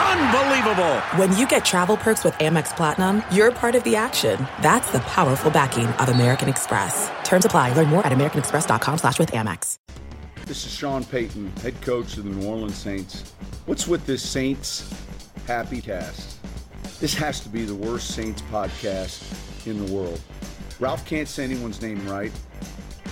Unbelievable! 0.00 1.00
When 1.16 1.36
you 1.36 1.46
get 1.46 1.64
travel 1.64 1.96
perks 1.96 2.24
with 2.24 2.32
Amex 2.34 2.74
Platinum, 2.74 3.22
you're 3.30 3.52
part 3.52 3.74
of 3.74 3.84
the 3.84 3.96
action. 3.96 4.38
That's 4.62 4.90
the 4.92 5.00
powerful 5.00 5.50
backing 5.50 5.86
of 5.86 6.08
American 6.08 6.48
Express. 6.48 7.10
Terms 7.22 7.44
apply. 7.44 7.74
Learn 7.74 7.88
more 7.88 8.06
at 8.06 8.12
americanexpress.com 8.12 8.98
slash 8.98 9.18
with 9.18 9.30
Amex. 9.32 9.76
This 10.46 10.64
is 10.64 10.72
Sean 10.72 11.04
Payton, 11.04 11.52
head 11.62 11.80
coach 11.82 12.16
of 12.16 12.24
the 12.24 12.30
New 12.30 12.48
Orleans 12.48 12.76
Saints. 12.76 13.34
What's 13.66 13.86
with 13.86 14.06
this 14.06 14.22
Saints 14.26 14.92
happy 15.46 15.80
cast? 15.80 16.38
This 17.00 17.14
has 17.14 17.40
to 17.40 17.48
be 17.48 17.64
the 17.64 17.74
worst 17.74 18.14
Saints 18.14 18.42
podcast 18.50 19.66
in 19.66 19.84
the 19.84 19.92
world. 19.92 20.20
Ralph 20.80 21.04
can't 21.04 21.28
say 21.28 21.44
anyone's 21.44 21.82
name 21.82 22.04
right. 22.08 22.32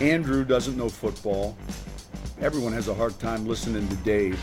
Andrew 0.00 0.44
doesn't 0.44 0.76
know 0.76 0.88
football. 0.88 1.56
Everyone 2.40 2.72
has 2.72 2.88
a 2.88 2.94
hard 2.94 3.18
time 3.18 3.46
listening 3.46 3.86
to 3.88 3.96
Dave. 3.96 4.38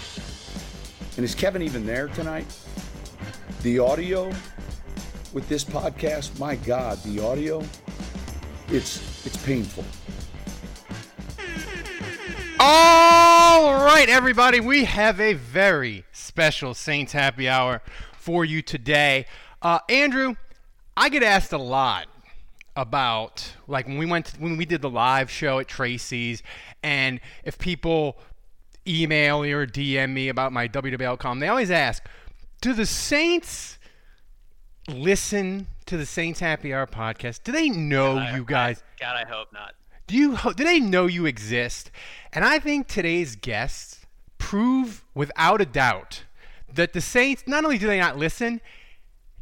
And 1.18 1.24
is 1.24 1.34
Kevin 1.34 1.62
even 1.62 1.86
there 1.86 2.10
tonight? 2.10 2.46
The 3.62 3.80
audio 3.80 4.26
with 5.32 5.48
this 5.48 5.64
podcast, 5.64 6.38
my 6.40 6.58
God, 6.58 7.02
the 7.04 7.24
audio, 7.24 7.64
it's 8.68 9.26
it's 9.26 9.38
painful. 9.46 9.86
All 12.60 13.76
right, 13.76 14.10
everybody, 14.10 14.60
we 14.60 14.84
have 14.84 15.22
a 15.22 15.34
very 15.34 16.04
special 16.12 16.74
Saints 16.74 17.14
happy 17.14 17.48
hour 17.48 17.82
for 18.18 18.44
you 18.44 18.62
today. 18.62 19.26
Uh, 19.62 19.80
Andrew, 19.88 20.36
I 20.98 21.08
get 21.08 21.24
asked 21.24 21.54
a 21.54 21.58
lot 21.58 22.08
about 22.76 23.54
like 23.70 23.88
when 23.88 23.98
we 23.98 24.06
went 24.06 24.26
to, 24.26 24.38
when 24.42 24.58
we 24.58 24.66
did 24.66 24.82
the 24.82 24.90
live 24.90 25.32
show 25.32 25.60
at 25.60 25.70
Tracy's, 25.70 26.44
and 26.84 27.22
if 27.46 27.58
people 27.58 28.18
email 28.88 29.42
me 29.42 29.52
or 29.52 29.66
DM 29.66 30.12
me 30.12 30.30
about 30.30 30.52
my 30.52 30.68
WWL.com, 30.68 31.40
they 31.40 31.48
always 31.48 31.72
ask, 31.72 32.04
do 32.62 32.74
the 32.74 32.86
Saints 32.86 33.78
listen 34.88 35.68
to 35.86 35.98
the 35.98 36.06
Saints 36.06 36.40
Happy 36.40 36.74
Hour 36.74 36.88
podcast? 36.88 37.44
Do 37.44 37.52
they 37.52 37.70
know 37.70 38.16
God, 38.16 38.36
you 38.36 38.46
guys? 38.46 38.84
God, 39.00 39.16
I 39.16 39.28
hope 39.28 39.52
not. 39.54 39.76
Do 40.08 40.16
you 40.16 40.38
do 40.56 40.64
they 40.64 40.80
know 40.80 41.08
you 41.08 41.26
exist? 41.26 41.90
And 42.32 42.46
I 42.46 42.60
think 42.60 42.88
today's 42.88 43.36
guests 43.36 44.06
prove 44.38 45.04
without 45.14 45.62
a 45.62 45.66
doubt 45.66 46.24
that 46.72 46.94
the 46.94 47.02
Saints 47.02 47.44
not 47.48 47.64
only 47.64 47.78
do 47.78 47.88
they 47.88 48.00
not 48.00 48.18
listen, 48.18 48.62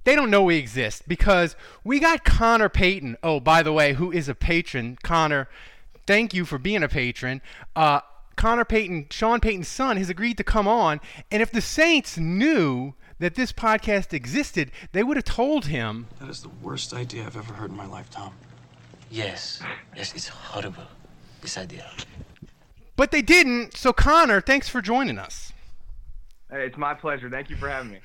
they 0.03 0.15
don't 0.15 0.29
know 0.29 0.43
we 0.43 0.57
exist 0.57 1.07
because 1.07 1.55
we 1.83 1.99
got 1.99 2.23
Connor 2.23 2.69
Payton. 2.69 3.17
Oh, 3.23 3.39
by 3.39 3.63
the 3.63 3.73
way, 3.73 3.93
who 3.93 4.11
is 4.11 4.29
a 4.29 4.35
patron? 4.35 4.97
Connor, 5.03 5.49
thank 6.05 6.33
you 6.33 6.45
for 6.45 6.57
being 6.57 6.83
a 6.83 6.89
patron. 6.89 7.41
Uh, 7.75 8.01
Connor 8.35 8.65
Payton, 8.65 9.07
Sean 9.09 9.39
Payton's 9.39 9.67
son, 9.67 9.97
has 9.97 10.09
agreed 10.09 10.37
to 10.37 10.43
come 10.43 10.67
on. 10.67 10.99
And 11.31 11.41
if 11.41 11.51
the 11.51 11.61
Saints 11.61 12.17
knew 12.17 12.93
that 13.19 13.35
this 13.35 13.51
podcast 13.51 14.13
existed, 14.13 14.71
they 14.91 15.03
would 15.03 15.17
have 15.17 15.25
told 15.25 15.67
him. 15.67 16.07
That 16.19 16.29
is 16.29 16.41
the 16.41 16.49
worst 16.49 16.93
idea 16.93 17.25
I've 17.25 17.37
ever 17.37 17.53
heard 17.53 17.69
in 17.69 17.77
my 17.77 17.85
life, 17.85 18.09
Tom. 18.09 18.33
Yes, 19.09 19.61
yes, 19.95 20.13
it's 20.15 20.27
horrible, 20.27 20.83
this 21.41 21.57
idea. 21.57 21.89
But 22.95 23.11
they 23.11 23.21
didn't. 23.21 23.77
So, 23.77 23.93
Connor, 23.93 24.41
thanks 24.41 24.69
for 24.69 24.81
joining 24.81 25.17
us. 25.17 25.53
Hey, 26.49 26.65
it's 26.65 26.77
my 26.77 26.93
pleasure. 26.93 27.29
Thank 27.29 27.49
you 27.49 27.55
for 27.55 27.69
having 27.69 27.91
me. 27.91 27.99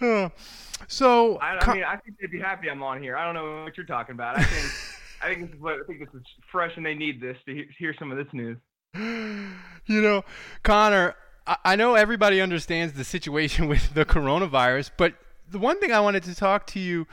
Uh, 0.00 0.28
so, 0.86 1.36
I, 1.36 1.58
I 1.58 1.74
mean, 1.74 1.84
I 1.84 1.96
think 1.96 2.18
they'd 2.20 2.30
be 2.30 2.40
happy 2.40 2.70
I'm 2.70 2.82
on 2.82 3.02
here. 3.02 3.16
I 3.16 3.24
don't 3.24 3.34
know 3.34 3.64
what 3.64 3.76
you're 3.76 3.86
talking 3.86 4.14
about. 4.14 4.38
I 4.38 4.42
think, 4.44 4.72
I 5.22 5.34
think 5.34 5.50
this 5.50 5.58
is 5.58 5.64
I 5.64 5.86
think 5.86 5.98
this 6.00 6.14
is 6.14 6.26
fresh, 6.50 6.72
and 6.76 6.84
they 6.84 6.94
need 6.94 7.20
this 7.20 7.36
to 7.46 7.54
he- 7.54 7.68
hear 7.78 7.94
some 7.98 8.10
of 8.10 8.18
this 8.18 8.32
news. 8.32 8.58
you 8.94 10.00
know, 10.02 10.24
Connor, 10.62 11.14
I, 11.46 11.56
I 11.64 11.76
know 11.76 11.94
everybody 11.94 12.40
understands 12.40 12.94
the 12.94 13.04
situation 13.04 13.68
with 13.68 13.94
the 13.94 14.04
coronavirus, 14.04 14.90
but 14.96 15.14
the 15.50 15.58
one 15.58 15.80
thing 15.80 15.92
I 15.92 16.00
wanted 16.00 16.24
to 16.24 16.34
talk 16.34 16.66
to 16.68 16.80
you 16.80 17.06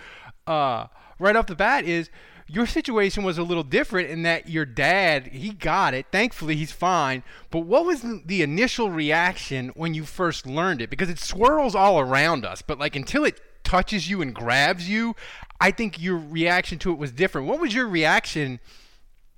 uh, 0.47 0.87
right 1.19 1.35
off 1.35 1.47
the 1.47 1.55
bat 1.55 1.85
is 1.85 2.09
your 2.47 2.65
situation 2.65 3.23
was 3.23 3.37
a 3.37 3.43
little 3.43 3.63
different 3.63 4.09
in 4.09 4.23
that 4.23 4.49
your 4.49 4.65
dad 4.65 5.27
he 5.27 5.51
got 5.51 5.93
it. 5.93 6.07
Thankfully 6.11 6.55
he's 6.55 6.71
fine. 6.71 7.23
But 7.51 7.59
what 7.59 7.85
was 7.85 8.03
the 8.25 8.41
initial 8.41 8.89
reaction 8.89 9.69
when 9.75 9.93
you 9.93 10.03
first 10.03 10.45
learned 10.45 10.81
it? 10.81 10.89
Because 10.89 11.09
it 11.09 11.19
swirls 11.19 11.73
all 11.73 11.99
around 11.99 12.45
us 12.45 12.61
but 12.61 12.79
like 12.79 12.95
until 12.95 13.23
it 13.23 13.39
touches 13.63 14.09
you 14.09 14.21
and 14.21 14.35
grabs 14.35 14.89
you 14.89 15.15
i 15.63 15.71
think 15.71 16.01
your 16.01 16.17
reaction 16.17 16.77
to 16.77 16.91
it 16.91 16.97
was 16.97 17.11
different 17.11 17.47
what 17.47 17.59
was 17.59 17.73
your 17.73 17.87
reaction 17.87 18.59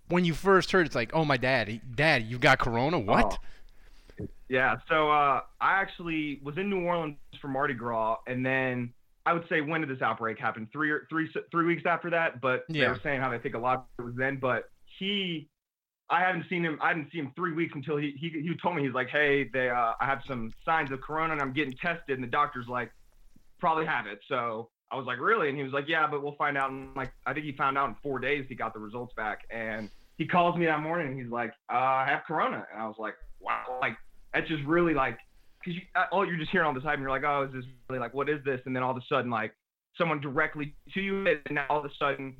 when 0.09 0.25
you 0.25 0.33
first 0.33 0.71
heard 0.71 0.85
it's 0.85 0.95
like 0.95 1.11
oh 1.13 1.25
my 1.25 1.37
dad 1.37 1.81
dad 1.95 2.23
you 2.23 2.37
got 2.37 2.59
corona 2.59 2.99
what 2.99 3.37
oh. 4.19 4.27
yeah 4.49 4.75
so 4.89 5.09
uh, 5.09 5.41
i 5.61 5.79
actually 5.79 6.39
was 6.43 6.57
in 6.57 6.69
new 6.69 6.83
orleans 6.83 7.17
for 7.41 7.47
mardi 7.47 7.73
gras 7.73 8.17
and 8.27 8.45
then 8.45 8.93
I 9.25 9.33
would 9.33 9.47
say 9.49 9.61
when 9.61 9.81
did 9.81 9.89
this 9.89 10.01
outbreak 10.01 10.37
happen? 10.37 10.69
Three 10.71 10.91
or 10.91 11.07
three 11.09 11.29
three 11.49 11.65
weeks 11.65 11.83
after 11.85 12.09
that. 12.11 12.41
But 12.41 12.65
yeah. 12.69 12.85
they 12.85 12.87
were 12.89 12.99
saying 13.01 13.21
how 13.21 13.29
they 13.29 13.39
think 13.39 13.55
a 13.55 13.59
lot 13.59 13.87
of 13.97 14.05
it 14.05 14.07
was 14.07 14.15
then. 14.15 14.37
But 14.37 14.69
he, 14.99 15.49
I 16.09 16.21
haven't 16.21 16.45
seen 16.47 16.63
him. 16.63 16.77
I 16.81 16.93
didn't 16.93 17.11
see 17.11 17.17
him 17.17 17.31
three 17.35 17.53
weeks 17.53 17.73
until 17.75 17.97
he 17.97 18.13
he, 18.19 18.29
he 18.29 18.53
told 18.61 18.75
me 18.75 18.83
he's 18.83 18.93
like, 18.93 19.09
hey, 19.09 19.49
they 19.51 19.69
uh, 19.69 19.93
I 19.99 20.05
have 20.05 20.21
some 20.27 20.53
signs 20.63 20.91
of 20.91 21.01
corona 21.01 21.33
and 21.33 21.41
I'm 21.41 21.53
getting 21.53 21.73
tested, 21.73 22.15
and 22.15 22.23
the 22.23 22.27
doctor's 22.27 22.67
like, 22.67 22.91
probably 23.59 23.85
have 23.85 24.05
it. 24.05 24.19
So 24.29 24.69
I 24.91 24.95
was 24.95 25.05
like, 25.05 25.19
really? 25.19 25.49
And 25.49 25.57
he 25.57 25.63
was 25.63 25.73
like, 25.73 25.85
yeah, 25.87 26.07
but 26.09 26.23
we'll 26.23 26.35
find 26.35 26.57
out. 26.57 26.69
In 26.69 26.89
like 26.95 27.11
I 27.25 27.33
think 27.33 27.45
he 27.45 27.53
found 27.53 27.77
out 27.77 27.89
in 27.89 27.95
four 28.03 28.19
days 28.19 28.45
he 28.47 28.55
got 28.55 28.73
the 28.73 28.79
results 28.79 29.13
back, 29.15 29.39
and 29.49 29.89
he 30.17 30.27
calls 30.27 30.57
me 30.57 30.65
that 30.65 30.81
morning 30.81 31.07
and 31.07 31.19
he's 31.19 31.31
like, 31.31 31.51
uh, 31.71 31.77
I 31.77 32.05
have 32.07 32.21
corona, 32.27 32.65
and 32.71 32.81
I 32.81 32.87
was 32.87 32.95
like, 32.97 33.15
wow, 33.39 33.77
like 33.81 33.97
that's 34.33 34.47
just 34.47 34.63
really 34.63 34.93
like 34.93 35.17
because 35.59 35.75
you, 35.75 35.81
uh, 35.95 36.21
you're 36.21 36.37
just 36.37 36.51
hearing 36.51 36.67
all 36.67 36.73
the 36.73 36.79
time, 36.79 36.93
And 36.93 37.01
you're 37.01 37.09
like, 37.09 37.23
oh, 37.23 37.43
is 37.47 37.53
this 37.53 37.65
really 37.89 37.99
like, 37.99 38.13
what 38.13 38.29
is 38.29 38.43
this? 38.45 38.61
And 38.65 38.75
then 38.75 38.83
all 38.83 38.91
of 38.91 38.97
a 38.97 39.05
sudden, 39.09 39.31
like, 39.31 39.53
someone 39.97 40.21
directly 40.21 40.75
to 40.93 41.01
you, 41.01 41.27
and 41.27 41.39
now 41.49 41.65
all 41.69 41.79
of 41.79 41.85
a 41.85 41.89
sudden, 41.97 42.35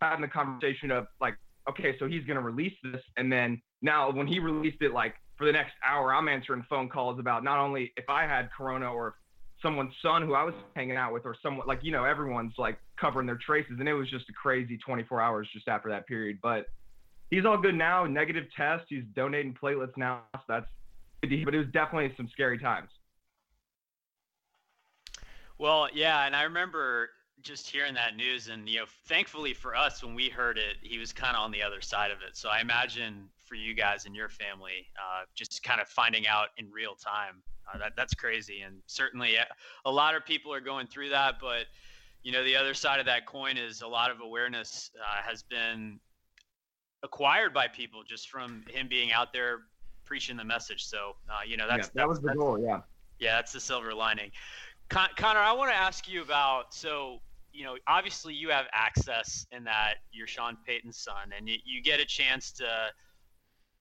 having 0.00 0.22
the 0.22 0.28
conversation 0.28 0.90
of 0.90 1.06
like, 1.20 1.36
okay, 1.68 1.96
so 1.98 2.06
he's 2.06 2.24
gonna 2.24 2.40
release 2.40 2.74
this, 2.82 3.02
and 3.16 3.32
then 3.32 3.60
now 3.82 4.10
when 4.10 4.26
he 4.26 4.38
released 4.38 4.80
it, 4.80 4.92
like 4.92 5.14
for 5.36 5.46
the 5.46 5.52
next 5.52 5.72
hour, 5.84 6.14
I'm 6.14 6.28
answering 6.28 6.64
phone 6.68 6.88
calls 6.88 7.18
about 7.18 7.42
not 7.42 7.58
only 7.58 7.92
if 7.96 8.08
I 8.08 8.22
had 8.22 8.50
corona 8.56 8.92
or 8.92 9.16
someone's 9.62 9.94
son 10.02 10.22
who 10.22 10.34
I 10.34 10.42
was 10.42 10.54
hanging 10.74 10.96
out 10.96 11.12
with, 11.12 11.26
or 11.26 11.36
someone 11.42 11.66
like 11.66 11.80
you 11.82 11.92
know, 11.92 12.04
everyone's 12.04 12.54
like 12.58 12.78
covering 12.98 13.26
their 13.26 13.38
traces, 13.44 13.76
and 13.78 13.88
it 13.88 13.94
was 13.94 14.10
just 14.10 14.28
a 14.28 14.32
crazy 14.32 14.78
24 14.78 15.20
hours 15.20 15.48
just 15.52 15.68
after 15.68 15.88
that 15.90 16.06
period, 16.06 16.38
but. 16.42 16.66
He's 17.32 17.44
all 17.44 17.56
good 17.56 17.76
now. 17.76 18.06
Negative 18.06 18.44
test. 18.56 18.86
He's 18.88 19.04
donating 19.14 19.54
platelets 19.54 19.96
now. 19.96 20.22
So 20.34 20.40
that's 20.48 20.66
good 21.22 21.44
but 21.44 21.54
it 21.54 21.58
was 21.58 21.68
definitely 21.68 22.12
some 22.16 22.28
scary 22.32 22.58
times. 22.58 22.88
Well, 25.58 25.88
yeah, 25.92 26.26
and 26.26 26.34
I 26.34 26.44
remember 26.44 27.10
just 27.42 27.68
hearing 27.68 27.94
that 27.94 28.16
news, 28.16 28.48
and 28.48 28.68
you 28.68 28.80
know, 28.80 28.86
thankfully 29.06 29.52
for 29.52 29.74
us, 29.74 30.02
when 30.02 30.14
we 30.14 30.28
heard 30.28 30.56
it, 30.56 30.76
he 30.80 30.98
was 30.98 31.12
kind 31.12 31.36
of 31.36 31.42
on 31.42 31.50
the 31.50 31.62
other 31.62 31.80
side 31.80 32.10
of 32.10 32.18
it. 32.26 32.36
So 32.36 32.48
I 32.48 32.60
imagine 32.60 33.28
for 33.44 33.54
you 33.54 33.74
guys 33.74 34.06
and 34.06 34.14
your 34.14 34.28
family, 34.28 34.88
uh, 34.96 35.24
just 35.34 35.62
kind 35.62 35.80
of 35.80 35.88
finding 35.88 36.26
out 36.26 36.48
in 36.56 36.70
real 36.70 36.94
time, 36.94 37.42
uh, 37.72 37.78
that 37.78 37.92
that's 37.96 38.14
crazy, 38.14 38.60
and 38.62 38.76
certainly 38.86 39.38
uh, 39.38 39.44
a 39.84 39.90
lot 39.90 40.14
of 40.14 40.24
people 40.24 40.52
are 40.52 40.60
going 40.60 40.86
through 40.86 41.10
that. 41.10 41.36
But 41.40 41.66
you 42.22 42.32
know, 42.32 42.44
the 42.44 42.56
other 42.56 42.74
side 42.74 43.00
of 43.00 43.06
that 43.06 43.26
coin 43.26 43.56
is 43.56 43.82
a 43.82 43.88
lot 43.88 44.10
of 44.10 44.20
awareness 44.20 44.90
uh, 45.00 45.22
has 45.22 45.42
been 45.42 45.98
acquired 47.02 47.54
by 47.54 47.66
people 47.66 48.02
just 48.06 48.28
from 48.28 48.64
him 48.68 48.86
being 48.88 49.12
out 49.12 49.32
there 49.32 49.60
preaching 50.04 50.36
the 50.36 50.44
message. 50.44 50.84
So, 50.84 51.16
uh, 51.30 51.40
you 51.46 51.56
know, 51.56 51.66
that's 51.68 51.88
yeah, 51.88 52.02
that 52.02 52.08
was 52.08 52.20
the 52.20 52.34
goal. 52.34 52.58
Yeah. 52.58 52.80
Yeah, 53.18 53.36
that's 53.36 53.52
the 53.52 53.60
silver 53.60 53.94
lining. 53.94 54.30
Con- 54.88 55.10
Connor, 55.16 55.40
I 55.40 55.52
want 55.52 55.70
to 55.70 55.76
ask 55.76 56.08
you 56.08 56.22
about 56.22 56.74
so 56.74 57.18
you 57.52 57.64
know 57.64 57.76
obviously 57.86 58.32
you 58.32 58.48
have 58.50 58.66
access 58.72 59.46
in 59.52 59.64
that 59.64 59.96
you're 60.12 60.26
Sean 60.26 60.56
Payton's 60.66 60.96
son, 60.96 61.32
and 61.36 61.48
you, 61.48 61.56
you 61.64 61.82
get 61.82 62.00
a 62.00 62.04
chance 62.04 62.50
to 62.52 62.64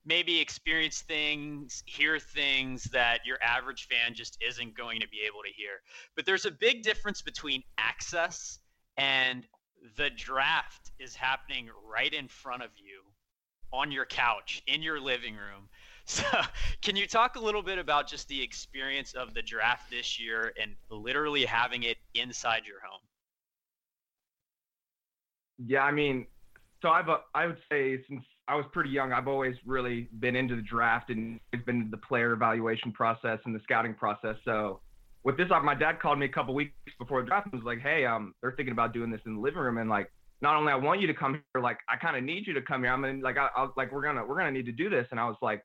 maybe 0.10 0.40
experience 0.40 1.02
things, 1.02 1.84
hear 1.86 2.18
things 2.20 2.84
that 2.86 3.20
your 3.26 3.38
average 3.44 3.88
fan 3.88 4.16
just 4.16 4.38
isn't 4.46 4.76
going 4.76 5.00
to 5.00 5.08
be 5.08 5.20
able 5.26 5.42
to 5.44 5.54
hear. 5.56 5.82
But 6.16 6.26
there's 6.26 6.46
a 6.46 6.52
big 6.52 6.82
difference 6.82 7.22
between 7.22 7.62
access 7.78 8.60
and 8.98 9.46
the 9.96 10.10
draft 10.10 10.92
is 11.00 11.16
happening 11.16 11.70
right 11.90 12.12
in 12.12 12.28
front 12.28 12.64
of 12.64 12.72
you 12.76 13.04
on 13.72 13.92
your 13.92 14.06
couch 14.06 14.64
in 14.66 14.82
your 14.82 15.00
living 15.00 15.36
room 15.36 15.70
so, 16.10 16.26
can 16.82 16.96
you 16.96 17.06
talk 17.06 17.36
a 17.36 17.40
little 17.40 17.62
bit 17.62 17.78
about 17.78 18.08
just 18.08 18.28
the 18.30 18.42
experience 18.42 19.14
of 19.14 19.36
the 19.36 19.44
draft 19.44 19.92
this 19.92 20.20
year 20.20 20.52
and 20.60 20.74
literally 20.90 21.46
having 21.46 21.84
it 21.84 21.98
inside 22.16 22.64
your 22.66 22.80
home? 22.84 23.02
Yeah, 25.60 25.84
I 25.84 25.92
mean, 25.92 26.26
so 26.82 26.90
I've 26.90 27.10
uh, 27.10 27.20
I 27.36 27.46
would 27.46 27.60
say 27.72 28.04
since 28.10 28.24
I 28.50 28.56
was 28.56 28.66
pretty 28.74 28.90
young. 28.90 29.13
I've 29.13 29.28
always 29.28 29.56
really 29.63 30.10
been 30.19 30.36
into 30.36 30.56
the 30.56 30.63
draft 30.63 31.12
and 31.12 31.40
it's 31.54 31.63
been 31.66 31.90
the 31.92 31.98
player 31.98 32.34
evaluation 32.34 32.92
process 32.92 33.38
and 33.46 33.54
the 33.54 33.60
scouting 33.63 33.94
process. 33.94 34.38
So 34.44 34.80
with 35.24 35.38
this, 35.38 35.48
my 35.63 35.75
dad 35.75 36.00
called 36.01 36.18
me 36.18 36.25
a 36.25 36.30
couple 36.30 36.56
weeks 36.56 36.74
before 36.98 37.22
the 37.22 37.28
draft 37.28 37.48
and 37.51 37.54
was 37.54 37.63
like, 37.63 37.80
"Hey, 37.80 38.06
um, 38.06 38.34
they're 38.42 38.54
thinking 38.54 38.72
about 38.72 38.92
doing 38.92 39.12
this 39.12 39.22
in 39.28 39.36
the 39.36 39.42
living 39.42 39.60
room, 39.60 39.78
and 39.78 39.88
like, 39.88 40.12
not 40.42 40.56
only 40.56 40.72
I 40.72 40.75
want 40.75 41.00
you 41.00 41.07
to 41.07 41.13
come 41.13 41.44
here, 41.54 41.62
like, 41.62 41.78
I 41.90 41.98
kind 41.98 42.18
of 42.18 42.24
need 42.24 42.48
you 42.48 42.54
to 42.54 42.62
come 42.62 42.84
here. 42.84 42.92
I'm 42.92 43.01
mean, 43.01 43.22
like, 43.22 43.38
I, 43.38 43.50
I 43.56 43.68
like, 43.78 43.92
we're 43.92 44.01
gonna, 44.01 44.25
we're 44.25 44.38
gonna 44.38 44.51
need 44.51 44.66
to 44.66 44.72
do 44.72 44.90
this." 44.90 45.06
And 45.12 45.19
I 45.19 45.28
was 45.28 45.38
like, 45.44 45.63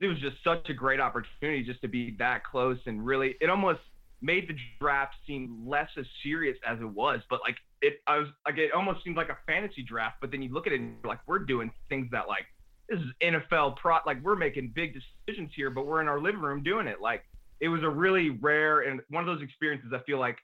it 0.00 0.08
was 0.08 0.18
just 0.18 0.36
such 0.44 0.68
a 0.68 0.74
great 0.74 1.00
opportunity 1.00 1.62
just 1.64 1.80
to 1.80 1.88
be 1.88 2.16
that 2.18 2.44
close 2.44 2.78
and 2.84 3.04
really, 3.06 3.36
it 3.40 3.48
almost 3.48 3.80
made 4.20 4.48
the 4.48 4.56
draft 4.80 5.14
seem 5.26 5.64
less 5.66 5.88
as 5.98 6.04
serious 6.22 6.58
as 6.66 6.80
it 6.80 6.88
was. 6.88 7.20
But 7.30 7.40
like, 7.40 7.56
it, 7.82 8.00
I 8.06 8.18
was 8.18 8.28
like, 8.46 8.58
it 8.58 8.72
almost 8.72 9.04
seemed 9.04 9.16
like 9.16 9.28
a 9.28 9.38
fantasy 9.46 9.82
draft. 9.82 10.16
But 10.20 10.30
then 10.30 10.42
you 10.42 10.52
look 10.52 10.66
at 10.66 10.72
it 10.72 10.80
and 10.80 10.96
like, 11.04 11.18
we're 11.26 11.40
doing 11.40 11.70
things 11.88 12.08
that 12.12 12.28
like, 12.28 12.46
this 12.88 13.00
is 13.00 13.06
NFL 13.22 13.76
pro, 13.76 13.98
like 14.06 14.22
we're 14.22 14.36
making 14.36 14.72
big 14.74 14.94
decisions 14.94 15.50
here, 15.54 15.70
but 15.70 15.86
we're 15.86 16.00
in 16.00 16.08
our 16.08 16.20
living 16.20 16.40
room 16.40 16.62
doing 16.62 16.86
it. 16.86 17.00
Like 17.00 17.24
it 17.60 17.68
was 17.68 17.82
a 17.82 17.88
really 17.88 18.30
rare 18.30 18.80
and 18.80 19.00
one 19.10 19.26
of 19.26 19.26
those 19.26 19.42
experiences 19.42 19.92
I 19.92 19.98
feel 20.04 20.18
like 20.18 20.36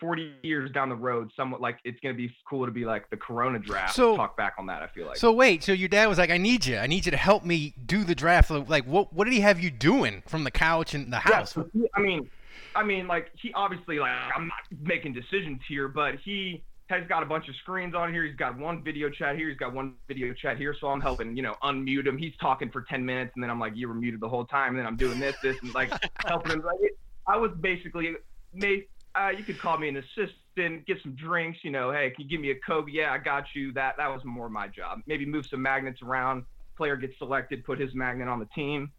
40 0.00 0.32
years 0.42 0.70
down 0.72 0.88
the 0.88 0.96
road, 0.96 1.30
somewhat 1.36 1.60
like 1.60 1.78
it's 1.84 2.00
going 2.00 2.14
to 2.14 2.16
be 2.16 2.34
cool 2.48 2.64
to 2.64 2.72
be 2.72 2.84
like 2.84 3.08
the 3.10 3.18
Corona 3.18 3.58
draft. 3.58 3.94
So 3.94 4.16
talk 4.16 4.36
back 4.36 4.54
on 4.58 4.66
that. 4.66 4.82
I 4.82 4.86
feel 4.88 5.06
like. 5.06 5.18
So 5.18 5.30
wait, 5.30 5.62
so 5.62 5.72
your 5.72 5.90
dad 5.90 6.06
was 6.06 6.16
like, 6.16 6.30
"I 6.30 6.38
need 6.38 6.64
you. 6.64 6.78
I 6.78 6.86
need 6.86 7.04
you 7.04 7.10
to 7.10 7.18
help 7.18 7.44
me 7.44 7.74
do 7.84 8.02
the 8.02 8.14
draft." 8.14 8.50
Like, 8.50 8.86
what? 8.86 9.12
What 9.12 9.24
did 9.24 9.34
he 9.34 9.40
have 9.40 9.60
you 9.60 9.70
doing 9.70 10.22
from 10.26 10.44
the 10.44 10.50
couch 10.50 10.94
in 10.94 11.10
the 11.10 11.18
house? 11.18 11.54
Yeah, 11.74 11.86
I 11.94 12.00
mean, 12.00 12.30
I 12.74 12.82
mean, 12.82 13.06
like 13.06 13.30
he 13.40 13.52
obviously 13.52 13.98
like 13.98 14.12
I'm 14.34 14.48
not 14.48 14.80
making 14.80 15.12
decisions 15.12 15.60
here, 15.68 15.86
but 15.86 16.14
he 16.24 16.62
has 16.90 17.06
got 17.08 17.22
a 17.22 17.26
bunch 17.26 17.48
of 17.48 17.54
screens 17.56 17.94
on 17.94 18.12
here. 18.12 18.24
He's 18.24 18.36
got 18.36 18.58
one 18.58 18.82
video 18.84 19.08
chat 19.08 19.36
here. 19.36 19.48
He's 19.48 19.58
got 19.58 19.72
one 19.72 19.94
video 20.08 20.34
chat 20.34 20.58
here. 20.58 20.74
So 20.78 20.88
I'm 20.88 21.00
helping, 21.00 21.36
you 21.36 21.42
know, 21.42 21.54
unmute 21.62 22.06
him. 22.06 22.18
He's 22.18 22.34
talking 22.40 22.70
for 22.70 22.82
10 22.82 23.04
minutes, 23.04 23.32
and 23.34 23.42
then 23.42 23.50
I'm 23.50 23.58
like, 23.58 23.72
you 23.74 23.88
were 23.88 23.94
muted 23.94 24.20
the 24.20 24.28
whole 24.28 24.44
time. 24.44 24.70
And 24.70 24.78
then 24.78 24.86
I'm 24.86 24.96
doing 24.96 25.18
this, 25.18 25.36
this, 25.42 25.56
and 25.62 25.72
like 25.74 25.90
helping 26.26 26.52
him. 26.52 26.62
Like, 26.62 26.78
I 27.26 27.36
was 27.36 27.52
basically 27.60 28.14
made. 28.52 28.86
Uh, 29.14 29.30
you 29.36 29.42
could 29.42 29.58
call 29.58 29.76
me 29.76 29.88
an 29.88 29.96
assistant, 29.96 30.86
get 30.86 30.98
some 31.02 31.14
drinks. 31.16 31.58
You 31.62 31.70
know, 31.70 31.90
hey, 31.90 32.10
can 32.10 32.24
you 32.24 32.30
give 32.30 32.40
me 32.40 32.50
a 32.50 32.56
coke? 32.56 32.86
Yeah, 32.90 33.12
I 33.12 33.18
got 33.18 33.44
you. 33.54 33.72
That 33.72 33.96
that 33.96 34.08
was 34.08 34.24
more 34.24 34.48
my 34.48 34.68
job. 34.68 35.00
Maybe 35.06 35.24
move 35.24 35.46
some 35.50 35.62
magnets 35.62 36.02
around. 36.02 36.44
Player 36.76 36.96
gets 36.96 37.16
selected, 37.18 37.64
put 37.64 37.78
his 37.78 37.94
magnet 37.94 38.28
on 38.28 38.38
the 38.38 38.48
team. 38.54 38.90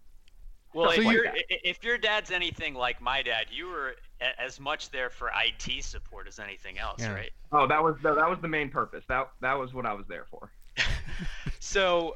Well, 0.74 0.90
if, 0.92 1.04
like 1.04 1.46
if 1.50 1.84
your 1.84 1.98
dad's 1.98 2.32
anything 2.32 2.74
like 2.74 3.02
my 3.02 3.22
dad, 3.22 3.48
you 3.52 3.68
were 3.68 3.96
as 4.38 4.60
much 4.60 4.90
there 4.90 5.10
for 5.10 5.32
IT 5.36 5.84
support 5.84 6.28
as 6.28 6.40
anything 6.40 6.80
else, 6.80 7.02
yeah. 7.02 7.14
right? 7.14 7.32
Oh, 7.52 7.68
that 7.68 7.84
was 7.84 7.96
that 8.04 8.30
was 8.30 8.40
the 8.42 8.48
main 8.48 8.70
purpose. 8.70 9.04
That 9.08 9.30
that 9.42 9.58
was 9.58 9.74
what 9.74 9.86
I 9.86 9.94
was 9.94 10.06
there 10.08 10.26
for. 10.30 10.52
so, 11.60 12.16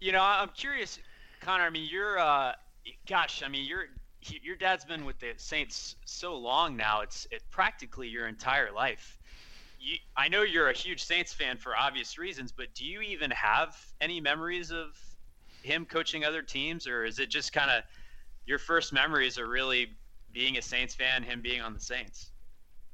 you 0.00 0.12
know, 0.12 0.22
I'm 0.22 0.50
curious, 0.50 0.98
Connor. 1.40 1.64
I 1.64 1.70
mean, 1.70 1.88
you're, 1.90 2.18
uh, 2.18 2.52
gosh, 3.06 3.42
I 3.42 3.48
mean, 3.48 3.64
you're 3.66 3.86
your 4.42 4.56
dad's 4.56 4.84
been 4.84 5.04
with 5.04 5.18
the 5.20 5.32
Saints 5.36 5.96
so 6.04 6.36
long 6.36 6.76
now. 6.76 7.00
It's 7.00 7.26
it 7.30 7.42
practically 7.50 8.08
your 8.08 8.26
entire 8.26 8.72
life. 8.72 9.18
You, 9.80 9.96
I 10.16 10.28
know 10.28 10.42
you're 10.42 10.70
a 10.70 10.74
huge 10.74 11.02
Saints 11.04 11.32
fan 11.32 11.56
for 11.56 11.76
obvious 11.76 12.18
reasons, 12.18 12.52
but 12.52 12.74
do 12.74 12.84
you 12.84 13.00
even 13.00 13.30
have 13.30 13.76
any 14.00 14.20
memories 14.20 14.72
of 14.72 14.98
him 15.68 15.84
coaching 15.84 16.24
other 16.24 16.42
teams, 16.42 16.88
or 16.88 17.04
is 17.04 17.18
it 17.18 17.28
just 17.28 17.52
kind 17.52 17.70
of 17.70 17.84
your 18.46 18.58
first 18.58 18.92
memories 18.92 19.38
are 19.38 19.48
really 19.48 19.92
being 20.32 20.56
a 20.56 20.62
Saints 20.62 20.94
fan, 20.94 21.22
him 21.22 21.40
being 21.40 21.60
on 21.60 21.74
the 21.74 21.80
Saints? 21.80 22.30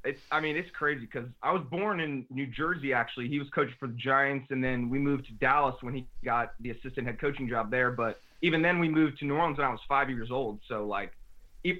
It's, 0.03 0.21
I 0.31 0.39
mean, 0.39 0.55
it's 0.55 0.69
crazy 0.69 1.01
because 1.01 1.27
I 1.41 1.51
was 1.51 1.63
born 1.71 1.99
in 1.99 2.25
New 2.29 2.45
Jersey. 2.45 2.93
Actually, 2.93 3.27
he 3.27 3.39
was 3.39 3.47
coaching 3.49 3.73
for 3.79 3.87
the 3.87 3.95
Giants, 3.95 4.47
and 4.51 4.63
then 4.63 4.89
we 4.89 4.99
moved 4.99 5.25
to 5.27 5.31
Dallas 5.33 5.75
when 5.81 5.95
he 5.95 6.05
got 6.23 6.53
the 6.59 6.71
assistant 6.71 7.07
head 7.07 7.19
coaching 7.19 7.49
job 7.49 7.71
there. 7.71 7.91
But 7.91 8.19
even 8.41 8.61
then, 8.61 8.77
we 8.77 8.87
moved 8.87 9.17
to 9.19 9.25
New 9.25 9.35
Orleans 9.35 9.57
when 9.57 9.65
I 9.65 9.71
was 9.71 9.79
five 9.87 10.09
years 10.09 10.29
old. 10.29 10.59
So 10.67 10.85
like, 10.85 11.13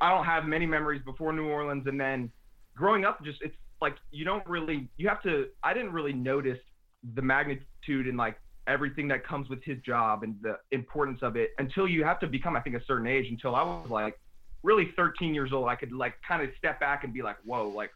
I 0.01 0.09
don't 0.09 0.25
have 0.25 0.45
many 0.45 0.65
memories 0.65 1.03
before 1.05 1.33
New 1.33 1.47
Orleans, 1.47 1.85
and 1.85 1.99
then 1.99 2.31
growing 2.75 3.05
up, 3.05 3.23
just 3.23 3.41
it's 3.43 3.55
like 3.81 3.97
you 4.09 4.25
don't 4.25 4.45
really, 4.47 4.89
you 4.97 5.07
have 5.07 5.21
to. 5.23 5.49
I 5.61 5.75
didn't 5.75 5.91
really 5.91 6.13
notice 6.13 6.57
the 7.13 7.21
magnitude 7.21 8.07
and 8.07 8.17
like 8.17 8.37
everything 8.67 9.07
that 9.09 9.25
comes 9.25 9.49
with 9.49 9.63
his 9.63 9.79
job 9.79 10.23
and 10.23 10.35
the 10.41 10.57
importance 10.71 11.19
of 11.21 11.35
it 11.35 11.51
until 11.59 11.87
you 11.87 12.03
have 12.03 12.19
to 12.19 12.27
become, 12.27 12.55
I 12.55 12.61
think, 12.61 12.75
a 12.75 12.83
certain 12.85 13.07
age. 13.07 13.27
Until 13.29 13.55
I 13.55 13.63
was 13.63 13.89
like 13.89 14.19
really 14.63 14.91
13 14.95 15.33
years 15.33 15.53
old, 15.53 15.67
I 15.67 15.75
could 15.75 15.91
like 15.91 16.15
kind 16.27 16.41
of 16.41 16.49
step 16.57 16.79
back 16.79 17.03
and 17.03 17.13
be 17.13 17.21
like, 17.21 17.37
whoa, 17.43 17.69
like 17.69 17.91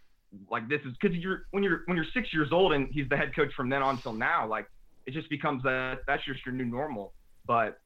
like 0.49 0.69
this 0.69 0.81
is 0.85 0.93
because 1.01 1.17
you're 1.17 1.45
when 1.51 1.63
you're 1.63 1.81
when 1.85 1.97
you're 1.97 2.05
six 2.13 2.31
years 2.33 2.49
old 2.51 2.73
and 2.73 2.87
he's 2.91 3.09
the 3.09 3.17
head 3.17 3.35
coach 3.35 3.51
from 3.55 3.69
then 3.69 3.81
on 3.81 3.97
till 3.97 4.13
now, 4.13 4.47
like 4.47 4.67
it 5.05 5.11
just 5.11 5.29
becomes 5.29 5.63
that 5.63 5.99
that's 6.07 6.23
just 6.25 6.45
your 6.45 6.53
new 6.53 6.65
normal. 6.65 7.13
But 7.47 7.79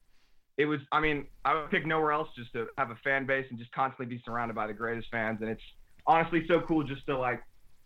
it 0.58 0.66
was, 0.66 0.80
I 0.92 1.00
mean, 1.00 1.26
I 1.46 1.56
would 1.56 1.72
pick 1.72 1.86
nowhere 1.86 2.12
else 2.12 2.30
just 2.36 2.54
to 2.54 2.68
have 2.78 2.92
a 2.92 2.96
fan 3.04 3.26
base 3.26 3.46
and 3.50 3.58
just 3.58 3.72
constantly 3.72 4.16
be 4.16 4.22
surrounded 4.24 4.54
by 4.54 4.68
the 4.68 4.74
greatest 4.74 5.08
fans. 5.10 5.40
And 5.42 5.50
it's 5.50 5.62
honestly 6.06 6.46
so 6.48 6.62
cool 6.62 6.84
just 6.84 7.06
to 7.08 7.18
like 7.18 7.42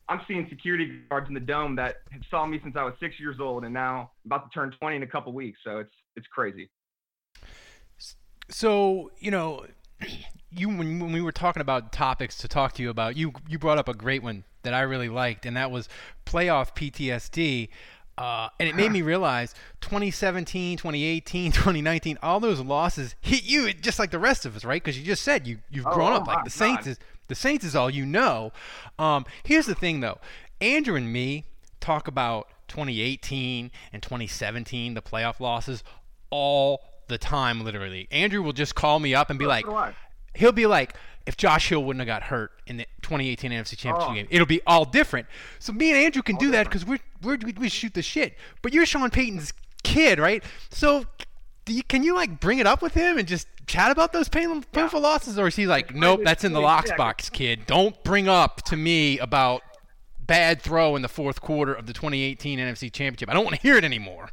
I'm 0.09 0.21
seeing 0.27 0.47
security 0.49 0.99
guards 1.09 1.27
in 1.27 1.33
the 1.33 1.39
dome 1.39 1.75
that 1.75 1.97
have 2.11 2.21
saw 2.29 2.45
me 2.45 2.59
since 2.63 2.75
I 2.77 2.83
was 2.83 2.93
six 2.99 3.19
years 3.19 3.37
old, 3.39 3.65
and 3.65 3.73
now 3.73 4.11
I'm 4.25 4.31
about 4.31 4.49
to 4.49 4.53
turn 4.53 4.71
20 4.79 4.97
in 4.97 5.03
a 5.03 5.07
couple 5.07 5.33
weeks. 5.33 5.59
So 5.63 5.79
it's 5.79 5.93
it's 6.15 6.27
crazy. 6.27 6.69
So 8.49 9.11
you 9.19 9.31
know, 9.31 9.65
you 10.51 10.69
when, 10.69 10.99
when 10.99 11.11
we 11.11 11.21
were 11.21 11.31
talking 11.31 11.61
about 11.61 11.91
topics 11.91 12.37
to 12.39 12.47
talk 12.47 12.73
to 12.73 12.83
you 12.83 12.89
about, 12.89 13.17
you 13.17 13.33
you 13.47 13.59
brought 13.59 13.77
up 13.77 13.89
a 13.89 13.93
great 13.93 14.23
one 14.23 14.45
that 14.63 14.73
I 14.73 14.81
really 14.81 15.09
liked, 15.09 15.45
and 15.45 15.57
that 15.57 15.71
was 15.71 15.89
playoff 16.25 16.75
PTSD. 16.75 17.69
Uh, 18.17 18.49
and 18.59 18.67
it 18.67 18.75
made 18.75 18.91
me 18.91 19.01
realize 19.03 19.53
2017, 19.81 20.77
2018, 20.77 21.51
2019, 21.53 22.17
all 22.23 22.39
those 22.39 22.59
losses 22.59 23.15
hit 23.21 23.43
you 23.43 23.71
just 23.73 23.99
like 23.99 24.09
the 24.09 24.19
rest 24.19 24.45
of 24.45 24.55
us, 24.55 24.65
right? 24.65 24.81
Because 24.81 24.97
you 24.97 25.05
just 25.05 25.23
said 25.23 25.45
you 25.45 25.59
you've 25.69 25.85
oh, 25.85 25.93
grown 25.93 26.13
oh, 26.13 26.15
up 26.15 26.27
like 26.27 26.43
the 26.43 26.49
Saints 26.49 26.85
God. 26.85 26.91
is 26.91 26.99
the 27.27 27.35
Saints 27.35 27.65
is 27.65 27.75
all 27.75 27.89
you 27.89 28.05
know. 28.05 28.51
Um, 28.97 29.25
here's 29.43 29.65
the 29.65 29.75
thing, 29.75 29.99
though. 29.99 30.19
Andrew 30.61 30.95
and 30.95 31.11
me 31.11 31.45
talk 31.79 32.07
about 32.07 32.47
2018 32.67 33.71
and 33.93 34.01
2017, 34.01 34.93
the 34.93 35.01
playoff 35.01 35.39
losses, 35.39 35.83
all 36.29 36.81
the 37.07 37.17
time, 37.17 37.63
literally. 37.63 38.07
Andrew 38.11 38.41
will 38.41 38.53
just 38.53 38.75
call 38.75 38.99
me 38.99 39.15
up 39.15 39.29
and 39.29 39.39
be 39.39 39.45
like, 39.45 39.65
he'll 40.33 40.51
be 40.51 40.65
like, 40.65 40.95
if 41.25 41.35
Josh 41.35 41.69
Hill 41.69 41.83
wouldn't 41.83 41.99
have 41.99 42.07
got 42.07 42.23
hurt 42.29 42.51
in 42.67 42.77
the 42.77 42.85
2018 43.01 43.51
NFC 43.51 43.77
Championship 43.77 44.09
oh. 44.09 44.13
game, 44.13 44.27
it'll 44.29 44.47
be 44.47 44.61
all 44.65 44.85
different. 44.85 45.27
So 45.59 45.73
me 45.73 45.91
and 45.91 45.97
Andrew 45.97 46.21
can 46.21 46.35
all 46.35 46.39
do 46.39 46.51
different. 46.51 46.71
that 46.71 46.71
because 46.71 46.85
we're, 46.85 46.99
we're 47.21 47.37
we 47.57 47.69
shoot 47.69 47.93
the 47.93 48.01
shit. 48.01 48.35
But 48.61 48.73
you're 48.73 48.85
Sean 48.85 49.09
Payton's 49.09 49.53
kid, 49.83 50.19
right? 50.19 50.43
So 50.69 51.05
you, 51.67 51.83
can 51.83 52.03
you 52.03 52.15
like 52.15 52.39
bring 52.39 52.59
it 52.59 52.67
up 52.67 52.81
with 52.81 52.93
him 52.93 53.17
and 53.17 53.27
just 53.27 53.47
chat 53.67 53.91
about 53.91 54.13
those 54.13 54.29
pain, 54.29 54.63
painful 54.71 55.01
yeah. 55.01 55.07
losses, 55.07 55.37
or 55.37 55.47
is 55.47 55.55
he 55.55 55.67
like, 55.67 55.93
nope, 55.93 56.21
that's 56.23 56.43
in 56.43 56.53
the 56.53 56.61
locks 56.61 56.91
box, 56.97 57.29
kid. 57.29 57.65
Don't 57.67 58.01
bring 58.03 58.27
up 58.27 58.63
to 58.63 58.77
me 58.77 59.19
about 59.19 59.61
bad 60.19 60.61
throw 60.61 60.95
in 60.95 61.01
the 61.01 61.09
fourth 61.09 61.41
quarter 61.41 61.73
of 61.73 61.85
the 61.85 61.93
2018 61.93 62.59
NFC 62.59 62.91
Championship. 62.91 63.29
I 63.29 63.33
don't 63.33 63.43
want 63.43 63.55
to 63.55 63.61
hear 63.61 63.77
it 63.77 63.83
anymore. 63.83 64.29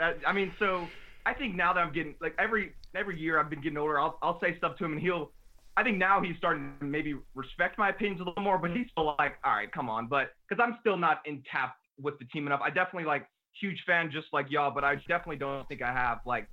I 0.26 0.32
mean, 0.32 0.52
so 0.58 0.88
I 1.24 1.34
think 1.34 1.54
now 1.54 1.72
that 1.72 1.80
I'm 1.80 1.92
getting 1.92 2.14
like 2.20 2.34
every 2.38 2.72
every 2.94 3.18
year 3.18 3.38
I've 3.38 3.50
been 3.50 3.62
getting 3.62 3.78
older, 3.78 4.00
I'll 4.00 4.18
I'll 4.22 4.40
say 4.40 4.56
stuff 4.58 4.76
to 4.78 4.84
him 4.84 4.92
and 4.92 5.00
he'll. 5.00 5.30
I 5.76 5.82
think 5.82 5.98
now 5.98 6.22
he's 6.22 6.36
starting 6.36 6.72
to 6.78 6.84
maybe 6.84 7.16
respect 7.34 7.78
my 7.78 7.88
opinions 7.88 8.20
a 8.20 8.24
little 8.24 8.44
more, 8.44 8.58
but 8.58 8.70
he's 8.70 8.86
still 8.92 9.16
like, 9.18 9.38
all 9.44 9.54
right, 9.54 9.72
come 9.72 9.90
on, 9.90 10.06
but 10.06 10.30
because 10.48 10.62
I'm 10.64 10.78
still 10.80 10.96
not 10.96 11.20
in 11.26 11.42
tap 11.50 11.74
with 12.00 12.16
the 12.20 12.26
team 12.26 12.46
enough. 12.46 12.60
I 12.62 12.68
definitely 12.68 13.06
like 13.06 13.26
huge 13.60 13.82
fan 13.84 14.10
just 14.12 14.28
like 14.32 14.46
y'all, 14.50 14.70
but 14.70 14.84
I 14.84 14.94
definitely 15.08 15.36
don't 15.36 15.66
think 15.66 15.82
I 15.82 15.92
have 15.92 16.20
like 16.24 16.48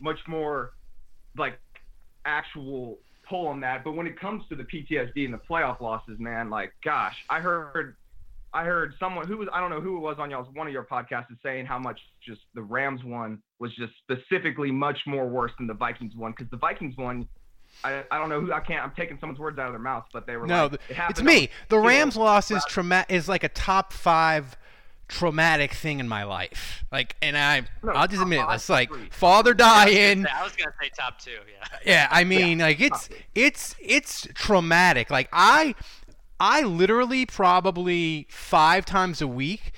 much 0.00 0.18
more 0.26 0.72
like 1.36 1.58
actual 2.24 2.98
pull 3.28 3.46
on 3.46 3.60
that. 3.60 3.84
But 3.84 3.92
when 3.92 4.06
it 4.06 4.18
comes 4.18 4.44
to 4.48 4.56
the 4.56 4.64
PTSD 4.64 5.24
and 5.24 5.34
the 5.34 5.40
playoff 5.48 5.80
losses, 5.80 6.18
man, 6.18 6.50
like 6.50 6.72
gosh, 6.84 7.16
I 7.28 7.40
heard 7.40 7.96
I 8.52 8.64
heard 8.64 8.94
someone 8.98 9.26
who 9.26 9.36
was 9.36 9.48
I 9.52 9.60
don't 9.60 9.70
know 9.70 9.80
who 9.80 9.96
it 9.96 10.00
was 10.00 10.16
on 10.18 10.30
y'all's 10.30 10.48
one 10.54 10.66
of 10.66 10.72
your 10.72 10.84
podcasts 10.84 11.30
is 11.30 11.38
saying 11.42 11.66
how 11.66 11.78
much 11.78 12.00
just 12.26 12.40
the 12.54 12.62
Rams 12.62 13.04
one 13.04 13.40
was 13.58 13.74
just 13.76 13.92
specifically 14.02 14.70
much 14.70 14.98
more 15.06 15.28
worse 15.28 15.52
than 15.58 15.66
the 15.66 15.74
Vikings 15.74 16.14
one. 16.16 16.32
Because 16.32 16.50
the 16.50 16.56
Vikings 16.56 16.96
one 16.96 17.28
I, 17.84 18.02
I 18.10 18.18
don't 18.18 18.28
know 18.28 18.40
who 18.40 18.52
I 18.52 18.60
can't 18.60 18.82
I'm 18.82 18.92
taking 18.96 19.16
someone's 19.20 19.38
words 19.38 19.58
out 19.58 19.66
of 19.66 19.72
their 19.72 19.80
mouth 19.80 20.04
but 20.12 20.26
they 20.26 20.36
were 20.36 20.46
no 20.46 20.66
like, 20.66 20.80
it 20.88 20.96
it's 21.10 21.22
me. 21.22 21.48
the 21.68 21.78
Rams 21.78 22.16
loss 22.16 22.50
is 22.50 22.64
trauma 22.64 23.06
is 23.08 23.28
like 23.28 23.44
a 23.44 23.48
top 23.48 23.92
five 23.92 24.56
traumatic 25.10 25.74
thing 25.74 26.00
in 26.00 26.08
my 26.08 26.24
life. 26.24 26.84
Like, 26.90 27.16
and 27.20 27.36
I, 27.36 27.62
no, 27.82 27.92
I'll 27.92 28.08
just 28.08 28.22
admit 28.22 28.40
it. 28.40 28.46
It's 28.50 28.68
like 28.68 28.90
father 29.12 29.52
dying. 29.52 30.26
I 30.26 30.42
was 30.42 30.56
gonna 30.56 30.72
say 30.80 30.90
top 30.96 31.18
two. 31.18 31.30
Yeah. 31.30 31.78
Yeah, 31.84 32.08
I 32.10 32.24
mean, 32.24 32.58
yeah, 32.58 32.66
like 32.66 32.80
it's 32.80 33.08
it's 33.34 33.74
it's 33.80 34.28
traumatic. 34.34 35.10
Like 35.10 35.28
I, 35.32 35.74
I 36.38 36.62
literally 36.62 37.26
probably 37.26 38.26
five 38.30 38.84
times 38.84 39.20
a 39.20 39.28
week. 39.28 39.72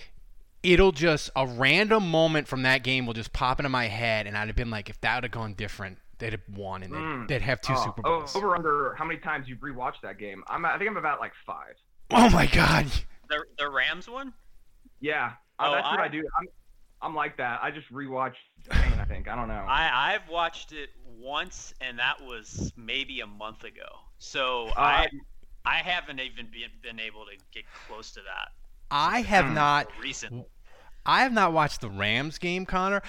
It'll 0.62 0.92
just 0.92 1.30
a 1.34 1.46
random 1.46 2.08
moment 2.08 2.46
from 2.46 2.62
that 2.62 2.84
game 2.84 3.04
will 3.04 3.14
just 3.14 3.32
pop 3.32 3.58
into 3.58 3.68
my 3.68 3.86
head, 3.86 4.26
and 4.28 4.36
I'd 4.36 4.46
have 4.46 4.56
been 4.56 4.70
like, 4.70 4.88
if 4.88 5.00
that 5.00 5.16
would 5.16 5.24
have 5.24 5.32
gone 5.32 5.54
different, 5.54 5.98
they'd 6.18 6.32
have 6.32 6.42
won, 6.54 6.84
and 6.84 6.92
they'd, 6.92 6.98
mm. 6.98 7.28
they'd 7.28 7.42
have 7.42 7.60
two 7.60 7.72
oh, 7.76 7.84
Super 7.84 8.02
Bowls. 8.02 8.36
Over 8.36 8.54
under 8.54 8.94
how 8.96 9.04
many 9.04 9.18
times 9.18 9.48
you've 9.48 9.58
rewatched 9.58 10.02
that 10.02 10.18
game? 10.18 10.44
I'm 10.46 10.64
I 10.64 10.78
think 10.78 10.88
I'm 10.88 10.96
about 10.96 11.18
like 11.18 11.32
five. 11.44 11.74
Oh 12.12 12.30
my 12.30 12.46
god. 12.46 12.86
The 13.28 13.44
the 13.58 13.68
Rams 13.68 14.08
one. 14.08 14.32
Yeah, 15.02 15.32
uh, 15.58 15.66
oh, 15.68 15.72
that's 15.72 15.86
I, 15.86 15.90
what 15.90 16.00
I 16.00 16.08
do. 16.08 16.26
I'm 16.38 16.48
I'm 17.02 17.14
like 17.14 17.36
that. 17.36 17.60
I 17.62 17.70
just 17.70 17.92
rewatch 17.92 18.34
I 18.70 19.04
think. 19.04 19.28
I 19.28 19.36
don't 19.36 19.48
know. 19.48 19.64
I 19.68 20.14
I've 20.14 20.28
watched 20.30 20.72
it 20.72 20.90
once, 21.18 21.74
and 21.80 21.98
that 21.98 22.22
was 22.22 22.72
maybe 22.76 23.20
a 23.20 23.26
month 23.26 23.64
ago. 23.64 23.88
So 24.18 24.68
uh, 24.68 24.72
I 24.76 25.08
I 25.64 25.76
haven't 25.76 26.20
even 26.20 26.46
been, 26.46 26.70
been 26.82 27.00
able 27.00 27.24
to 27.26 27.32
get 27.52 27.64
close 27.86 28.12
to 28.12 28.20
that. 28.20 28.48
I 28.90 29.22
have 29.22 29.46
hmm. 29.46 29.54
not 29.54 29.88
recently. 30.00 30.44
I 31.04 31.22
have 31.22 31.32
not 31.32 31.52
watched 31.52 31.80
the 31.80 31.90
Rams 31.90 32.38
game, 32.38 32.64
Connor. 32.64 33.02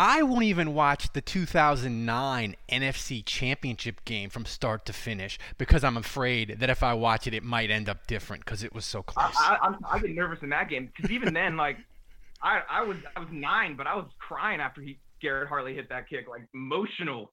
I 0.00 0.22
won't 0.22 0.44
even 0.44 0.74
watch 0.74 1.12
the 1.12 1.20
2009 1.20 2.54
NFC 2.68 3.26
Championship 3.26 4.04
game 4.04 4.30
from 4.30 4.46
start 4.46 4.86
to 4.86 4.92
finish 4.92 5.40
because 5.58 5.82
I'm 5.82 5.96
afraid 5.96 6.60
that 6.60 6.70
if 6.70 6.84
I 6.84 6.94
watch 6.94 7.26
it, 7.26 7.34
it 7.34 7.42
might 7.42 7.72
end 7.72 7.88
up 7.88 8.06
different 8.06 8.44
because 8.44 8.62
it 8.62 8.72
was 8.72 8.84
so 8.84 9.02
close. 9.02 9.34
I, 9.36 9.58
I, 9.60 9.96
I 9.96 9.98
get 9.98 10.14
nervous 10.14 10.38
in 10.40 10.50
that 10.50 10.70
game 10.70 10.88
because 10.96 11.10
even 11.10 11.34
then, 11.34 11.56
like, 11.56 11.78
I, 12.40 12.60
I 12.70 12.82
was 12.84 12.96
I 13.16 13.18
was 13.18 13.28
nine, 13.32 13.74
but 13.74 13.88
I 13.88 13.96
was 13.96 14.06
crying 14.20 14.60
after 14.60 14.80
he 14.80 15.00
Garrett 15.20 15.48
Hartley 15.48 15.74
hit 15.74 15.88
that 15.88 16.08
kick, 16.08 16.28
like 16.28 16.42
emotional. 16.54 17.32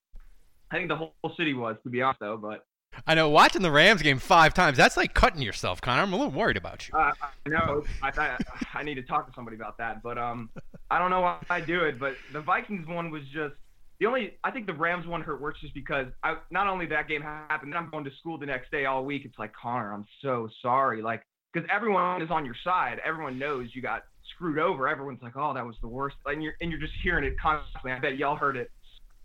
I 0.71 0.77
think 0.77 0.89
the 0.89 0.95
whole 0.95 1.13
city 1.37 1.53
was, 1.53 1.75
to 1.83 1.89
be 1.91 2.01
honest, 2.01 2.19
though. 2.19 2.37
But 2.37 2.65
I 3.07 3.15
know 3.15 3.29
watching 3.29 3.61
the 3.61 3.71
Rams 3.71 4.01
game 4.01 4.19
five 4.19 4.53
times, 4.53 4.77
that's 4.77 4.97
like 4.97 5.13
cutting 5.13 5.41
yourself, 5.41 5.81
Connor. 5.81 6.01
I'm 6.01 6.13
a 6.13 6.17
little 6.17 6.31
worried 6.31 6.57
about 6.57 6.87
you. 6.87 6.97
Uh, 6.97 7.11
I 7.45 7.49
know. 7.49 7.83
I, 8.01 8.11
I, 8.17 8.37
I 8.73 8.83
need 8.83 8.95
to 8.95 9.03
talk 9.03 9.27
to 9.27 9.33
somebody 9.35 9.55
about 9.55 9.77
that. 9.77 10.01
But 10.01 10.17
um, 10.17 10.49
I 10.89 10.99
don't 10.99 11.09
know 11.09 11.21
why 11.21 11.39
I 11.49 11.61
do 11.61 11.81
it. 11.81 11.99
But 11.99 12.15
the 12.33 12.41
Vikings 12.41 12.87
one 12.87 13.11
was 13.11 13.23
just 13.33 13.55
the 13.99 14.05
only. 14.05 14.37
I 14.43 14.51
think 14.51 14.65
the 14.65 14.73
Rams 14.73 15.07
one 15.07 15.21
hurt 15.21 15.41
worse 15.41 15.57
just 15.61 15.73
because 15.73 16.07
I 16.23 16.37
not 16.51 16.67
only 16.67 16.85
that 16.87 17.07
game 17.07 17.21
happened, 17.21 17.73
then 17.73 17.77
I'm 17.77 17.89
going 17.89 18.05
to 18.05 18.11
school 18.19 18.37
the 18.37 18.45
next 18.45 18.71
day 18.71 18.85
all 18.85 19.05
week. 19.05 19.23
It's 19.25 19.39
like 19.39 19.53
Connor, 19.53 19.93
I'm 19.93 20.05
so 20.21 20.49
sorry. 20.61 21.01
Like 21.01 21.23
because 21.55 21.67
everyone 21.73 22.21
is 22.21 22.29
on 22.29 22.45
your 22.45 22.55
side. 22.63 22.99
Everyone 23.05 23.39
knows 23.39 23.69
you 23.73 23.81
got 23.81 24.03
screwed 24.33 24.59
over. 24.59 24.87
Everyone's 24.87 25.21
like, 25.21 25.37
oh, 25.37 25.53
that 25.53 25.65
was 25.65 25.75
the 25.81 25.87
worst. 25.87 26.17
And 26.25 26.43
you're 26.43 26.53
and 26.61 26.69
you're 26.69 26.79
just 26.79 26.93
hearing 27.01 27.23
it 27.23 27.35
constantly. 27.39 27.91
I 27.91 27.99
bet 27.99 28.17
y'all 28.17 28.35
heard 28.35 28.57
it 28.57 28.71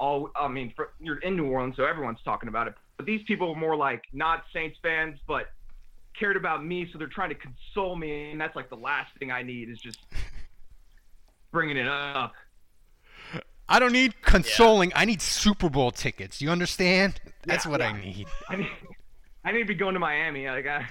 all. 0.01 0.31
I 0.35 0.49
mean, 0.49 0.73
for, 0.75 0.93
you're 0.99 1.19
in 1.19 1.37
New 1.37 1.47
Orleans, 1.47 1.77
so 1.77 1.85
everyone's 1.85 2.19
talking 2.25 2.49
about 2.49 2.67
it. 2.67 2.75
But 2.97 3.07
these 3.07 3.23
people 3.27 3.51
were 3.51 3.61
more 3.61 3.77
like 3.77 4.03
not 4.13 4.45
Saints 4.53 4.79
fans, 4.83 5.21
but 5.29 5.47
cared 6.19 6.37
about 6.37 6.65
me, 6.65 6.89
so 6.93 6.99
they're 6.99 7.07
trying 7.07 7.29
to 7.29 7.37
console 7.37 7.95
me, 7.95 8.33
and 8.33 8.41
that's 8.41 8.57
like 8.57 8.69
the 8.69 8.77
last 8.77 9.17
thing 9.19 9.31
I 9.31 9.43
need 9.43 9.69
is 9.69 9.79
just 9.79 10.01
bringing 11.53 11.77
it 11.77 11.87
up. 11.87 12.33
I 13.69 13.79
don't 13.79 13.93
need 13.93 14.21
consoling. 14.23 14.91
Yeah. 14.91 14.99
I 14.99 15.05
need 15.05 15.23
Super 15.23 15.71
Bowl 15.71 15.93
tickets. 15.93 16.43
You 16.43 16.51
understand? 16.51 17.21
That's 17.45 17.67
yeah, 17.67 17.71
what 17.71 17.81
yeah. 17.81 17.87
I 17.91 18.01
need. 18.01 18.27
I 18.49 18.57
need. 18.57 18.71
I 19.45 19.53
need 19.53 19.61
to 19.61 19.65
be 19.67 19.75
going 19.75 19.95
to 19.95 20.01
Miami. 20.01 20.49
Like 20.49 20.67
I. 20.67 20.87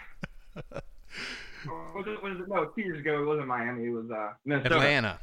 was 0.56 0.64
it, 2.08 2.24
was 2.24 2.38
it, 2.40 2.48
no, 2.48 2.66
two 2.66 2.82
years 2.82 3.00
ago 3.00 3.22
it 3.22 3.26
wasn't 3.26 3.48
Miami. 3.48 3.88
It 3.88 3.90
was 3.90 4.10
uh, 4.10 4.32
Minnesota. 4.46 4.76
Atlanta. 4.76 5.20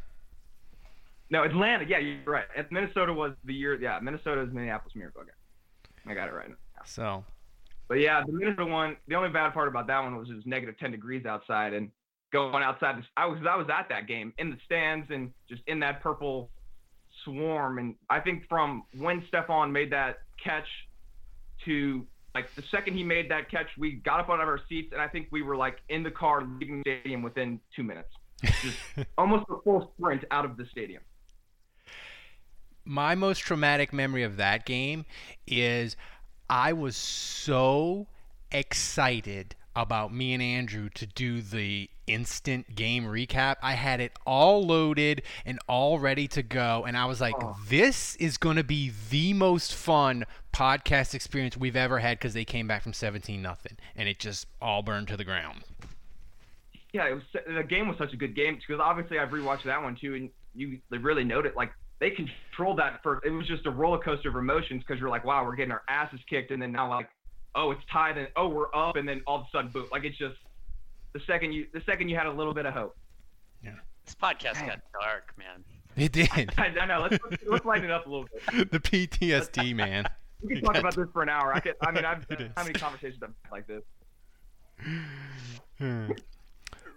No, 1.30 1.42
Atlanta. 1.42 1.84
Yeah, 1.88 1.98
you're 1.98 2.18
right. 2.24 2.44
Minnesota 2.70 3.12
was 3.12 3.32
the 3.44 3.54
year. 3.54 3.80
Yeah, 3.80 3.98
Minnesota 4.00 4.42
is 4.42 4.52
Minneapolis 4.52 4.94
Miracle. 4.94 5.22
Okay. 5.22 5.30
I 6.06 6.14
got 6.14 6.28
it 6.28 6.32
right. 6.32 6.50
So. 6.84 7.24
But 7.88 7.96
yeah, 7.96 8.22
the 8.24 8.32
Minnesota 8.32 8.66
one. 8.66 8.96
The 9.08 9.16
only 9.16 9.30
bad 9.30 9.52
part 9.52 9.68
about 9.68 9.86
that 9.88 10.02
one 10.02 10.16
was 10.16 10.30
it 10.30 10.34
was 10.34 10.46
negative 10.46 10.78
10 10.78 10.92
degrees 10.92 11.26
outside 11.26 11.72
and 11.72 11.90
going 12.32 12.62
outside. 12.62 13.02
I 13.16 13.26
was 13.26 13.38
I 13.48 13.56
was 13.56 13.66
at 13.72 13.88
that 13.88 14.06
game 14.06 14.32
in 14.38 14.50
the 14.50 14.56
stands 14.64 15.08
and 15.10 15.32
just 15.48 15.62
in 15.66 15.80
that 15.80 16.00
purple 16.00 16.50
swarm. 17.24 17.78
And 17.78 17.96
I 18.08 18.20
think 18.20 18.44
from 18.48 18.84
when 18.96 19.22
Stefon 19.32 19.72
made 19.72 19.90
that 19.92 20.18
catch 20.42 20.68
to 21.64 22.06
like 22.34 22.54
the 22.54 22.62
second 22.70 22.94
he 22.94 23.02
made 23.02 23.30
that 23.30 23.50
catch, 23.50 23.68
we 23.78 23.92
got 23.92 24.20
up 24.20 24.30
out 24.30 24.40
of 24.40 24.48
our 24.48 24.60
seats 24.68 24.92
and 24.92 25.00
I 25.00 25.08
think 25.08 25.28
we 25.32 25.42
were 25.42 25.56
like 25.56 25.78
in 25.88 26.02
the 26.04 26.10
car 26.10 26.44
leaving 26.44 26.82
the 26.84 27.00
stadium 27.00 27.22
within 27.22 27.60
two 27.74 27.82
minutes. 27.82 28.10
Just 28.44 28.78
almost 29.18 29.46
a 29.50 29.56
full 29.64 29.92
sprint 29.96 30.24
out 30.30 30.44
of 30.44 30.56
the 30.56 30.66
stadium 30.70 31.02
my 32.86 33.14
most 33.14 33.40
traumatic 33.40 33.92
memory 33.92 34.22
of 34.22 34.36
that 34.36 34.64
game 34.64 35.04
is 35.46 35.96
I 36.48 36.72
was 36.72 36.96
so 36.96 38.06
excited 38.52 39.54
about 39.74 40.14
me 40.14 40.32
and 40.32 40.42
Andrew 40.42 40.88
to 40.94 41.04
do 41.04 41.42
the 41.42 41.90
instant 42.06 42.74
game 42.74 43.04
recap. 43.04 43.56
I 43.62 43.74
had 43.74 44.00
it 44.00 44.12
all 44.24 44.64
loaded 44.64 45.22
and 45.44 45.58
all 45.68 45.98
ready 45.98 46.28
to 46.28 46.42
go. 46.42 46.84
And 46.86 46.96
I 46.96 47.04
was 47.04 47.20
like, 47.20 47.34
oh. 47.42 47.56
this 47.68 48.16
is 48.16 48.38
going 48.38 48.56
to 48.56 48.64
be 48.64 48.92
the 49.10 49.34
most 49.34 49.74
fun 49.74 50.24
podcast 50.52 51.14
experience 51.14 51.56
we've 51.56 51.76
ever 51.76 51.98
had 51.98 52.18
because 52.18 52.32
they 52.32 52.44
came 52.44 52.66
back 52.66 52.82
from 52.82 52.94
17 52.94 53.42
nothing 53.42 53.76
and 53.94 54.08
it 54.08 54.18
just 54.18 54.46
all 54.62 54.82
burned 54.82 55.08
to 55.08 55.16
the 55.16 55.24
ground. 55.24 55.64
Yeah, 56.92 57.08
it 57.08 57.14
was 57.14 57.24
the 57.46 57.62
game 57.62 57.88
was 57.88 57.98
such 57.98 58.14
a 58.14 58.16
good 58.16 58.34
game 58.34 58.54
because 58.54 58.80
obviously 58.80 59.18
I've 59.18 59.28
rewatched 59.28 59.64
that 59.64 59.82
one 59.82 59.96
too, 60.00 60.14
and 60.14 60.30
you 60.54 60.78
really 60.90 61.24
noted 61.24 61.54
like 61.54 61.70
they 61.98 62.10
controlled 62.10 62.78
that 62.78 63.02
for 63.02 63.20
it 63.24 63.30
was 63.30 63.46
just 63.46 63.66
a 63.66 63.70
roller 63.70 63.98
coaster 63.98 64.28
of 64.28 64.36
emotions 64.36 64.82
because 64.86 65.00
you're 65.00 65.08
like, 65.08 65.24
wow, 65.24 65.44
we're 65.44 65.56
getting 65.56 65.72
our 65.72 65.82
asses 65.88 66.20
kicked, 66.28 66.50
and 66.50 66.60
then 66.60 66.72
now 66.72 66.88
like, 66.88 67.08
oh, 67.54 67.70
it's 67.70 67.82
tied, 67.90 68.18
and 68.18 68.28
oh, 68.36 68.48
we're 68.48 68.74
up, 68.74 68.96
and 68.96 69.08
then 69.08 69.22
all 69.26 69.38
of 69.38 69.42
a 69.42 69.48
sudden, 69.50 69.70
boom, 69.70 69.86
like 69.90 70.04
it's 70.04 70.18
just 70.18 70.36
the 71.12 71.20
second 71.26 71.52
you 71.52 71.66
the 71.72 71.82
second 71.86 72.08
you 72.08 72.16
had 72.16 72.26
a 72.26 72.32
little 72.32 72.54
bit 72.54 72.66
of 72.66 72.74
hope. 72.74 72.96
Yeah. 73.62 73.70
This 74.04 74.14
podcast 74.14 74.64
got 74.66 74.80
dark, 75.00 75.32
man. 75.36 75.64
It 75.96 76.12
did. 76.12 76.28
I, 76.58 76.66
I 76.80 76.86
know. 76.86 77.00
Let's, 77.10 77.18
let's, 77.30 77.42
let's 77.46 77.64
lighten 77.64 77.86
it 77.86 77.90
up 77.90 78.06
a 78.06 78.08
little 78.08 78.28
bit. 78.32 78.70
The 78.70 78.80
PTSD, 78.80 79.74
man. 79.74 80.04
We 80.42 80.56
can 80.56 80.64
talk 80.64 80.76
about 80.76 80.94
this 80.94 81.08
for 81.14 81.22
an 81.22 81.30
hour. 81.30 81.54
I 81.54 81.60
could. 81.60 81.76
I 81.80 81.90
mean, 81.90 82.04
I've 82.04 82.26
had 82.28 82.52
how 82.54 82.62
many 82.62 82.74
conversations 82.74 83.22
like 83.50 83.66
this. 83.66 83.82
Hmm. 85.78 86.10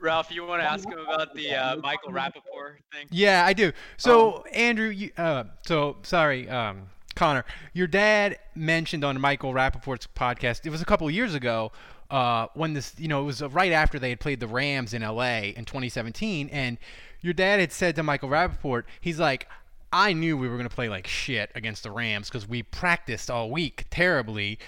Ralph, 0.01 0.32
you 0.32 0.46
want 0.46 0.62
to 0.62 0.70
ask 0.70 0.88
him 0.88 1.00
about 1.00 1.34
the 1.34 1.51
uh, 1.56 1.77
Michael 1.77 2.12
Rapaport 2.12 2.77
thing? 2.91 3.08
Yeah, 3.12 3.46
I 3.46 3.53
do. 3.53 3.72
So, 3.98 4.44
oh. 4.44 4.44
Andrew, 4.53 4.89
you, 4.89 5.12
uh, 5.18 5.46
so 5.65 5.98
sorry, 6.03 6.50
um, 6.50 6.84
Connor, 7.15 7.46
your 7.74 7.88
dad 7.88 8.38
mentioned 8.56 9.03
on 9.03 9.20
Michael 9.20 9.53
Rapaport's 9.53 10.08
podcast. 10.08 10.65
It 10.65 10.70
was 10.70 10.82
a 10.82 10.86
couple 10.86 11.10
years 11.12 11.34
ago 11.36 11.72
uh, 12.10 12.48
when 12.53 12.74
this, 12.74 12.94
you 12.98 13.08
know, 13.08 13.22
it 13.22 13.25
was 13.25 13.41
right 13.41 13.72
after 13.72 14.00
they 14.00 14.10
had 14.10 14.20
played 14.20 14.39
the 14.39 14.48
Rams 14.48 14.94
in 14.94 15.01
LA 15.01 15.51
in 15.56 15.65
2017, 15.65 16.50
and 16.50 16.77
your 17.22 17.34
dad 17.34 17.60
had 17.60 17.72
said 17.72 17.96
to 17.98 18.03
Michael 18.03 18.29
Rapaport, 18.29 18.84
he's 19.01 19.20
like, 19.20 19.48
I 19.91 20.13
knew 20.13 20.38
we 20.38 20.48
were 20.48 20.56
going 20.56 20.70
to 20.70 20.74
play 20.74 20.88
like 20.88 21.08
shit 21.08 21.51
against 21.56 21.84
the 21.84 21.91
Rams 21.91 22.29
because 22.29 22.48
we 22.48 22.63
practiced 22.63 23.29
all 23.29 23.50
week 23.50 23.86
terribly. 23.89 24.60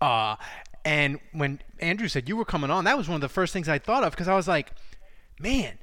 Uh, 0.00 0.36
and 0.88 1.20
when 1.32 1.60
Andrew 1.80 2.08
said 2.08 2.30
you 2.30 2.36
were 2.38 2.46
coming 2.46 2.70
on, 2.70 2.84
that 2.84 2.96
was 2.96 3.08
one 3.08 3.16
of 3.16 3.20
the 3.20 3.28
first 3.28 3.52
things 3.52 3.68
I 3.68 3.78
thought 3.78 4.04
of 4.04 4.12
because 4.12 4.26
I 4.26 4.34
was 4.34 4.48
like, 4.48 4.72
man, 5.38 5.76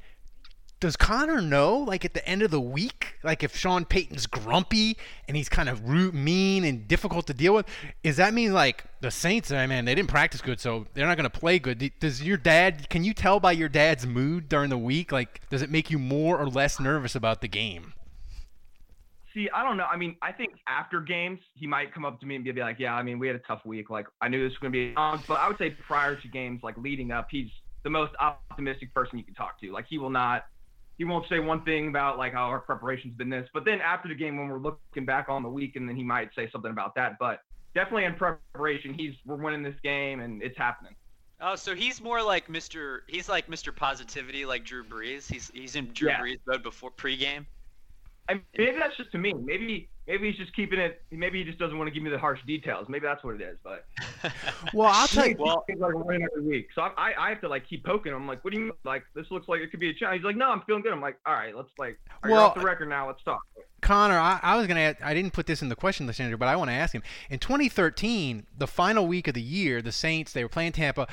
does 0.79 0.95
Connor 0.95 1.41
know, 1.41 1.77
like 1.77 2.03
at 2.05 2.15
the 2.15 2.27
end 2.27 2.41
of 2.41 2.49
the 2.49 2.59
week, 2.59 3.13
like 3.23 3.43
if 3.43 3.55
Sean 3.55 3.85
Payton's 3.85 4.25
grumpy 4.25 4.97
and 5.27 5.37
he's 5.37 5.47
kind 5.47 5.69
of 5.69 5.87
rude, 5.87 6.15
mean 6.15 6.63
and 6.63 6.87
difficult 6.87 7.27
to 7.27 7.35
deal 7.35 7.53
with, 7.53 7.67
does 8.03 8.17
that 8.17 8.33
mean 8.33 8.51
like 8.51 8.83
the 9.01 9.11
Saints? 9.11 9.51
I 9.51 9.67
mean, 9.67 9.85
they 9.85 9.93
didn't 9.93 10.09
practice 10.09 10.41
good, 10.41 10.59
so 10.59 10.87
they're 10.95 11.05
not 11.05 11.17
going 11.17 11.29
to 11.29 11.39
play 11.39 11.59
good. 11.59 11.91
Does 11.99 12.23
your 12.23 12.37
dad? 12.37 12.89
Can 12.89 13.03
you 13.03 13.13
tell 13.13 13.39
by 13.39 13.51
your 13.51 13.69
dad's 13.69 14.07
mood 14.07 14.49
during 14.49 14.71
the 14.71 14.77
week? 14.77 15.11
Like, 15.11 15.39
does 15.51 15.61
it 15.61 15.69
make 15.69 15.91
you 15.91 15.99
more 15.99 16.39
or 16.39 16.47
less 16.47 16.79
nervous 16.79 17.13
about 17.13 17.41
the 17.41 17.47
game? 17.47 17.93
See, 19.35 19.49
I 19.53 19.63
don't 19.63 19.75
know. 19.75 19.83
I 19.83 19.97
mean, 19.97 20.15
I 20.21 20.31
think 20.31 20.53
after 20.65 21.01
games, 21.01 21.41
he 21.55 21.67
might 21.67 21.93
come 21.93 22.05
up 22.05 22.21
to 22.21 22.25
me 22.25 22.37
and 22.37 22.45
be 22.45 22.53
like, 22.53 22.79
"Yeah, 22.79 22.95
I 22.95 23.03
mean, 23.03 23.19
we 23.19 23.27
had 23.27 23.35
a 23.35 23.39
tough 23.39 23.65
week. 23.65 23.89
Like, 23.89 24.07
I 24.21 24.29
knew 24.29 24.41
this 24.41 24.53
was 24.53 24.59
going 24.59 24.71
to 24.71 24.89
be." 24.89 24.93
but 25.27 25.39
I 25.39 25.49
would 25.49 25.57
say 25.57 25.71
prior 25.71 26.15
to 26.15 26.27
games, 26.29 26.61
like 26.63 26.77
leading 26.77 27.11
up, 27.11 27.27
he's 27.29 27.49
the 27.83 27.89
most 27.89 28.13
optimistic 28.21 28.93
person 28.93 29.17
you 29.17 29.25
can 29.25 29.33
talk 29.33 29.59
to. 29.59 29.73
Like, 29.73 29.87
he 29.89 29.97
will 29.97 30.09
not, 30.09 30.45
he 30.97 31.03
won't 31.03 31.27
say 31.27 31.39
one 31.39 31.65
thing 31.65 31.89
about 31.89 32.17
like 32.17 32.31
how 32.31 32.45
our 32.45 32.61
preparation's 32.61 33.13
been 33.15 33.29
this, 33.29 33.47
but 33.53 33.65
then 33.65 33.81
after 33.81 34.07
the 34.07 34.15
game, 34.15 34.37
when 34.37 34.47
we're 34.47 34.57
looking 34.57 35.05
back 35.05 35.27
on 35.27 35.43
the 35.43 35.49
week, 35.49 35.75
and 35.75 35.87
then 35.87 35.97
he 35.97 36.03
might 36.03 36.29
say 36.33 36.49
something 36.49 36.71
about 36.71 36.95
that. 36.95 37.17
But 37.19 37.41
definitely 37.73 38.05
in 38.05 38.15
preparation, 38.15 38.93
he's 38.93 39.15
we're 39.25 39.35
winning 39.35 39.63
this 39.63 39.75
game 39.83 40.21
and 40.21 40.41
it's 40.41 40.57
happening. 40.57 40.95
Oh, 41.41 41.55
so 41.55 41.75
he's 41.75 42.01
more 42.01 42.23
like 42.23 42.47
Mr. 42.47 42.99
He's 43.07 43.27
like 43.27 43.47
Mr. 43.47 43.75
Positivity, 43.75 44.45
like 44.45 44.63
Drew 44.63 44.85
Brees. 44.85 45.29
He's 45.29 45.51
he's 45.53 45.75
in 45.75 45.91
Drew 45.91 46.09
yeah. 46.09 46.21
Brees 46.21 46.39
mode 46.47 46.63
before 46.63 46.91
pregame. 46.91 47.45
I 48.27 48.41
maybe 48.57 48.77
that's 48.79 48.97
just 48.97 49.11
to 49.11 49.17
me. 49.17 49.33
Maybe 49.33 49.89
maybe 50.07 50.29
he's 50.29 50.37
just 50.37 50.55
keeping 50.55 50.79
it. 50.79 51.01
Maybe 51.11 51.39
he 51.39 51.43
just 51.43 51.59
doesn't 51.59 51.77
want 51.77 51.87
to 51.87 51.93
give 51.93 52.03
me 52.03 52.09
the 52.09 52.17
harsh 52.17 52.39
details. 52.47 52.87
Maybe 52.89 53.05
that's 53.05 53.23
what 53.23 53.35
it 53.35 53.41
is. 53.41 53.57
But 53.63 53.85
well, 54.73 54.89
I'll 54.91 55.07
tell 55.07 55.27
you. 55.27 55.35
Well, 55.37 55.63
like 55.77 55.93
winning 55.93 56.27
every 56.31 56.43
week, 56.43 56.69
so 56.73 56.81
I, 56.81 57.13
I 57.17 57.29
have 57.29 57.41
to 57.41 57.49
like 57.49 57.67
keep 57.67 57.85
poking 57.85 58.11
him. 58.11 58.21
I'm 58.21 58.27
like, 58.27 58.43
what 58.43 58.53
do 58.53 58.59
you 58.59 58.65
mean? 58.65 58.73
like? 58.83 59.03
This 59.13 59.27
looks 59.29 59.47
like 59.47 59.61
it 59.61 59.69
could 59.69 59.79
be 59.79 59.89
a 59.89 59.93
challenge. 59.93 60.19
He's 60.19 60.25
like, 60.25 60.37
no, 60.37 60.49
I'm 60.49 60.61
feeling 60.61 60.81
good. 60.81 60.93
I'm 60.93 61.01
like, 61.01 61.17
all 61.25 61.33
right, 61.33 61.55
let's 61.55 61.69
like, 61.77 61.99
well, 62.23 62.45
off 62.45 62.55
the 62.55 62.61
record 62.61 62.89
now. 62.89 63.07
Let's 63.07 63.23
talk. 63.23 63.41
Connor, 63.81 64.17
I, 64.17 64.39
I 64.41 64.57
was 64.57 64.65
gonna. 64.65 64.79
Add, 64.79 64.97
I 65.03 65.13
didn't 65.13 65.33
put 65.33 65.45
this 65.45 65.61
in 65.61 65.69
the 65.69 65.75
question 65.75 66.07
list, 66.07 66.19
Andrew, 66.19 66.37
but 66.37 66.47
I 66.47 66.55
want 66.55 66.69
to 66.69 66.75
ask 66.75 66.93
him. 66.93 67.03
In 67.29 67.39
2013, 67.39 68.47
the 68.57 68.67
final 68.67 69.05
week 69.05 69.27
of 69.27 69.35
the 69.35 69.41
year, 69.41 69.81
the 69.81 69.91
Saints 69.91 70.33
they 70.33 70.43
were 70.43 70.49
playing 70.49 70.71
Tampa 70.71 71.07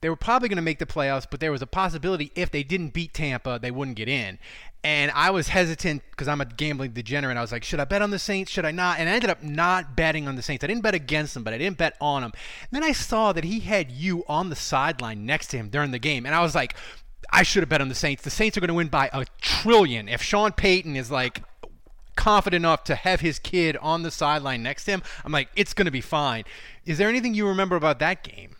they 0.00 0.08
were 0.08 0.16
probably 0.16 0.48
going 0.48 0.56
to 0.56 0.62
make 0.62 0.78
the 0.78 0.86
playoffs, 0.86 1.26
but 1.30 1.40
there 1.40 1.52
was 1.52 1.62
a 1.62 1.66
possibility 1.66 2.32
if 2.34 2.50
they 2.50 2.62
didn't 2.62 2.92
beat 2.92 3.14
Tampa, 3.14 3.58
they 3.60 3.70
wouldn't 3.70 3.96
get 3.96 4.08
in. 4.08 4.38
And 4.84 5.10
I 5.12 5.30
was 5.30 5.48
hesitant 5.48 6.02
because 6.10 6.28
I'm 6.28 6.40
a 6.40 6.44
gambling 6.44 6.92
degenerate. 6.92 7.36
I 7.36 7.40
was 7.40 7.50
like, 7.50 7.64
should 7.64 7.80
I 7.80 7.84
bet 7.84 8.02
on 8.02 8.10
the 8.10 8.18
Saints? 8.18 8.52
Should 8.52 8.64
I 8.64 8.70
not? 8.70 8.98
And 8.98 9.08
I 9.08 9.12
ended 9.12 9.30
up 9.30 9.42
not 9.42 9.96
betting 9.96 10.28
on 10.28 10.36
the 10.36 10.42
Saints. 10.42 10.62
I 10.62 10.68
didn't 10.68 10.82
bet 10.82 10.94
against 10.94 11.34
them, 11.34 11.42
but 11.42 11.52
I 11.52 11.58
didn't 11.58 11.78
bet 11.78 11.96
on 12.00 12.22
them. 12.22 12.32
And 12.60 12.70
then 12.70 12.88
I 12.88 12.92
saw 12.92 13.32
that 13.32 13.44
he 13.44 13.60
had 13.60 13.90
you 13.90 14.24
on 14.28 14.48
the 14.48 14.56
sideline 14.56 15.26
next 15.26 15.48
to 15.48 15.56
him 15.56 15.70
during 15.70 15.90
the 15.90 15.98
game. 15.98 16.24
And 16.24 16.34
I 16.34 16.42
was 16.42 16.54
like, 16.54 16.76
I 17.32 17.42
should 17.42 17.62
have 17.62 17.68
bet 17.68 17.80
on 17.80 17.88
the 17.88 17.96
Saints. 17.96 18.22
The 18.22 18.30
Saints 18.30 18.56
are 18.56 18.60
going 18.60 18.68
to 18.68 18.74
win 18.74 18.88
by 18.88 19.10
a 19.12 19.24
trillion. 19.40 20.08
If 20.08 20.22
Sean 20.22 20.52
Payton 20.52 20.94
is 20.94 21.10
like 21.10 21.42
confident 22.16 22.62
enough 22.62 22.82
to 22.84 22.94
have 22.94 23.20
his 23.20 23.38
kid 23.38 23.76
on 23.76 24.02
the 24.02 24.10
sideline 24.10 24.62
next 24.62 24.84
to 24.84 24.92
him. 24.92 25.02
I'm 25.24 25.32
like, 25.32 25.48
it's 25.54 25.74
going 25.74 25.84
to 25.84 25.92
be 25.92 26.00
fine. 26.00 26.44
Is 26.84 26.98
there 26.98 27.08
anything 27.08 27.34
you 27.34 27.46
remember 27.46 27.76
about 27.76 27.98
that 28.00 28.24
game? 28.24 28.55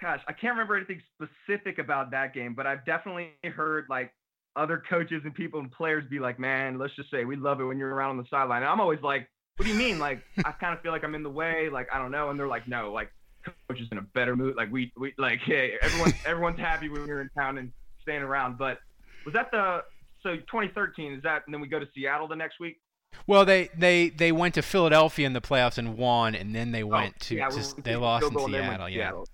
Gosh, 0.00 0.20
I 0.28 0.32
can't 0.32 0.52
remember 0.52 0.76
anything 0.76 1.00
specific 1.14 1.78
about 1.78 2.10
that 2.10 2.34
game, 2.34 2.54
but 2.54 2.66
I've 2.66 2.84
definitely 2.84 3.30
heard 3.44 3.86
like 3.88 4.12
other 4.54 4.82
coaches 4.88 5.22
and 5.24 5.34
people 5.34 5.60
and 5.60 5.70
players 5.70 6.04
be 6.10 6.18
like, 6.18 6.38
"Man, 6.38 6.78
let's 6.78 6.94
just 6.96 7.10
say 7.10 7.24
we 7.24 7.36
love 7.36 7.60
it 7.60 7.64
when 7.64 7.78
you're 7.78 7.94
around 7.94 8.10
on 8.10 8.16
the 8.18 8.26
sideline." 8.28 8.62
And 8.62 8.70
I'm 8.70 8.80
always 8.80 9.00
like, 9.02 9.28
"What 9.56 9.66
do 9.66 9.72
you 9.72 9.78
mean? 9.78 9.98
Like, 9.98 10.22
I 10.44 10.52
kind 10.52 10.74
of 10.74 10.82
feel 10.82 10.92
like 10.92 11.04
I'm 11.04 11.14
in 11.14 11.22
the 11.22 11.30
way. 11.30 11.70
Like, 11.70 11.88
I 11.92 11.98
don't 11.98 12.10
know." 12.10 12.30
And 12.30 12.38
they're 12.38 12.46
like, 12.46 12.68
"No, 12.68 12.92
like, 12.92 13.10
coach 13.44 13.80
is 13.80 13.88
in 13.90 13.98
a 13.98 14.02
better 14.02 14.36
mood. 14.36 14.54
Like, 14.56 14.70
we, 14.70 14.92
we, 14.98 15.14
like, 15.16 15.40
hey, 15.44 15.74
everyone, 15.80 16.12
everyone's 16.26 16.58
happy 16.58 16.88
when 16.88 17.06
you're 17.06 17.22
in 17.22 17.30
town 17.38 17.58
and 17.58 17.72
staying 18.02 18.22
around." 18.22 18.58
But 18.58 18.78
was 19.24 19.32
that 19.32 19.50
the 19.50 19.82
so 20.22 20.36
2013? 20.36 21.14
Is 21.14 21.22
that 21.22 21.42
and 21.46 21.54
then 21.54 21.60
we 21.62 21.68
go 21.68 21.78
to 21.78 21.88
Seattle 21.94 22.28
the 22.28 22.36
next 22.36 22.60
week? 22.60 22.78
Well, 23.26 23.46
they, 23.46 23.70
they, 23.76 24.10
they 24.10 24.30
went 24.30 24.54
to 24.54 24.62
Philadelphia 24.62 25.26
in 25.26 25.32
the 25.32 25.40
playoffs 25.40 25.78
and 25.78 25.96
won, 25.96 26.34
and 26.34 26.54
then 26.54 26.72
they 26.72 26.82
oh, 26.82 26.88
went 26.88 27.14
oh, 27.16 27.24
to, 27.24 27.34
yeah, 27.36 27.48
to 27.48 27.82
they 27.82 27.96
lost 27.96 28.26
in 28.26 28.38
Seattle. 28.38 28.88
Yeah. 28.88 29.08
Seattle. 29.08 29.26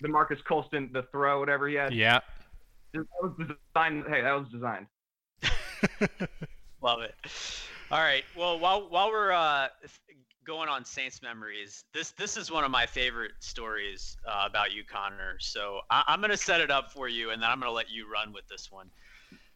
The 0.00 0.08
Marques 0.08 0.40
Colston, 0.42 0.90
the 0.92 1.02
throw, 1.04 1.40
whatever 1.40 1.68
he 1.68 1.74
had. 1.74 1.92
Yeah. 1.92 2.20
That 2.92 3.06
was 3.22 3.32
designed. 3.38 4.04
Hey, 4.08 4.22
that 4.22 4.32
was 4.32 4.46
designed. 4.50 4.86
Love 6.82 7.02
it. 7.02 7.14
All 7.90 8.00
right. 8.00 8.24
Well, 8.36 8.58
while 8.58 8.88
while 8.88 9.10
we're 9.10 9.32
uh, 9.32 9.68
going 10.46 10.68
on 10.68 10.84
Saints 10.84 11.22
memories, 11.22 11.84
this 11.92 12.12
this 12.12 12.36
is 12.36 12.50
one 12.50 12.64
of 12.64 12.70
my 12.70 12.86
favorite 12.86 13.32
stories 13.40 14.16
uh, 14.26 14.44
about 14.46 14.72
you, 14.72 14.82
Connor. 14.84 15.36
So 15.40 15.80
I, 15.90 16.04
am 16.08 16.20
going 16.20 16.30
to 16.30 16.36
set 16.36 16.60
it 16.60 16.70
up 16.70 16.92
for 16.92 17.08
you, 17.08 17.30
and 17.30 17.42
then 17.42 17.50
I'm 17.50 17.58
going 17.60 17.70
to 17.70 17.74
let 17.74 17.90
you 17.90 18.10
run 18.10 18.32
with 18.32 18.46
this 18.48 18.70
one. 18.70 18.90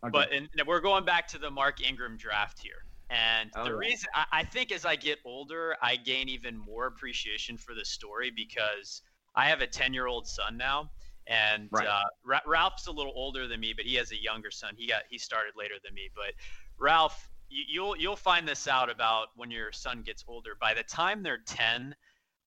Okay. 0.05 0.11
But 0.13 0.33
and 0.33 0.49
we're 0.67 0.81
going 0.81 1.05
back 1.05 1.29
to 1.29 1.39
the 1.39 1.51
Mark 1.51 1.87
Ingram 1.87 2.17
draft 2.17 2.59
here. 2.61 2.85
And 3.11 3.51
oh, 3.57 3.65
the 3.65 3.75
reason 3.75 4.09
I, 4.15 4.25
I, 4.33 4.45
think 4.45 4.71
as 4.71 4.85
I 4.85 4.95
get 4.95 5.19
older, 5.25 5.77
I 5.83 5.97
gain 5.97 6.29
even 6.29 6.57
more 6.57 6.87
appreciation 6.87 7.57
for 7.57 7.75
the 7.75 7.85
story 7.85 8.31
because 8.31 9.03
I 9.35 9.49
have 9.49 9.61
a 9.61 9.67
10 9.67 9.95
year 9.95 10.07
old 10.07 10.27
son 10.27 10.57
now. 10.57 10.91
And 11.27 11.69
right. 11.71 11.87
uh, 11.87 12.01
Ra- 12.25 12.41
Ralph's 12.47 12.89
a 12.89 12.93
little 12.93 13.13
older 13.15 13.47
than 13.47 13.61
me, 13.61 13.73
but 13.75 13.85
he 13.85 13.95
has 13.97 14.11
a 14.11 14.21
younger 14.21 14.51
son. 14.51 14.75
He 14.77 14.89
got 14.89 15.03
he 15.09 15.19
started 15.19 15.53
later 15.57 15.75
than 15.85 15.95
me. 15.95 16.11
But 16.15 16.35
Ralph, 16.79 17.31
you, 17.49 17.65
you'll 17.69 17.97
you'll 17.97 18.17
find 18.17 18.49
this 18.49 18.67
out 18.67 18.91
about 18.91 19.29
when 19.37 19.51
your 19.51 19.71
son 19.71 20.03
gets 20.03 20.25
older. 20.27 20.53
By 20.61 20.75
the 20.75 20.83
time 20.83 21.23
they're 21.23 21.43
10, 21.47 21.95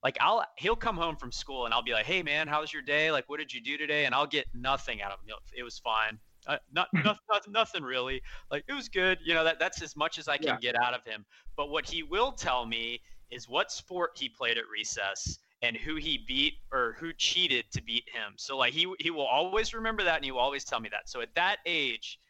like 0.02 0.18
I'll 0.20 0.44
he'll 0.58 0.76
come 0.76 0.96
home 0.96 1.16
from 1.16 1.32
school 1.32 1.64
and 1.64 1.72
I'll 1.72 1.82
be 1.82 1.92
like, 1.92 2.04
"Hey 2.04 2.22
man, 2.22 2.46
how 2.46 2.60
was 2.60 2.72
your 2.74 2.82
day? 2.82 3.10
Like, 3.10 3.26
what 3.28 3.38
did 3.38 3.54
you 3.54 3.62
do 3.62 3.78
today?" 3.78 4.04
And 4.04 4.14
I'll 4.14 4.26
get 4.26 4.46
nothing 4.52 5.00
out 5.00 5.12
of 5.12 5.20
him. 5.20 5.36
It 5.56 5.62
was 5.62 5.78
fine. 5.78 6.18
Uh, 6.46 6.58
not, 6.70 6.88
not, 6.92 7.16
not, 7.30 7.48
nothing 7.48 7.82
really. 7.82 8.20
Like 8.50 8.64
it 8.68 8.74
was 8.74 8.90
good. 8.90 9.18
You 9.24 9.32
know 9.32 9.44
that 9.44 9.58
that's 9.58 9.80
as 9.80 9.96
much 9.96 10.18
as 10.18 10.28
I 10.28 10.36
can 10.36 10.48
yeah. 10.48 10.72
get 10.72 10.76
out 10.76 10.92
of 10.92 11.02
him. 11.06 11.24
But 11.56 11.70
what 11.70 11.88
he 11.88 12.02
will 12.02 12.32
tell 12.32 12.66
me 12.66 13.00
is 13.30 13.48
what 13.48 13.72
sport 13.72 14.10
he 14.16 14.28
played 14.28 14.58
at 14.58 14.64
recess 14.68 15.38
and 15.64 15.78
who 15.78 15.96
he 15.96 16.18
beat 16.18 16.58
or 16.72 16.94
who 17.00 17.10
cheated 17.14 17.64
to 17.72 17.82
beat 17.82 18.04
him. 18.12 18.34
So 18.36 18.58
like 18.58 18.74
he 18.74 18.92
he 19.00 19.10
will 19.10 19.26
always 19.26 19.72
remember 19.72 20.04
that 20.04 20.16
and 20.16 20.24
he 20.24 20.30
will 20.30 20.40
always 20.40 20.62
tell 20.62 20.78
me 20.78 20.90
that. 20.90 21.08
So 21.08 21.22
at 21.22 21.34
that 21.36 21.56
age, 21.64 22.20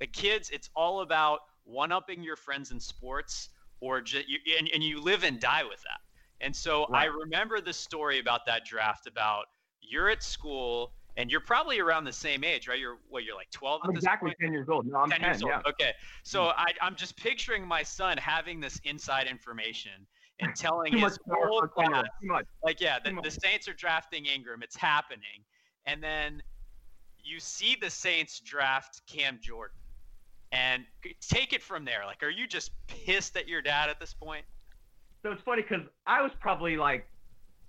the 0.00 0.06
kids, 0.08 0.50
it's 0.50 0.68
all 0.74 1.00
about 1.00 1.40
one 1.62 1.92
upping 1.92 2.24
your 2.24 2.34
friends 2.34 2.72
in 2.72 2.80
sports 2.80 3.50
or 3.80 4.00
just 4.00 4.28
you, 4.28 4.38
and, 4.58 4.68
and 4.74 4.82
you 4.82 5.00
live 5.00 5.22
and 5.22 5.38
die 5.38 5.62
with 5.62 5.80
that. 5.82 6.00
And 6.44 6.54
so 6.54 6.86
right. 6.90 7.02
I 7.02 7.04
remember 7.04 7.60
the 7.60 7.72
story 7.72 8.18
about 8.18 8.44
that 8.46 8.64
draft 8.64 9.06
about 9.06 9.44
you're 9.80 10.10
at 10.10 10.24
school 10.24 10.92
and 11.16 11.30
you're 11.30 11.40
probably 11.40 11.78
around 11.78 12.02
the 12.02 12.12
same 12.12 12.42
age, 12.42 12.66
right? 12.66 12.80
You're 12.80 12.98
what? 13.08 13.22
You're 13.22 13.36
like 13.36 13.50
12 13.52 13.82
I'm 13.84 13.90
exactly 13.90 14.30
point? 14.30 14.38
10 14.40 14.52
years 14.52 14.68
old. 14.68 14.86
No, 14.86 14.98
I'm 14.98 15.10
10, 15.10 15.20
10 15.20 15.28
years 15.28 15.42
old. 15.44 15.52
Yeah. 15.52 15.70
Okay, 15.70 15.92
so 16.24 16.46
mm. 16.46 16.54
I, 16.56 16.72
I'm 16.80 16.96
just 16.96 17.16
picturing 17.16 17.64
my 17.64 17.84
son 17.84 18.16
having 18.18 18.58
this 18.58 18.80
inside 18.82 19.28
information 19.28 19.92
and 20.40 20.54
telling 20.56 20.96
his 20.96 21.18
whole 21.28 21.62
class, 21.62 22.04
like, 22.64 22.80
yeah, 22.80 22.98
the, 23.04 23.18
the 23.22 23.30
Saints 23.30 23.68
are 23.68 23.74
drafting 23.74 24.26
Ingram. 24.26 24.62
It's 24.62 24.76
happening, 24.76 25.44
and 25.86 26.02
then 26.02 26.42
you 27.24 27.40
see 27.40 27.76
the 27.80 27.90
Saints 27.90 28.40
draft 28.40 29.02
Cam 29.06 29.38
Jordan, 29.40 29.76
and 30.52 30.84
take 31.20 31.52
it 31.52 31.62
from 31.62 31.84
there. 31.84 32.04
Like, 32.06 32.22
are 32.22 32.30
you 32.30 32.46
just 32.46 32.72
pissed 32.86 33.36
at 33.36 33.48
your 33.48 33.62
dad 33.62 33.88
at 33.88 34.00
this 34.00 34.14
point? 34.14 34.44
So 35.22 35.30
it's 35.30 35.42
funny 35.42 35.62
because 35.62 35.86
I 36.06 36.20
was 36.20 36.32
probably 36.40 36.76
like 36.76 37.06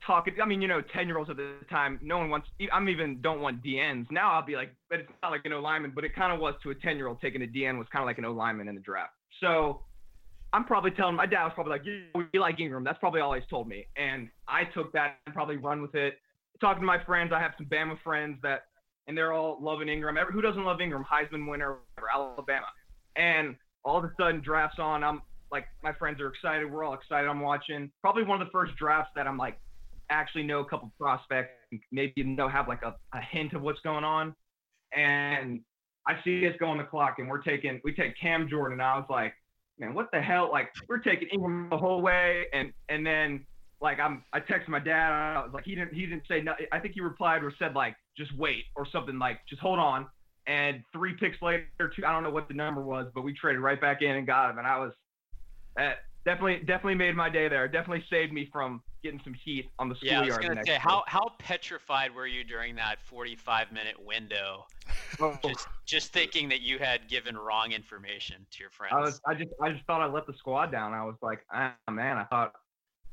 talking. 0.05 0.35
I 0.41 0.45
mean, 0.45 0.61
you 0.61 0.67
know, 0.67 0.81
ten 0.81 1.07
year 1.07 1.17
olds 1.17 1.29
at 1.29 1.37
the 1.37 1.53
time, 1.69 1.99
no 2.01 2.17
one 2.17 2.29
wants. 2.29 2.49
I'm 2.71 2.89
even 2.89 3.21
don't 3.21 3.41
want 3.41 3.63
DNs. 3.63 4.11
Now 4.11 4.31
I'll 4.31 4.45
be 4.45 4.55
like, 4.55 4.73
but 4.89 4.99
it's 5.01 5.11
not 5.21 5.31
like 5.31 5.45
an 5.45 5.53
O 5.53 5.59
lineman, 5.59 5.91
but 5.93 6.03
it 6.03 6.15
kind 6.15 6.33
of 6.33 6.39
was 6.39 6.55
to 6.63 6.71
a 6.71 6.75
ten 6.75 6.97
year 6.97 7.07
old 7.07 7.21
taking 7.21 7.43
a 7.43 7.47
DN 7.47 7.77
was 7.77 7.87
kind 7.91 8.01
of 8.01 8.07
like 8.07 8.17
an 8.17 8.25
O 8.25 8.31
lineman 8.31 8.67
in 8.67 8.75
the 8.75 8.81
draft. 8.81 9.13
So 9.39 9.81
I'm 10.53 10.63
probably 10.63 10.91
telling 10.91 11.15
my 11.15 11.25
dad 11.25 11.43
was 11.45 11.53
probably 11.55 11.71
like, 11.71 11.81
yeah, 11.83 12.21
we 12.31 12.39
like 12.39 12.59
Ingram. 12.59 12.83
That's 12.83 12.99
probably 12.99 13.21
all 13.21 13.33
he's 13.33 13.43
told 13.49 13.67
me, 13.67 13.87
and 13.97 14.29
I 14.47 14.65
took 14.65 14.93
that 14.93 15.17
and 15.25 15.33
probably 15.33 15.57
run 15.57 15.81
with 15.81 15.95
it. 15.95 16.19
Talking 16.61 16.81
to 16.81 16.85
my 16.85 17.03
friends, 17.03 17.31
I 17.33 17.39
have 17.39 17.53
some 17.57 17.65
Bama 17.65 17.97
friends 18.03 18.37
that, 18.43 18.65
and 19.07 19.17
they're 19.17 19.33
all 19.33 19.57
loving 19.59 19.89
Ingram. 19.89 20.15
Who 20.31 20.41
doesn't 20.41 20.63
love 20.63 20.79
Ingram? 20.79 21.03
Heisman 21.03 21.49
winner, 21.49 21.77
Alabama, 22.13 22.67
and 23.15 23.55
all 23.83 23.97
of 23.97 24.03
a 24.03 24.11
sudden 24.19 24.41
drafts 24.41 24.77
on. 24.79 25.03
I'm 25.03 25.23
like, 25.51 25.65
my 25.83 25.91
friends 25.93 26.21
are 26.21 26.27
excited. 26.27 26.71
We're 26.71 26.83
all 26.83 26.93
excited. 26.93 27.27
I'm 27.27 27.41
watching. 27.41 27.91
Probably 28.01 28.23
one 28.23 28.41
of 28.41 28.47
the 28.47 28.51
first 28.51 28.75
drafts 28.75 29.11
that 29.15 29.27
I'm 29.27 29.37
like 29.37 29.59
actually 30.09 30.43
know 30.43 30.59
a 30.59 30.65
couple 30.65 30.91
prospects, 30.99 31.51
maybe 31.91 32.23
know 32.23 32.47
have 32.47 32.67
like 32.67 32.83
a, 32.83 32.95
a 33.13 33.21
hint 33.21 33.53
of 33.53 33.61
what's 33.61 33.79
going 33.81 34.03
on. 34.03 34.35
And 34.95 35.61
I 36.07 36.13
see 36.23 36.47
us 36.47 36.53
go 36.59 36.67
on 36.67 36.77
the 36.77 36.83
clock 36.83 37.15
and 37.17 37.27
we're 37.27 37.41
taking 37.41 37.81
we 37.83 37.93
take 37.93 38.19
Cam 38.19 38.47
Jordan. 38.49 38.79
I 38.81 38.97
was 38.97 39.07
like, 39.09 39.33
man, 39.79 39.93
what 39.93 40.09
the 40.11 40.21
hell? 40.21 40.49
Like 40.51 40.69
we're 40.87 40.99
taking 40.99 41.27
Ingram 41.29 41.69
the 41.69 41.77
whole 41.77 42.01
way 42.01 42.45
and 42.53 42.73
and 42.89 43.05
then 43.05 43.45
like 43.81 43.99
I'm 43.99 44.23
I 44.31 44.39
texted 44.39 44.69
my 44.69 44.79
dad 44.79 45.11
I 45.11 45.43
was 45.43 45.51
like 45.53 45.65
he 45.65 45.75
didn't 45.75 45.93
he 45.93 46.05
didn't 46.05 46.23
say 46.27 46.41
no 46.41 46.53
I 46.71 46.79
think 46.79 46.93
he 46.93 47.01
replied 47.01 47.43
or 47.43 47.53
said 47.59 47.75
like 47.75 47.95
just 48.17 48.35
wait 48.37 48.65
or 48.75 48.87
something 48.89 49.19
like 49.19 49.39
just 49.49 49.61
hold 49.61 49.79
on. 49.79 50.07
And 50.45 50.83
three 50.91 51.15
picks 51.15 51.41
later, 51.41 51.65
two 51.79 52.05
I 52.05 52.11
don't 52.11 52.23
know 52.23 52.29
what 52.29 52.47
the 52.47 52.53
number 52.53 52.81
was, 52.81 53.07
but 53.15 53.23
we 53.23 53.33
traded 53.33 53.61
right 53.61 53.79
back 53.79 54.01
in 54.01 54.11
and 54.11 54.27
got 54.27 54.49
him. 54.49 54.57
And 54.57 54.67
I 54.67 54.77
was 54.79 54.91
that 55.75 55.97
definitely 56.25 56.65
definitely 56.65 56.95
made 56.95 57.15
my 57.15 57.29
day 57.29 57.47
there. 57.47 57.67
Definitely 57.67 58.05
saved 58.09 58.33
me 58.33 58.49
from 58.51 58.81
getting 59.03 59.21
some 59.23 59.33
heat 59.33 59.69
on 59.79 59.89
the 59.89 59.95
schoolyard. 59.95 60.27
Yeah, 60.27 60.33
I 60.33 60.37
was 60.37 60.47
gonna 60.47 60.65
say, 60.65 60.77
how 60.79 61.03
how 61.07 61.31
petrified 61.39 62.13
were 62.13 62.27
you 62.27 62.43
during 62.43 62.75
that 62.75 63.01
45 63.01 63.71
minute 63.71 64.03
window? 64.03 64.65
Oh. 65.19 65.37
Just 65.43 65.67
just 65.85 66.13
thinking 66.13 66.49
that 66.49 66.61
you 66.61 66.79
had 66.79 67.07
given 67.07 67.37
wrong 67.37 67.71
information 67.71 68.45
to 68.51 68.59
your 68.59 68.69
friends. 68.69 68.93
I 68.95 68.99
was 68.99 69.21
I 69.27 69.33
just 69.33 69.49
I 69.61 69.71
just 69.71 69.85
thought 69.85 70.01
I 70.01 70.07
let 70.07 70.25
the 70.25 70.33
squad 70.33 70.71
down. 70.71 70.93
I 70.93 71.03
was 71.03 71.15
like, 71.21 71.45
ah 71.53 71.73
man, 71.89 72.17
I 72.17 72.23
thought 72.25 72.53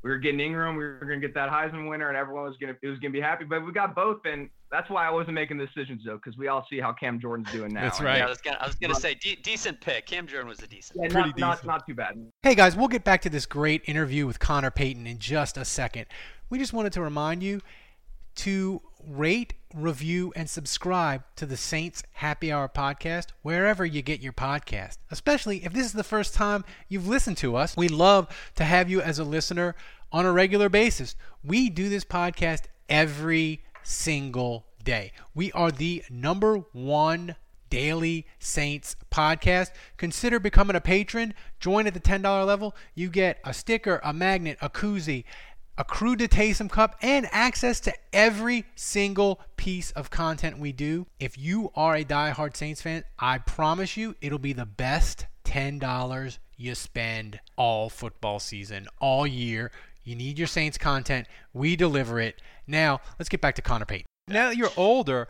we 0.03 0.09
were 0.09 0.17
getting 0.17 0.39
Ingram, 0.39 0.75
we 0.75 0.83
were 0.83 0.99
gonna 1.01 1.19
get 1.19 1.33
that 1.35 1.49
Heisman 1.49 1.89
winner, 1.89 2.07
and 2.09 2.17
everyone 2.17 2.43
was 2.43 2.57
gonna 2.57 2.75
it 2.81 2.87
was 2.87 2.99
gonna 2.99 3.11
be 3.11 3.21
happy. 3.21 3.45
But 3.45 3.65
we 3.65 3.71
got 3.71 3.93
both, 3.95 4.21
and 4.25 4.49
that's 4.71 4.89
why 4.89 5.07
I 5.07 5.11
wasn't 5.11 5.35
making 5.35 5.57
the 5.57 5.67
decisions 5.67 6.01
though, 6.05 6.15
because 6.15 6.37
we 6.37 6.47
all 6.47 6.65
see 6.69 6.79
how 6.79 6.91
Cam 6.93 7.19
Jordan's 7.19 7.51
doing 7.51 7.73
now. 7.73 7.81
That's 7.81 8.01
right. 8.01 8.17
Yeah, 8.17 8.25
I 8.25 8.29
was 8.29 8.39
gonna, 8.39 8.57
I 8.59 8.65
was 8.65 8.75
gonna 8.75 8.95
say 8.95 9.13
de- 9.15 9.35
decent 9.37 9.79
pick. 9.79 10.07
Cam 10.07 10.27
Jordan 10.27 10.49
was 10.49 10.61
a 10.61 10.67
decent. 10.67 10.99
Yeah, 11.01 11.07
not, 11.09 11.37
not, 11.37 11.65
not 11.65 11.87
too 11.87 11.93
bad. 11.93 12.17
Hey 12.41 12.55
guys, 12.55 12.75
we'll 12.75 12.87
get 12.87 13.03
back 13.03 13.21
to 13.23 13.29
this 13.29 13.45
great 13.45 13.83
interview 13.85 14.25
with 14.25 14.39
Connor 14.39 14.71
Payton 14.71 15.05
in 15.05 15.19
just 15.19 15.57
a 15.57 15.65
second. 15.65 16.07
We 16.49 16.57
just 16.57 16.73
wanted 16.73 16.93
to 16.93 17.01
remind 17.01 17.43
you 17.43 17.61
to 18.33 18.81
rate, 19.07 19.53
review, 19.73 20.33
and 20.35 20.49
subscribe 20.49 21.23
to 21.35 21.45
the 21.45 21.57
Saints 21.57 22.03
Happy 22.13 22.51
Hour 22.51 22.69
podcast 22.69 23.27
wherever 23.41 23.85
you 23.85 24.01
get 24.01 24.21
your 24.21 24.33
podcast. 24.33 24.97
Especially 25.09 25.63
if 25.63 25.73
this 25.73 25.85
is 25.85 25.93
the 25.93 26.03
first 26.03 26.33
time 26.33 26.65
you've 26.89 27.07
listened 27.07 27.37
to 27.37 27.55
us. 27.55 27.77
We 27.77 27.87
love 27.87 28.27
to 28.55 28.63
have 28.63 28.89
you 28.89 29.01
as 29.01 29.19
a 29.19 29.23
listener 29.23 29.75
on 30.11 30.25
a 30.25 30.31
regular 30.31 30.69
basis. 30.69 31.15
We 31.43 31.69
do 31.69 31.89
this 31.89 32.05
podcast 32.05 32.63
every 32.89 33.63
single 33.83 34.65
day. 34.83 35.11
We 35.33 35.51
are 35.53 35.71
the 35.71 36.03
number 36.09 36.57
one 36.73 37.35
daily 37.69 38.27
Saints 38.37 38.95
podcast. 39.09 39.71
Consider 39.97 40.39
becoming 40.39 40.75
a 40.75 40.81
patron. 40.81 41.33
Join 41.59 41.87
at 41.87 41.93
the 41.95 41.99
$10 41.99 42.45
level. 42.45 42.75
You 42.93 43.09
get 43.09 43.39
a 43.43 43.53
sticker, 43.53 43.99
a 44.03 44.13
magnet, 44.13 44.57
a 44.61 44.69
koozie, 44.69 45.23
a 45.77 45.83
Krewe 45.83 46.17
De 46.17 46.27
Taysom 46.27 46.69
Cup, 46.69 46.95
and 47.01 47.27
access 47.31 47.79
to 47.81 47.93
every 48.13 48.65
single 48.75 49.41
piece 49.57 49.91
of 49.91 50.09
content 50.09 50.59
we 50.59 50.71
do. 50.71 51.07
If 51.19 51.37
you 51.37 51.71
are 51.75 51.95
a 51.95 52.03
die-hard 52.03 52.55
Saints 52.57 52.81
fan, 52.81 53.03
I 53.19 53.37
promise 53.37 53.97
you 53.97 54.15
it'll 54.21 54.39
be 54.39 54.53
the 54.53 54.65
best 54.65 55.25
$10 55.45 56.37
you 56.57 56.75
spend 56.75 57.39
all 57.55 57.89
football 57.89 58.39
season, 58.39 58.87
all 58.99 59.25
year. 59.25 59.71
You 60.03 60.15
need 60.15 60.37
your 60.37 60.47
Saints 60.47 60.77
content. 60.77 61.27
We 61.53 61.75
deliver 61.75 62.19
it. 62.19 62.41
Now, 62.67 63.01
let's 63.19 63.29
get 63.29 63.41
back 63.41 63.55
to 63.55 63.61
Connor 63.61 63.85
Payton. 63.85 64.05
Now 64.27 64.49
that 64.49 64.57
you're 64.57 64.71
older, 64.77 65.27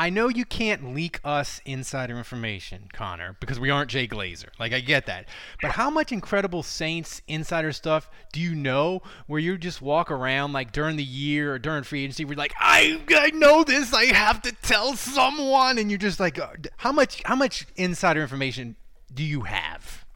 I 0.00 0.08
know 0.08 0.28
you 0.28 0.46
can't 0.46 0.94
leak 0.94 1.20
us 1.24 1.60
insider 1.66 2.16
information, 2.16 2.88
Connor, 2.90 3.36
because 3.38 3.60
we 3.60 3.68
aren't 3.68 3.90
Jay 3.90 4.08
Glazer. 4.08 4.48
Like, 4.58 4.72
I 4.72 4.80
get 4.80 5.04
that. 5.04 5.28
But 5.60 5.72
how 5.72 5.90
much 5.90 6.10
incredible 6.10 6.62
Saints 6.62 7.20
insider 7.28 7.70
stuff 7.70 8.08
do 8.32 8.40
you 8.40 8.54
know 8.54 9.02
where 9.26 9.40
you 9.40 9.58
just 9.58 9.82
walk 9.82 10.10
around, 10.10 10.54
like, 10.54 10.72
during 10.72 10.96
the 10.96 11.04
year 11.04 11.52
or 11.52 11.58
during 11.58 11.82
free 11.82 12.04
agency, 12.04 12.24
you're 12.24 12.34
like, 12.34 12.54
I, 12.58 12.98
I 13.10 13.28
know 13.32 13.62
this, 13.62 13.92
I 13.92 14.06
have 14.06 14.40
to 14.40 14.52
tell 14.62 14.96
someone, 14.96 15.76
and 15.76 15.90
you're 15.90 15.98
just 15.98 16.18
like, 16.18 16.38
uh, 16.38 16.48
how 16.78 16.92
much, 16.92 17.20
how 17.26 17.36
much 17.36 17.66
insider 17.76 18.22
information 18.22 18.76
do 19.12 19.22
you 19.22 19.42
have? 19.42 20.06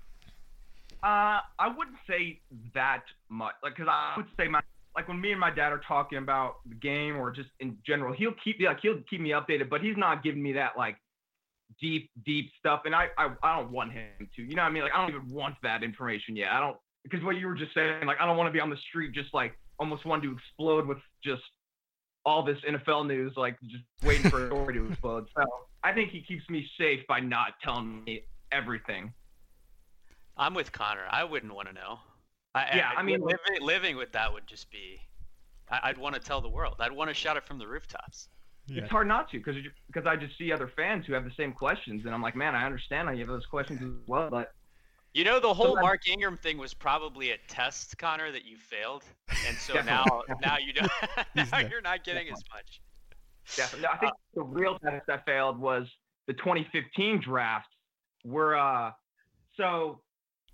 Uh, 1.02 1.44
I 1.58 1.68
wouldn't 1.76 1.98
say 2.06 2.40
that 2.72 3.02
much, 3.28 3.52
like, 3.62 3.76
cause 3.76 3.86
I 3.86 4.14
would 4.16 4.28
say 4.38 4.48
my 4.48 4.62
like 4.96 5.08
when 5.08 5.20
me 5.20 5.32
and 5.32 5.40
my 5.40 5.50
dad 5.50 5.72
are 5.72 5.80
talking 5.86 6.18
about 6.18 6.56
the 6.66 6.74
game 6.74 7.16
or 7.16 7.30
just 7.30 7.48
in 7.60 7.76
general, 7.86 8.14
he'll 8.14 8.34
keep 8.42 8.60
like 8.60 8.80
he'll 8.80 9.00
keep 9.10 9.20
me 9.20 9.30
updated, 9.30 9.68
but 9.68 9.80
he's 9.80 9.96
not 9.96 10.22
giving 10.22 10.42
me 10.42 10.52
that 10.52 10.72
like 10.76 10.96
deep, 11.80 12.10
deep 12.24 12.50
stuff. 12.58 12.82
And 12.84 12.94
I, 12.94 13.08
I, 13.18 13.30
I 13.42 13.56
don't 13.58 13.72
want 13.72 13.92
him 13.92 14.28
to. 14.36 14.42
You 14.42 14.54
know 14.54 14.62
what 14.62 14.68
I 14.68 14.72
mean? 14.72 14.82
Like 14.84 14.92
I 14.94 15.06
don't 15.06 15.14
even 15.14 15.34
want 15.34 15.56
that 15.62 15.82
information 15.82 16.36
yet. 16.36 16.52
I 16.52 16.60
don't 16.60 16.76
because 17.02 17.22
what 17.24 17.36
you 17.36 17.46
were 17.46 17.54
just 17.54 17.74
saying, 17.74 18.06
like 18.06 18.18
I 18.20 18.26
don't 18.26 18.36
want 18.36 18.48
to 18.48 18.52
be 18.52 18.60
on 18.60 18.70
the 18.70 18.78
street 18.88 19.12
just 19.12 19.34
like 19.34 19.58
almost 19.78 20.04
wanting 20.04 20.30
to 20.30 20.36
explode 20.36 20.86
with 20.86 20.98
just 21.22 21.42
all 22.24 22.42
this 22.42 22.58
NFL 22.68 23.06
news, 23.06 23.32
like 23.36 23.56
just 23.64 23.84
waiting 24.02 24.30
for 24.30 24.44
a 24.44 24.46
story 24.46 24.74
to 24.74 24.86
explode. 24.90 25.26
So 25.36 25.44
I 25.82 25.92
think 25.92 26.10
he 26.10 26.22
keeps 26.22 26.48
me 26.48 26.66
safe 26.78 27.00
by 27.08 27.20
not 27.20 27.54
telling 27.62 28.04
me 28.04 28.24
everything. 28.52 29.12
I'm 30.36 30.54
with 30.54 30.72
Connor. 30.72 31.04
I 31.10 31.24
wouldn't 31.24 31.54
want 31.54 31.68
to 31.68 31.74
know. 31.74 31.98
I, 32.54 32.76
yeah, 32.76 32.90
I, 32.96 33.00
I 33.00 33.02
mean, 33.02 33.20
living, 33.20 33.60
living, 33.60 33.96
with 33.96 34.12
that 34.12 34.32
would 34.32 34.46
just 34.46 34.70
be. 34.70 35.00
I, 35.68 35.88
would 35.88 35.98
want 35.98 36.14
to 36.14 36.20
tell 36.20 36.40
the 36.40 36.48
world. 36.48 36.76
I'd 36.78 36.92
want 36.92 37.08
to 37.08 37.14
shout 37.14 37.36
it 37.36 37.44
from 37.44 37.58
the 37.58 37.66
rooftops. 37.66 38.28
Yeah. 38.66 38.82
It's 38.82 38.90
hard 38.90 39.08
not 39.08 39.30
to 39.30 39.38
because 39.38 39.56
because 39.86 40.06
I 40.06 40.16
just 40.16 40.38
see 40.38 40.52
other 40.52 40.70
fans 40.74 41.04
who 41.06 41.12
have 41.14 41.24
the 41.24 41.32
same 41.36 41.52
questions, 41.52 42.04
and 42.04 42.14
I'm 42.14 42.22
like, 42.22 42.36
man, 42.36 42.54
I 42.54 42.64
understand 42.64 43.08
I 43.08 43.16
have 43.16 43.26
those 43.26 43.46
questions 43.46 43.80
as 43.82 43.88
well, 44.06 44.28
but. 44.30 44.52
You 45.16 45.22
know, 45.22 45.38
the 45.38 45.54
whole 45.54 45.76
Mark 45.76 46.08
Ingram 46.08 46.36
thing 46.36 46.58
was 46.58 46.74
probably 46.74 47.30
a 47.30 47.36
test, 47.46 47.96
Connor, 47.98 48.32
that 48.32 48.44
you 48.44 48.56
failed, 48.56 49.04
and 49.46 49.56
so 49.56 49.80
now 49.80 50.22
now 50.42 50.58
you 50.58 50.72
don't 50.72 50.90
now 51.36 51.60
you're 51.60 51.80
not 51.80 52.02
getting 52.02 52.26
as 52.26 52.42
much. 52.52 52.80
Definitely. 53.54 53.86
I 53.86 53.96
think 53.98 54.12
uh, 54.12 54.16
the 54.34 54.42
real 54.42 54.76
test 54.80 55.06
that 55.06 55.24
failed 55.24 55.56
was 55.60 55.86
the 56.26 56.32
2015 56.32 57.20
draft, 57.20 57.68
where 58.24 58.56
uh, 58.56 58.90
so 59.56 60.00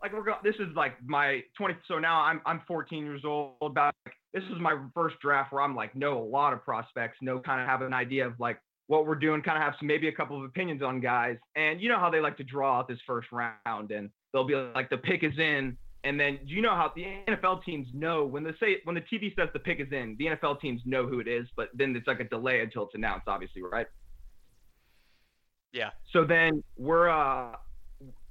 like 0.02 0.12
we're 0.12 0.22
going 0.22 0.38
this 0.42 0.56
is 0.56 0.74
like 0.74 0.92
my 1.04 1.40
20 1.56 1.74
so 1.86 1.98
now 1.98 2.20
i'm 2.20 2.40
i'm 2.46 2.60
14 2.66 3.04
years 3.04 3.22
old 3.24 3.54
about 3.62 3.94
like, 4.06 4.14
this 4.32 4.44
is 4.44 4.60
my 4.60 4.76
first 4.94 5.16
draft 5.20 5.52
where 5.52 5.62
i'm 5.62 5.74
like 5.74 5.94
know 5.94 6.18
a 6.18 6.24
lot 6.24 6.52
of 6.52 6.64
prospects 6.64 7.18
know 7.20 7.38
kind 7.38 7.60
of 7.60 7.66
have 7.66 7.82
an 7.82 7.92
idea 7.92 8.26
of 8.26 8.34
like 8.38 8.58
what 8.86 9.06
we're 9.06 9.14
doing 9.14 9.40
kind 9.42 9.56
of 9.56 9.62
have 9.62 9.74
some 9.78 9.86
maybe 9.86 10.08
a 10.08 10.12
couple 10.12 10.36
of 10.36 10.44
opinions 10.44 10.82
on 10.82 11.00
guys 11.00 11.36
and 11.56 11.80
you 11.80 11.88
know 11.88 11.98
how 11.98 12.10
they 12.10 12.20
like 12.20 12.36
to 12.36 12.44
draw 12.44 12.78
out 12.78 12.88
this 12.88 12.98
first 13.06 13.28
round 13.30 13.90
and 13.90 14.10
they'll 14.32 14.46
be 14.46 14.54
like 14.54 14.90
the 14.90 14.96
pick 14.96 15.22
is 15.22 15.38
in 15.38 15.76
and 16.02 16.18
then 16.18 16.38
you 16.44 16.62
know 16.62 16.74
how 16.74 16.92
the 16.94 17.04
NFL 17.28 17.62
teams 17.64 17.86
know 17.92 18.24
when 18.24 18.42
they 18.42 18.52
say 18.58 18.78
when 18.84 18.94
the 18.94 19.02
TV 19.02 19.34
says 19.36 19.48
the 19.52 19.58
pick 19.58 19.80
is 19.80 19.88
in, 19.92 20.16
the 20.18 20.26
NFL 20.26 20.60
teams 20.60 20.80
know 20.86 21.06
who 21.06 21.20
it 21.20 21.28
is, 21.28 21.46
but 21.56 21.68
then 21.74 21.94
it's 21.94 22.06
like 22.06 22.20
a 22.20 22.24
delay 22.24 22.60
until 22.60 22.84
it's 22.84 22.94
announced, 22.94 23.28
obviously, 23.28 23.62
right? 23.62 23.86
Yeah. 25.72 25.90
So 26.12 26.24
then 26.24 26.64
we're 26.78 27.08
uh 27.08 27.56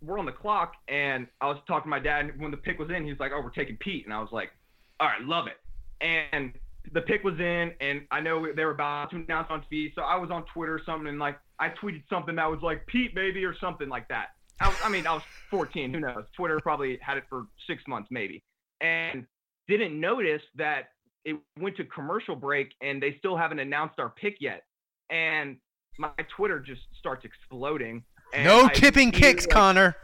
we're 0.01 0.19
on 0.19 0.25
the 0.25 0.31
clock, 0.31 0.73
and 0.87 1.27
I 1.41 1.47
was 1.47 1.57
talking 1.67 1.83
to 1.83 1.89
my 1.89 1.99
dad. 1.99 2.25
And 2.25 2.41
when 2.41 2.51
the 2.51 2.57
pick 2.57 2.79
was 2.79 2.89
in, 2.89 3.03
he 3.03 3.09
was 3.09 3.19
like, 3.19 3.31
"Oh, 3.33 3.41
we're 3.41 3.49
taking 3.49 3.77
Pete," 3.77 4.05
and 4.05 4.13
I 4.13 4.19
was 4.19 4.31
like, 4.31 4.51
"All 4.99 5.07
right, 5.07 5.21
love 5.21 5.47
it." 5.47 5.57
And 6.01 6.53
the 6.93 7.01
pick 7.01 7.23
was 7.23 7.39
in, 7.39 7.73
and 7.81 8.07
I 8.11 8.21
know 8.21 8.51
they 8.53 8.65
were 8.65 8.71
about 8.71 9.11
to 9.11 9.17
announce 9.17 9.47
on 9.49 9.63
TV, 9.71 9.93
so 9.93 10.01
I 10.01 10.15
was 10.15 10.31
on 10.31 10.45
Twitter 10.53 10.75
or 10.75 10.81
something, 10.85 11.07
and 11.07 11.19
like 11.19 11.37
I 11.59 11.69
tweeted 11.69 12.03
something 12.09 12.35
that 12.35 12.49
was 12.49 12.61
like 12.61 12.85
Pete, 12.87 13.13
baby, 13.13 13.43
or 13.45 13.55
something 13.59 13.89
like 13.89 14.07
that. 14.07 14.29
I, 14.61 14.67
was, 14.67 14.77
I 14.83 14.89
mean, 14.89 15.07
I 15.07 15.13
was 15.13 15.23
14. 15.51 15.93
Who 15.93 15.99
knows? 15.99 16.25
Twitter 16.35 16.59
probably 16.61 16.97
had 17.01 17.17
it 17.17 17.23
for 17.29 17.45
six 17.67 17.83
months, 17.87 18.09
maybe, 18.11 18.43
and 18.81 19.25
didn't 19.67 19.99
notice 19.99 20.41
that 20.55 20.89
it 21.25 21.35
went 21.59 21.77
to 21.77 21.85
commercial 21.85 22.35
break, 22.35 22.73
and 22.81 23.01
they 23.01 23.15
still 23.19 23.37
haven't 23.37 23.59
announced 23.59 23.99
our 23.99 24.09
pick 24.09 24.37
yet. 24.39 24.63
And 25.09 25.57
my 25.97 26.11
Twitter 26.35 26.59
just 26.59 26.81
starts 26.97 27.25
exploding. 27.25 28.03
No 28.33 28.65
I 28.65 28.69
tipping 28.69 29.11
kicks, 29.11 29.45
like, 29.45 29.53
Connor. 29.53 29.95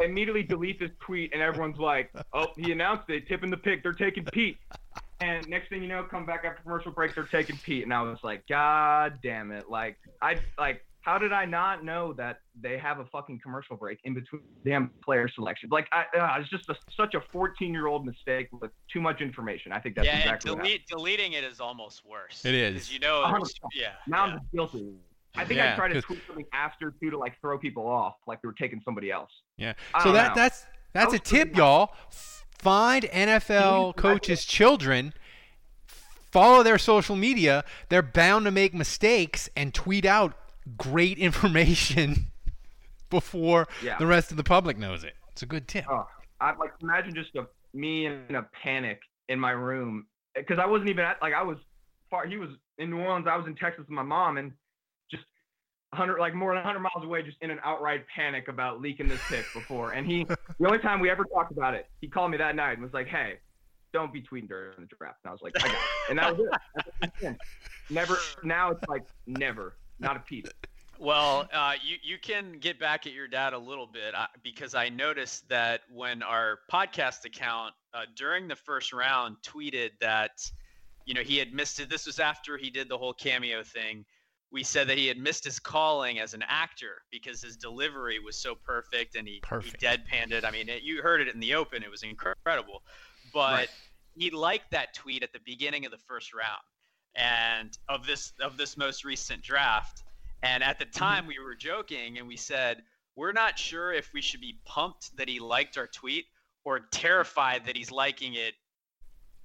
I 0.00 0.04
immediately 0.04 0.42
delete 0.42 0.78
this 0.78 0.90
tweet, 1.00 1.32
and 1.32 1.42
everyone's 1.42 1.78
like, 1.78 2.10
"Oh, 2.32 2.48
he 2.56 2.72
announced 2.72 3.08
it, 3.08 3.26
tipping 3.28 3.50
the 3.50 3.56
pick. 3.56 3.82
They're 3.82 3.92
taking 3.92 4.24
Pete." 4.24 4.58
And 5.20 5.48
next 5.48 5.70
thing 5.70 5.82
you 5.82 5.88
know, 5.88 6.02
come 6.02 6.26
back 6.26 6.44
after 6.44 6.62
commercial 6.62 6.92
break, 6.92 7.14
they're 7.14 7.24
taking 7.24 7.56
Pete, 7.56 7.84
and 7.84 7.92
I 7.92 8.02
was 8.02 8.18
like, 8.22 8.46
"God 8.46 9.18
damn 9.22 9.50
it!" 9.50 9.70
Like, 9.70 9.96
I 10.20 10.38
like, 10.58 10.84
how 11.06 11.18
did 11.18 11.32
I 11.32 11.44
not 11.44 11.84
know 11.84 12.12
that 12.14 12.40
they 12.60 12.76
have 12.78 12.98
a 12.98 13.04
fucking 13.04 13.38
commercial 13.38 13.76
break 13.76 14.00
in 14.02 14.12
between 14.12 14.42
damn 14.64 14.90
player 15.04 15.28
selection? 15.28 15.68
Like, 15.70 15.86
I, 15.92 16.04
uh, 16.18 16.40
it's 16.40 16.50
just 16.50 16.68
a, 16.68 16.74
such 16.96 17.14
a 17.14 17.20
14-year-old 17.20 18.04
mistake 18.04 18.48
with 18.50 18.72
too 18.92 19.00
much 19.00 19.20
information. 19.20 19.70
I 19.70 19.78
think 19.78 19.94
that's 19.94 20.06
yeah, 20.08 20.18
exactly. 20.18 20.50
Yeah, 20.50 20.56
delete, 20.56 20.86
deleting 20.88 21.32
it 21.34 21.44
is 21.44 21.60
almost 21.60 22.04
worse. 22.04 22.44
It 22.44 22.54
is. 22.54 22.92
You 22.92 22.98
know, 22.98 23.22
yeah. 23.72 23.92
Now 24.08 24.26
yeah. 24.26 24.32
I'm 24.32 24.40
guilty. 24.52 24.94
I 25.36 25.44
think 25.44 25.58
yeah, 25.58 25.72
I 25.72 25.76
tried 25.76 25.88
to 25.88 26.02
tweet 26.02 26.20
something 26.26 26.46
after 26.52 26.94
too 27.00 27.10
to 27.10 27.18
like 27.18 27.40
throw 27.40 27.58
people 27.58 27.86
off, 27.86 28.14
like 28.26 28.42
they 28.42 28.46
were 28.46 28.54
taking 28.54 28.80
somebody 28.84 29.10
else. 29.10 29.30
Yeah. 29.56 29.74
So 30.02 30.12
that 30.12 30.28
know. 30.28 30.42
that's 30.42 30.66
that's 30.92 31.14
a 31.14 31.18
tip, 31.18 31.56
y'all. 31.56 31.92
Find 32.58 33.04
NFL 33.04 33.96
coaches' 33.96 34.44
children. 34.44 35.12
Follow 36.30 36.62
their 36.62 36.78
social 36.78 37.16
media. 37.16 37.64
They're 37.88 38.02
bound 38.02 38.44
to 38.46 38.50
make 38.50 38.74
mistakes 38.74 39.48
and 39.56 39.72
tweet 39.72 40.04
out 40.04 40.34
great 40.76 41.18
information 41.18 42.28
before 43.10 43.68
yeah. 43.82 43.98
the 43.98 44.06
rest 44.06 44.30
of 44.30 44.36
the 44.36 44.44
public 44.44 44.78
knows 44.78 45.04
it. 45.04 45.14
It's 45.32 45.42
a 45.42 45.46
good 45.46 45.68
tip. 45.68 45.84
Oh, 45.88 46.06
I 46.40 46.54
like 46.56 46.72
imagine 46.82 47.14
just 47.14 47.34
a, 47.36 47.46
me 47.74 48.06
in 48.06 48.34
a 48.34 48.46
panic 48.62 49.00
in 49.28 49.38
my 49.38 49.50
room 49.50 50.06
because 50.34 50.58
I 50.58 50.66
wasn't 50.66 50.90
even 50.90 51.04
at 51.04 51.20
like 51.20 51.34
I 51.34 51.42
was 51.42 51.58
far. 52.10 52.26
He 52.26 52.36
was 52.36 52.50
in 52.78 52.90
New 52.90 53.00
Orleans. 53.00 53.26
I 53.28 53.36
was 53.36 53.46
in 53.46 53.54
Texas 53.54 53.80
with 53.80 53.90
my 53.90 54.02
mom, 54.02 54.38
and 54.38 54.52
100 55.90 56.18
like 56.18 56.34
more 56.34 56.50
than 56.50 56.64
100 56.64 56.80
miles 56.80 57.04
away 57.04 57.22
just 57.22 57.38
in 57.40 57.50
an 57.50 57.58
outright 57.62 58.04
panic 58.14 58.48
about 58.48 58.80
leaking 58.80 59.08
this 59.08 59.20
pick 59.28 59.44
before. 59.54 59.92
And 59.92 60.06
he 60.06 60.24
the 60.24 60.66
only 60.66 60.78
time 60.78 61.00
we 61.00 61.10
ever 61.10 61.24
talked 61.24 61.52
about 61.52 61.74
it 61.74 61.86
he 62.00 62.08
called 62.08 62.30
me 62.30 62.36
that 62.38 62.56
night 62.56 62.72
and 62.72 62.82
was 62.82 62.92
like 62.92 63.08
hey 63.08 63.34
don't 63.92 64.12
be 64.12 64.20
tweeting 64.20 64.48
during 64.48 64.72
the 64.78 64.86
draft. 64.98 65.18
And 65.24 65.30
i 65.30 65.32
was 65.32 65.42
like 65.42 65.52
i 65.62 65.66
got 65.66 65.74
it. 65.74 66.10
And 66.10 66.18
that 66.18 66.36
was 66.36 66.48
it. 67.20 67.36
Never 67.90 68.18
now 68.42 68.70
it's 68.70 68.88
like 68.88 69.04
never. 69.26 69.76
Not 69.98 70.16
a 70.16 70.20
peep. 70.20 70.48
Well, 70.98 71.46
uh, 71.52 71.74
you 71.82 71.96
you 72.02 72.18
can 72.18 72.58
get 72.58 72.80
back 72.80 73.06
at 73.06 73.12
your 73.12 73.28
dad 73.28 73.52
a 73.52 73.58
little 73.58 73.86
bit 73.86 74.14
uh, 74.14 74.26
because 74.42 74.74
I 74.74 74.88
noticed 74.88 75.48
that 75.48 75.82
when 75.92 76.22
our 76.22 76.60
podcast 76.72 77.24
account 77.24 77.74
uh, 77.92 78.02
during 78.14 78.48
the 78.48 78.56
first 78.56 78.92
round 78.92 79.36
tweeted 79.42 79.90
that, 80.00 80.32
you 81.04 81.14
know, 81.14 81.20
he 81.20 81.36
had 81.36 81.52
missed 81.52 81.80
it. 81.80 81.90
This 81.90 82.06
was 82.06 82.18
after 82.18 82.56
he 82.56 82.70
did 82.70 82.88
the 82.88 82.96
whole 82.96 83.12
cameo 83.12 83.62
thing 83.62 84.04
we 84.50 84.62
said 84.62 84.88
that 84.88 84.98
he 84.98 85.06
had 85.06 85.18
missed 85.18 85.44
his 85.44 85.58
calling 85.58 86.18
as 86.18 86.34
an 86.34 86.44
actor 86.48 87.02
because 87.10 87.42
his 87.42 87.56
delivery 87.56 88.18
was 88.18 88.36
so 88.36 88.54
perfect 88.54 89.16
and 89.16 89.26
he, 89.26 89.40
perfect. 89.42 89.80
he 89.80 89.86
deadpanned 89.86 90.32
it. 90.32 90.44
I 90.44 90.50
mean, 90.50 90.68
it, 90.68 90.82
you 90.82 91.02
heard 91.02 91.20
it 91.20 91.32
in 91.32 91.40
the 91.40 91.54
open; 91.54 91.82
it 91.82 91.90
was 91.90 92.02
incredible. 92.02 92.82
But 93.32 93.52
right. 93.52 93.68
he 94.14 94.30
liked 94.30 94.70
that 94.70 94.94
tweet 94.94 95.22
at 95.22 95.32
the 95.32 95.40
beginning 95.44 95.84
of 95.84 95.90
the 95.90 95.98
first 95.98 96.32
round 96.32 96.62
and 97.16 97.76
of 97.88 98.06
this 98.06 98.32
of 98.40 98.56
this 98.56 98.76
most 98.76 99.04
recent 99.04 99.42
draft. 99.42 100.02
And 100.42 100.62
at 100.62 100.78
the 100.78 100.84
mm-hmm. 100.84 100.98
time, 100.98 101.26
we 101.26 101.38
were 101.38 101.54
joking 101.54 102.18
and 102.18 102.28
we 102.28 102.36
said 102.36 102.82
we're 103.16 103.32
not 103.32 103.58
sure 103.58 103.92
if 103.92 104.12
we 104.12 104.20
should 104.20 104.40
be 104.42 104.60
pumped 104.64 105.16
that 105.16 105.28
he 105.28 105.40
liked 105.40 105.78
our 105.78 105.86
tweet 105.86 106.26
or 106.64 106.80
terrified 106.90 107.64
that 107.64 107.76
he's 107.76 107.90
liking 107.90 108.34
it 108.34 108.54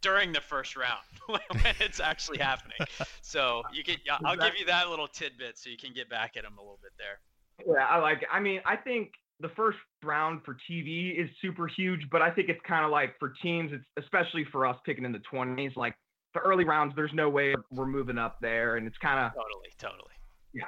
during 0.01 0.31
the 0.31 0.41
first 0.41 0.75
round 0.75 1.03
when 1.27 1.41
it's 1.79 1.99
actually 1.99 2.39
happening. 2.39 2.77
So 3.21 3.63
you 3.73 3.83
can, 3.83 3.97
I'll 4.25 4.37
give 4.37 4.57
you 4.57 4.65
that 4.65 4.89
little 4.89 5.07
tidbit 5.07 5.57
so 5.57 5.69
you 5.69 5.77
can 5.77 5.93
get 5.93 6.09
back 6.09 6.35
at 6.37 6.43
him 6.43 6.53
a 6.57 6.61
little 6.61 6.79
bit 6.81 6.91
there. 6.97 7.19
Yeah, 7.65 7.85
I 7.85 7.99
like. 7.99 8.25
I 8.31 8.39
mean, 8.39 8.61
I 8.65 8.75
think 8.75 9.11
the 9.39 9.49
first 9.49 9.77
round 10.03 10.41
for 10.43 10.57
TV 10.69 11.19
is 11.19 11.29
super 11.41 11.67
huge, 11.67 12.07
but 12.11 12.21
I 12.21 12.31
think 12.31 12.49
it's 12.49 12.61
kind 12.67 12.85
of 12.85 12.91
like 12.91 13.17
for 13.19 13.33
teams, 13.41 13.71
it's 13.73 13.85
especially 13.97 14.45
for 14.51 14.65
us 14.65 14.77
picking 14.85 15.05
in 15.05 15.11
the 15.11 15.21
20s. 15.31 15.75
Like 15.75 15.95
the 16.33 16.39
early 16.39 16.63
rounds, 16.63 16.93
there's 16.95 17.13
no 17.13 17.29
way 17.29 17.55
we're 17.71 17.85
moving 17.85 18.17
up 18.17 18.37
there, 18.41 18.77
and 18.77 18.87
it's 18.87 18.97
kind 18.97 19.19
of 19.19 19.31
totally, 19.33 19.69
totally. 19.77 20.13
Yeah. 20.53 20.63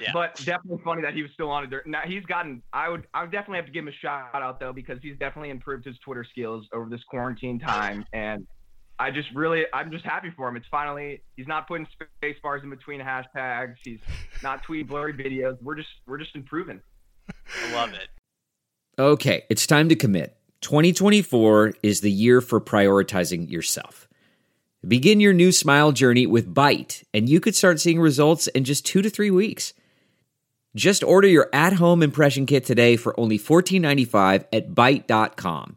Yeah. 0.00 0.10
But 0.12 0.36
definitely 0.44 0.82
funny 0.84 1.00
that 1.02 1.14
he 1.14 1.22
was 1.22 1.30
still 1.32 1.50
on 1.50 1.64
it. 1.64 1.86
Now 1.86 2.02
he's 2.04 2.24
gotten. 2.26 2.62
I 2.72 2.90
would. 2.90 3.06
I 3.14 3.22
would 3.22 3.32
definitely 3.32 3.56
have 3.56 3.66
to 3.66 3.72
give 3.72 3.84
him 3.84 3.88
a 3.88 3.92
shout 3.92 4.34
out 4.34 4.60
though 4.60 4.72
because 4.72 4.98
he's 5.00 5.16
definitely 5.18 5.48
improved 5.48 5.86
his 5.86 5.98
Twitter 6.00 6.22
skills 6.22 6.66
over 6.74 6.90
this 6.90 7.02
quarantine 7.04 7.58
time, 7.58 8.04
and 8.12 8.46
I 8.98 9.10
just 9.10 9.28
really, 9.34 9.64
I'm 9.72 9.90
just 9.90 10.04
happy 10.04 10.30
for 10.34 10.48
him. 10.48 10.56
It's 10.56 10.66
finally, 10.70 11.22
he's 11.36 11.46
not 11.46 11.68
putting 11.68 11.86
space 12.18 12.36
bars 12.42 12.62
in 12.62 12.70
between 12.70 13.00
hashtags. 13.00 13.74
He's 13.84 14.00
not 14.42 14.64
tweeting 14.64 14.88
blurry 14.88 15.12
videos. 15.12 15.60
We're 15.62 15.74
just, 15.74 15.88
we're 16.06 16.18
just 16.18 16.34
improving. 16.34 16.80
I 17.28 17.74
love 17.74 17.92
it. 17.92 18.08
Okay, 18.98 19.44
it's 19.50 19.66
time 19.66 19.90
to 19.90 19.96
commit. 19.96 20.36
2024 20.62 21.74
is 21.82 22.00
the 22.00 22.10
year 22.10 22.40
for 22.40 22.60
prioritizing 22.60 23.50
yourself. 23.50 24.08
Begin 24.86 25.20
your 25.20 25.34
new 25.34 25.52
smile 25.52 25.92
journey 25.92 26.26
with 26.26 26.52
Byte, 26.54 27.02
and 27.12 27.28
you 27.28 27.40
could 27.40 27.54
start 27.54 27.80
seeing 27.80 28.00
results 28.00 28.46
in 28.48 28.64
just 28.64 28.86
two 28.86 29.02
to 29.02 29.10
three 29.10 29.30
weeks. 29.30 29.74
Just 30.74 31.02
order 31.02 31.26
your 31.28 31.48
at 31.52 31.74
home 31.74 32.02
impression 32.02 32.46
kit 32.46 32.64
today 32.64 32.96
for 32.96 33.18
only 33.18 33.38
$14.95 33.38 34.44
at 34.52 34.70
Byte.com. 34.70 35.76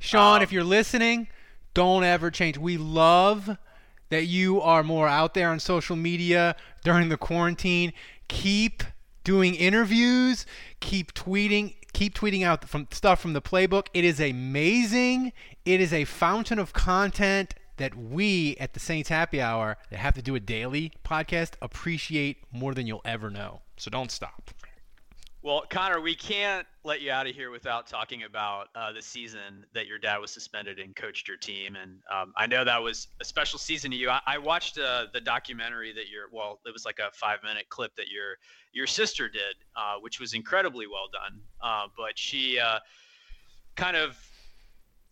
Sean, 0.00 0.38
um, 0.38 0.42
if 0.42 0.50
you're 0.50 0.64
listening, 0.64 1.28
don't 1.74 2.04
ever 2.04 2.30
change. 2.30 2.56
We 2.56 2.78
love 2.78 3.58
that 4.08 4.24
you 4.24 4.60
are 4.62 4.82
more 4.82 5.06
out 5.06 5.34
there 5.34 5.50
on 5.50 5.60
social 5.60 5.94
media 5.94 6.56
during 6.82 7.10
the 7.10 7.18
quarantine. 7.18 7.92
Keep 8.26 8.82
doing 9.24 9.54
interviews, 9.54 10.46
keep 10.80 11.12
tweeting, 11.12 11.74
keep 11.92 12.14
tweeting 12.14 12.44
out 12.44 12.66
from 12.66 12.88
stuff 12.90 13.20
from 13.20 13.34
the 13.34 13.42
playbook. 13.42 13.88
It 13.92 14.04
is 14.04 14.20
amazing. 14.20 15.32
It 15.66 15.82
is 15.82 15.92
a 15.92 16.06
fountain 16.06 16.58
of 16.58 16.72
content 16.72 17.54
that 17.76 17.94
we 17.94 18.56
at 18.58 18.72
the 18.72 18.80
Saints 18.80 19.10
Happy 19.10 19.40
Hour 19.40 19.76
that 19.90 19.98
have 19.98 20.14
to 20.14 20.22
do 20.22 20.34
a 20.34 20.40
daily 20.40 20.92
podcast 21.04 21.52
appreciate 21.60 22.38
more 22.50 22.72
than 22.72 22.86
you'll 22.86 23.02
ever 23.04 23.28
know. 23.28 23.60
So 23.76 23.90
don't 23.90 24.10
stop. 24.10 24.50
Well, 25.42 25.64
Connor, 25.70 26.02
we 26.02 26.14
can't 26.14 26.66
let 26.84 27.00
you 27.00 27.10
out 27.10 27.26
of 27.26 27.34
here 27.34 27.50
without 27.50 27.86
talking 27.86 28.24
about 28.24 28.68
uh, 28.74 28.92
the 28.92 29.00
season 29.00 29.64
that 29.72 29.86
your 29.86 29.98
dad 29.98 30.18
was 30.18 30.30
suspended 30.30 30.78
and 30.78 30.94
coached 30.94 31.26
your 31.26 31.38
team. 31.38 31.76
And 31.80 32.00
um, 32.14 32.34
I 32.36 32.46
know 32.46 32.62
that 32.62 32.82
was 32.82 33.08
a 33.22 33.24
special 33.24 33.58
season 33.58 33.90
to 33.92 33.96
you. 33.96 34.10
I, 34.10 34.20
I 34.26 34.36
watched 34.36 34.78
uh, 34.78 35.06
the 35.14 35.20
documentary 35.20 35.94
that 35.94 36.10
your 36.10 36.26
well, 36.30 36.60
it 36.66 36.72
was 36.74 36.84
like 36.84 36.98
a 36.98 37.10
five 37.14 37.38
minute 37.42 37.70
clip 37.70 37.96
that 37.96 38.08
your 38.08 38.36
your 38.72 38.86
sister 38.86 39.30
did, 39.30 39.56
uh, 39.76 39.94
which 40.00 40.20
was 40.20 40.34
incredibly 40.34 40.86
well 40.86 41.08
done. 41.10 41.40
Uh, 41.62 41.86
but 41.96 42.18
she 42.18 42.58
uh, 42.58 42.78
kind 43.76 43.96
of 43.96 44.18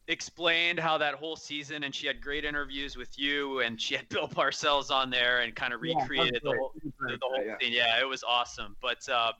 explained 0.08 0.78
how 0.78 0.98
that 0.98 1.14
whole 1.14 1.36
season, 1.36 1.84
and 1.84 1.94
she 1.94 2.06
had 2.06 2.20
great 2.20 2.44
interviews 2.44 2.98
with 2.98 3.18
you, 3.18 3.60
and 3.60 3.80
she 3.80 3.94
had 3.94 4.06
Bill 4.10 4.28
Parcells 4.28 4.90
on 4.90 5.08
there, 5.08 5.40
and 5.40 5.54
kind 5.54 5.72
of 5.72 5.80
recreated 5.80 6.42
yeah, 6.44 6.52
the 6.52 6.58
whole 6.58 6.72
the, 6.82 6.90
the 7.06 7.18
whole 7.22 7.42
yeah. 7.42 7.56
thing. 7.56 7.72
Yeah, 7.72 7.98
it 7.98 8.06
was 8.06 8.22
awesome. 8.22 8.76
But 8.82 9.08
uh, 9.08 9.32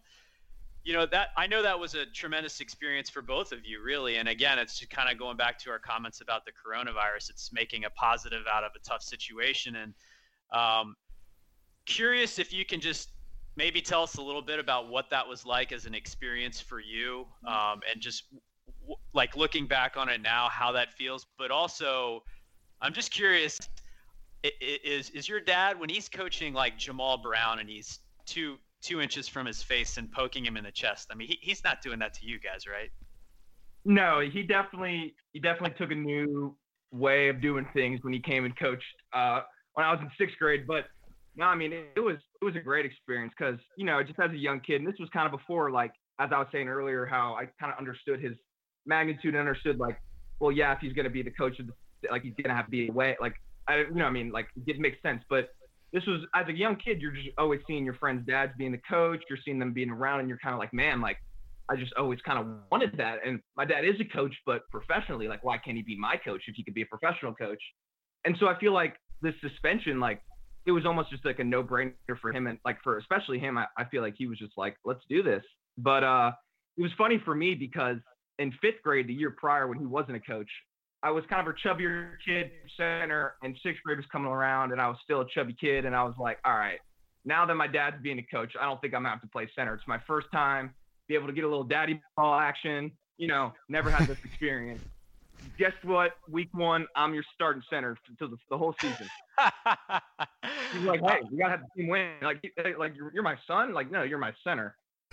you 0.89 0.95
know 0.95 1.05
that 1.05 1.29
I 1.37 1.47
know 1.47 1.61
that 1.61 1.79
was 1.79 1.95
a 1.95 2.07
tremendous 2.07 2.63
experience 2.63 3.11
for 3.11 3.21
both 3.21 3.53
of 3.53 3.67
you, 3.67 3.83
really. 3.83 4.17
And 4.17 4.27
again, 4.27 4.59
it's 4.59 4.83
kind 4.87 5.13
of 5.13 5.19
going 5.19 5.37
back 5.37 5.59
to 5.59 5.71
our 5.71 5.79
comments 5.79 6.23
about 6.23 6.47
the 6.47 6.51
coronavirus. 6.51 7.29
It's 7.29 7.53
making 7.53 7.85
a 7.85 7.91
positive 7.91 8.45
out 8.51 8.65
of 8.65 8.71
a 8.75 8.79
tough 8.79 9.03
situation. 9.03 9.77
And 9.77 9.95
um, 10.51 10.97
curious 11.85 12.39
if 12.39 12.55
you 12.55 12.65
can 12.65 12.81
just 12.81 13.11
maybe 13.55 13.83
tell 13.83 14.03
us 14.03 14.15
a 14.15 14.23
little 14.23 14.41
bit 14.41 14.59
about 14.59 14.89
what 14.89 15.11
that 15.11 15.29
was 15.29 15.45
like 15.45 15.73
as 15.73 15.85
an 15.85 15.95
experience 15.95 16.59
for 16.59 16.81
you, 16.81 17.27
um, 17.47 17.83
and 17.93 18.01
just 18.01 18.25
w- 18.81 18.97
like 19.13 19.37
looking 19.37 19.67
back 19.67 19.99
on 19.99 20.09
it 20.09 20.23
now, 20.23 20.49
how 20.49 20.73
that 20.73 20.95
feels. 20.95 21.27
But 21.37 21.51
also, 21.51 22.23
I'm 22.81 22.95
just 22.95 23.11
curious: 23.11 23.59
is 24.43 25.11
is 25.11 25.29
your 25.29 25.41
dad 25.41 25.79
when 25.79 25.91
he's 25.91 26.09
coaching 26.09 26.55
like 26.55 26.79
Jammal 26.79 27.23
Brown 27.23 27.59
and 27.59 27.69
he's 27.69 27.99
two 28.25 28.57
two 28.83 29.01
inches 29.01 29.29
from 29.29 29.47
his 29.47 29.63
face 29.63 29.97
and 29.97 30.11
poking 30.11 30.45
him 30.45 30.57
in 30.57 30.65
the 30.65 30.71
chest. 30.71 31.09
I 31.11 31.15
mean, 31.15 31.29
he, 31.29 31.39
he's 31.41 31.65
not 31.65 31.83
doing 31.83 31.99
that 31.99 32.15
to 32.15 32.27
you 32.27 32.39
guys, 32.39 32.67
right? 32.67 32.91
No, 33.85 34.21
he 34.21 34.43
definitely 34.43 35.15
he 35.33 35.41
definitely 35.41 35.77
took 35.79 35.91
a 35.91 35.95
new 35.95 36.57
way 36.91 37.29
of 37.29 37.41
doing 37.41 37.67
things 37.73 38.01
when 38.03 38.13
he 38.13 38.21
came 38.21 38.45
and 38.45 38.57
coached 38.59 38.85
uh, 39.13 39.41
when 39.75 39.87
I 39.87 39.93
was 39.93 40.01
in 40.01 40.11
sixth 40.19 40.39
grade. 40.39 40.67
But 40.67 40.85
no, 41.37 41.47
I 41.47 41.55
mean 41.55 41.73
it, 41.73 41.87
it 41.97 42.01
was 42.01 42.17
it 42.41 42.45
was 42.45 42.57
a 42.57 42.61
great 42.61 42.85
experience 42.85 43.33
because 43.39 43.59
you 43.77 43.87
know 43.87 44.03
just 44.03 44.19
as 44.21 44.31
a 44.31 44.37
young 44.37 44.61
kid, 44.61 44.81
and 44.81 44.87
this 44.87 44.99
was 44.99 45.09
kind 45.11 45.27
of 45.27 45.33
before 45.33 45.71
like 45.71 45.93
as 46.19 46.31
I 46.33 46.39
was 46.39 46.49
saying 46.53 46.69
earlier, 46.69 47.07
how 47.07 47.35
I 47.35 47.47
kind 47.61 47.73
of 47.73 47.79
understood 47.79 48.21
his 48.21 48.35
magnitude 48.87 49.35
and 49.35 49.39
understood 49.39 49.79
like, 49.79 50.01
well, 50.41 50.51
yeah, 50.51 50.73
if 50.73 50.81
he's 50.81 50.93
to 50.95 51.11
be 51.11 51.23
the 51.23 51.31
coach 51.31 51.59
of 51.61 51.69
the 51.69 51.73
like 52.11 52.23
he's 52.23 52.35
to 52.37 52.49
have 52.49 52.67
to 52.67 52.71
be 52.71 52.89
away. 52.89 53.17
Like 53.21 53.35
I 53.67 53.79
you 53.79 53.95
know 53.95 54.07
I 54.07 54.11
mean 54.11 54.31
like 54.31 54.49
it 54.67 54.79
makes 54.79 55.01
sense, 55.03 55.23
but 55.29 55.51
this 55.93 56.05
was 56.07 56.21
as 56.35 56.47
a 56.49 56.53
young 56.53 56.77
kid, 56.77 57.01
you're 57.01 57.13
just 57.13 57.29
always 57.39 57.61
seeing 57.67 57.85
your 57.85 57.95
friends' 57.95 58.27
dads 58.27 58.53
being 58.59 58.73
the 58.73 58.81
coach. 58.89 59.23
You're 59.29 59.39
seeing 59.45 59.59
them 59.59 59.73
being 59.73 59.91
around, 59.91 60.21
and 60.21 60.29
you're 60.29 60.39
kind 60.39 60.55
of 60.55 60.59
like, 60.59 60.73
man, 60.73 61.01
like 61.01 61.17
I 61.71 61.77
just 61.77 61.93
always 61.95 62.21
kind 62.23 62.39
of 62.39 62.47
wanted 62.71 62.97
that. 62.97 63.19
And 63.25 63.41
my 63.57 63.65
dad 63.65 63.85
is 63.85 64.01
a 64.01 64.05
coach, 64.05 64.35
but 64.47 64.63
professionally, 64.71 65.29
like, 65.29 65.45
why 65.45 65.59
can't 65.59 65.77
he 65.77 65.83
be 65.83 65.99
my 65.99 66.17
coach 66.17 66.43
if 66.47 66.55
he 66.57 66.65
could 66.65 66.75
be 66.75 66.83
a 66.83 66.87
professional 66.87 67.35
coach? 67.35 67.63
And 68.25 68.37
so 68.41 68.49
I 68.49 68.59
feel 68.59 68.73
like 68.73 68.97
this 69.21 69.35
suspension, 69.41 70.01
like, 70.01 70.23
it 70.67 70.73
was 70.73 70.87
almost 70.87 71.11
just 71.11 71.25
like 71.25 71.39
a 71.39 71.45
no 71.45 71.63
brainer 71.63 71.95
for 72.21 72.33
him. 72.33 72.47
And 72.47 72.59
like, 72.65 72.79
for 72.83 72.99
especially 72.99 73.39
him, 73.39 73.59
I, 73.59 73.67
I 73.77 73.85
feel 73.85 74.03
like 74.03 74.15
he 74.17 74.27
was 74.27 74.39
just 74.39 74.53
like, 74.57 74.77
let's 74.85 75.01
do 75.09 75.23
this. 75.23 75.43
But 75.77 76.05
uh, 76.05 76.33
it 76.77 76.83
was 76.83 76.91
funny 76.97 77.21
for 77.25 77.35
me 77.35 77.55
because 77.55 77.97
in 78.39 78.53
fifth 78.63 78.83
grade, 78.83 79.07
the 79.07 79.15
year 79.15 79.35
prior, 79.39 79.67
when 79.67 79.79
he 79.79 79.87
wasn't 79.87 80.17
a 80.17 80.21
coach, 80.21 80.51
I 81.03 81.11
was 81.11 81.25
kind 81.31 81.47
of 81.47 81.55
a 81.55 81.69
chubbier 81.69 82.11
kid 82.27 82.51
center, 82.77 83.35
and 83.43 83.57
sixth 83.63 83.83
grade 83.85 83.99
was 83.99 84.07
coming 84.11 84.33
around, 84.33 84.73
and 84.73 84.81
I 84.81 84.89
was 84.89 84.97
still 85.05 85.21
a 85.21 85.27
chubby 85.29 85.55
kid. 85.59 85.85
And 85.85 85.95
I 85.95 86.03
was 86.03 86.15
like, 86.19 86.39
all 86.45 86.55
right, 86.55 86.81
now 87.25 87.47
that 87.47 87.55
my 87.55 87.69
dad's 87.69 88.03
being 88.03 88.19
a 88.19 88.23
coach, 88.23 88.53
I 88.61 88.65
don't 88.65 88.81
think 88.81 88.95
I'm 88.95 89.03
gonna 89.03 89.11
have 89.11 89.21
to 89.21 89.29
play 89.29 89.49
center. 89.55 89.75
It's 89.75 89.87
my 89.87 90.01
first 90.07 90.27
time, 90.33 90.75
be 91.07 91.15
able 91.15 91.29
to 91.29 91.33
get 91.33 91.45
a 91.45 91.49
little 91.49 91.65
daddy 91.65 92.01
ball 92.17 92.39
action. 92.39 92.91
You 93.17 93.29
know, 93.29 93.53
never 93.69 93.91
had 93.91 94.09
this 94.09 94.19
experience. 94.25 94.83
Guess 95.59 95.73
what? 95.83 96.17
Week 96.29 96.49
one, 96.53 96.87
I'm 96.97 97.15
your 97.15 97.23
starting 97.33 97.63
center 97.71 97.97
until 98.09 98.29
the, 98.29 98.37
the 98.51 98.59
whole 98.59 98.75
season. 98.81 99.09
He's 100.73 100.83
like, 100.83 101.01
hey, 101.01 101.21
we 101.31 101.39
gotta 101.39 101.51
have 101.51 101.61
the 101.61 101.81
team 101.81 101.91
win. 101.91 102.11
Like, 102.23 102.43
like 102.77 102.97
you're, 102.97 103.13
you're 103.15 103.23
my 103.23 103.37
son. 103.47 103.73
Like, 103.73 103.91
no, 103.91 104.03
you're 104.03 104.19
my 104.19 104.33
center. 104.43 104.75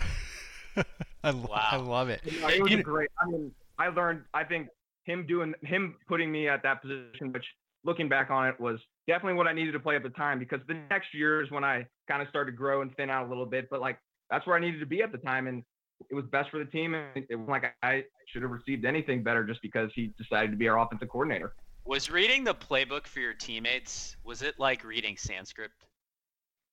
I, 1.22 1.30
wow. 1.30 1.68
I 1.70 1.76
love 1.76 2.08
it. 2.08 2.22
You 2.24 2.40
know, 2.40 2.48
it 2.48 2.62
was 2.62 2.72
you 2.72 2.82
great. 2.82 3.08
I 3.20 3.30
mean, 3.30 3.52
I 3.78 3.88
learned. 3.88 4.22
I 4.34 4.44
think 4.44 4.68
him 5.06 5.26
doing 5.26 5.54
him 5.62 5.96
putting 6.08 6.30
me 6.30 6.48
at 6.48 6.62
that 6.62 6.82
position, 6.82 7.32
which 7.32 7.44
looking 7.84 8.08
back 8.08 8.30
on 8.30 8.48
it 8.48 8.60
was 8.60 8.78
definitely 9.06 9.34
what 9.34 9.46
I 9.46 9.52
needed 9.52 9.72
to 9.72 9.80
play 9.80 9.96
at 9.96 10.02
the 10.02 10.10
time 10.10 10.38
because 10.38 10.60
the 10.66 10.74
mm. 10.74 10.90
next 10.90 11.14
year 11.14 11.42
is 11.42 11.50
when 11.50 11.64
I 11.64 11.86
kind 12.08 12.20
of 12.20 12.28
started 12.28 12.50
to 12.50 12.56
grow 12.56 12.82
and 12.82 12.94
thin 12.96 13.08
out 13.08 13.26
a 13.26 13.28
little 13.28 13.46
bit. 13.46 13.68
But 13.70 13.80
like 13.80 13.98
that's 14.30 14.46
where 14.46 14.56
I 14.56 14.60
needed 14.60 14.80
to 14.80 14.86
be 14.86 15.02
at 15.02 15.12
the 15.12 15.18
time, 15.18 15.46
and 15.46 15.62
it 16.10 16.14
was 16.14 16.24
best 16.30 16.50
for 16.50 16.58
the 16.58 16.70
team. 16.70 16.94
And 16.94 17.24
it 17.30 17.36
was 17.36 17.48
like 17.48 17.64
I 17.82 18.04
should 18.28 18.42
have 18.42 18.50
received 18.50 18.84
anything 18.84 19.22
better 19.22 19.44
just 19.44 19.62
because 19.62 19.90
he 19.94 20.12
decided 20.18 20.50
to 20.50 20.56
be 20.56 20.68
our 20.68 20.78
offensive 20.78 21.08
coordinator. 21.08 21.54
Was 21.84 22.10
reading 22.10 22.42
the 22.42 22.54
playbook 22.54 23.06
for 23.06 23.20
your 23.20 23.34
teammates 23.34 24.16
was 24.24 24.42
it 24.42 24.56
like 24.58 24.84
reading 24.84 25.16
Sanskrit? 25.16 25.70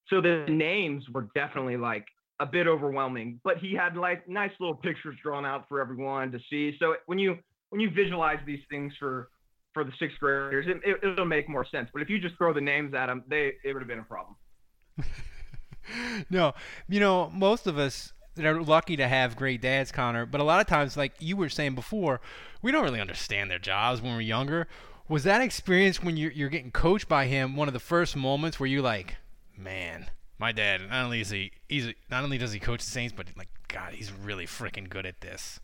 So 0.07 0.21
the 0.21 0.45
names 0.49 1.05
were 1.09 1.29
definitely 1.35 1.77
like 1.77 2.05
a 2.39 2.45
bit 2.45 2.67
overwhelming, 2.67 3.39
but 3.43 3.57
he 3.57 3.73
had 3.73 3.95
like 3.95 4.27
nice 4.27 4.51
little 4.59 4.75
pictures 4.75 5.15
drawn 5.21 5.45
out 5.45 5.65
for 5.69 5.79
everyone 5.79 6.31
to 6.31 6.39
see. 6.49 6.75
So 6.79 6.95
when 7.05 7.19
you 7.19 7.37
when 7.73 7.79
you 7.79 7.89
visualize 7.89 8.37
these 8.45 8.59
things 8.69 8.93
for 8.99 9.29
for 9.73 9.83
the 9.83 9.91
sixth 9.97 10.19
graders, 10.19 10.67
it, 10.67 10.99
it, 11.01 11.17
will 11.17 11.25
make 11.25 11.49
more 11.49 11.65
sense. 11.65 11.89
But 11.91 12.03
if 12.03 12.09
you 12.09 12.19
just 12.19 12.37
throw 12.37 12.53
the 12.53 12.61
names 12.61 12.93
at 12.93 13.07
them, 13.07 13.23
they 13.27 13.53
it 13.63 13.73
would 13.73 13.81
have 13.81 13.87
been 13.87 13.97
a 13.97 14.03
problem. 14.03 14.35
no, 16.29 16.53
you 16.87 16.99
know, 16.99 17.31
most 17.33 17.65
of 17.65 17.79
us 17.79 18.13
that 18.35 18.45
are 18.45 18.61
lucky 18.61 18.95
to 18.97 19.07
have 19.07 19.35
great 19.35 19.59
dads, 19.59 19.91
Connor. 19.91 20.27
But 20.27 20.39
a 20.39 20.43
lot 20.43 20.61
of 20.61 20.67
times, 20.67 20.95
like 20.95 21.13
you 21.17 21.35
were 21.35 21.49
saying 21.49 21.73
before, 21.73 22.21
we 22.61 22.71
don't 22.71 22.83
really 22.83 23.01
understand 23.01 23.49
their 23.49 23.57
jobs 23.57 24.03
when 24.03 24.13
we're 24.13 24.21
younger. 24.21 24.67
Was 25.09 25.23
that 25.23 25.41
experience 25.41 26.03
when 26.03 26.15
you're, 26.15 26.31
you're 26.31 26.49
getting 26.49 26.71
coached 26.71 27.09
by 27.09 27.25
him 27.25 27.55
one 27.55 27.67
of 27.67 27.73
the 27.73 27.79
first 27.79 28.15
moments 28.15 28.59
where 28.59 28.69
you 28.69 28.83
like, 28.83 29.15
man, 29.57 30.11
my 30.37 30.51
dad 30.51 30.81
not 30.87 31.05
only 31.05 31.21
is 31.21 31.31
he 31.31 31.53
he's 31.67 31.87
not 32.11 32.23
only 32.23 32.37
does 32.37 32.53
he 32.53 32.59
coach 32.59 32.85
the 32.85 32.91
Saints, 32.91 33.15
but 33.17 33.25
like 33.35 33.49
God, 33.67 33.93
he's 33.93 34.11
really 34.11 34.45
freaking 34.45 34.87
good 34.87 35.07
at 35.07 35.21
this. 35.21 35.59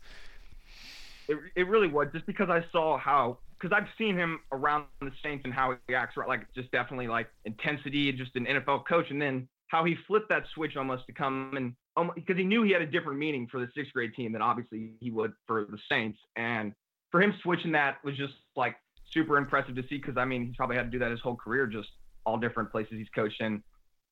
It, 1.30 1.38
it 1.56 1.68
really 1.68 1.88
was 1.88 2.08
just 2.12 2.26
because 2.26 2.50
I 2.50 2.64
saw 2.72 2.98
how 2.98 3.38
because 3.58 3.76
I've 3.76 3.88
seen 3.98 4.16
him 4.16 4.40
around 4.52 4.86
the 5.00 5.12
Saints 5.22 5.42
and 5.44 5.52
how 5.52 5.76
he 5.86 5.94
acts, 5.94 6.16
right? 6.16 6.28
like 6.28 6.46
just 6.54 6.70
definitely 6.72 7.08
like 7.08 7.28
intensity, 7.44 8.10
just 8.12 8.34
an 8.34 8.46
NFL 8.46 8.86
coach, 8.86 9.10
and 9.10 9.20
then 9.20 9.48
how 9.68 9.84
he 9.84 9.96
flipped 10.06 10.28
that 10.30 10.44
switch 10.54 10.76
almost 10.76 11.06
to 11.06 11.12
come 11.12 11.52
and 11.56 11.74
um, 11.96 12.10
because 12.14 12.36
he 12.36 12.44
knew 12.44 12.62
he 12.62 12.72
had 12.72 12.82
a 12.82 12.86
different 12.86 13.18
meaning 13.18 13.46
for 13.50 13.60
the 13.60 13.68
sixth 13.74 13.92
grade 13.92 14.12
team 14.14 14.32
than 14.32 14.42
obviously 14.42 14.92
he 15.00 15.10
would 15.10 15.32
for 15.46 15.66
the 15.70 15.78
Saints, 15.88 16.18
and 16.36 16.72
for 17.10 17.22
him 17.22 17.34
switching 17.42 17.72
that 17.72 17.98
was 18.04 18.16
just 18.16 18.34
like 18.56 18.76
super 19.12 19.36
impressive 19.36 19.74
to 19.76 19.82
see 19.82 19.98
because 19.98 20.16
I 20.16 20.24
mean 20.24 20.46
he's 20.46 20.56
probably 20.56 20.76
had 20.76 20.84
to 20.84 20.90
do 20.90 20.98
that 20.98 21.10
his 21.10 21.20
whole 21.20 21.36
career, 21.36 21.66
just 21.66 21.88
all 22.26 22.38
different 22.38 22.70
places 22.70 22.94
he's 22.96 23.08
coached 23.14 23.40
in. 23.40 23.62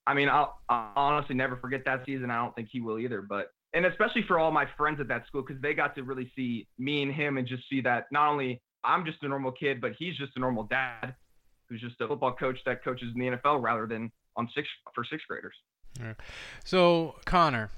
I 0.06 0.14
mean, 0.14 0.30
I'll, 0.30 0.58
I'll 0.70 0.92
honestly 0.96 1.34
never 1.34 1.56
forget 1.56 1.84
that 1.84 2.06
season. 2.06 2.30
I 2.30 2.36
don't 2.36 2.54
think 2.54 2.68
he 2.72 2.80
will 2.80 2.98
either, 2.98 3.20
but 3.20 3.50
and 3.74 3.86
especially 3.86 4.22
for 4.26 4.38
all 4.38 4.50
my 4.50 4.66
friends 4.76 5.00
at 5.00 5.08
that 5.08 5.26
school 5.26 5.42
because 5.46 5.60
they 5.60 5.74
got 5.74 5.94
to 5.96 6.02
really 6.02 6.30
see 6.34 6.66
me 6.78 7.02
and 7.02 7.12
him 7.12 7.36
and 7.36 7.46
just 7.46 7.68
see 7.68 7.80
that 7.82 8.06
not 8.10 8.30
only 8.30 8.60
I'm 8.84 9.04
just 9.04 9.22
a 9.22 9.28
normal 9.28 9.52
kid, 9.52 9.80
but 9.80 9.92
he's 9.98 10.16
just 10.16 10.32
a 10.36 10.40
normal 10.40 10.64
dad 10.64 11.14
who's 11.68 11.80
just 11.80 12.00
a 12.00 12.08
football 12.08 12.32
coach 12.32 12.58
that 12.64 12.82
coaches 12.82 13.08
in 13.14 13.20
the 13.20 13.36
NFL 13.36 13.62
rather 13.62 13.86
than 13.86 14.10
on 14.36 14.48
six 14.54 14.66
for 14.94 15.04
sixth 15.04 15.26
graders. 15.28 15.54
So 16.64 17.16
Connor, 17.24 17.70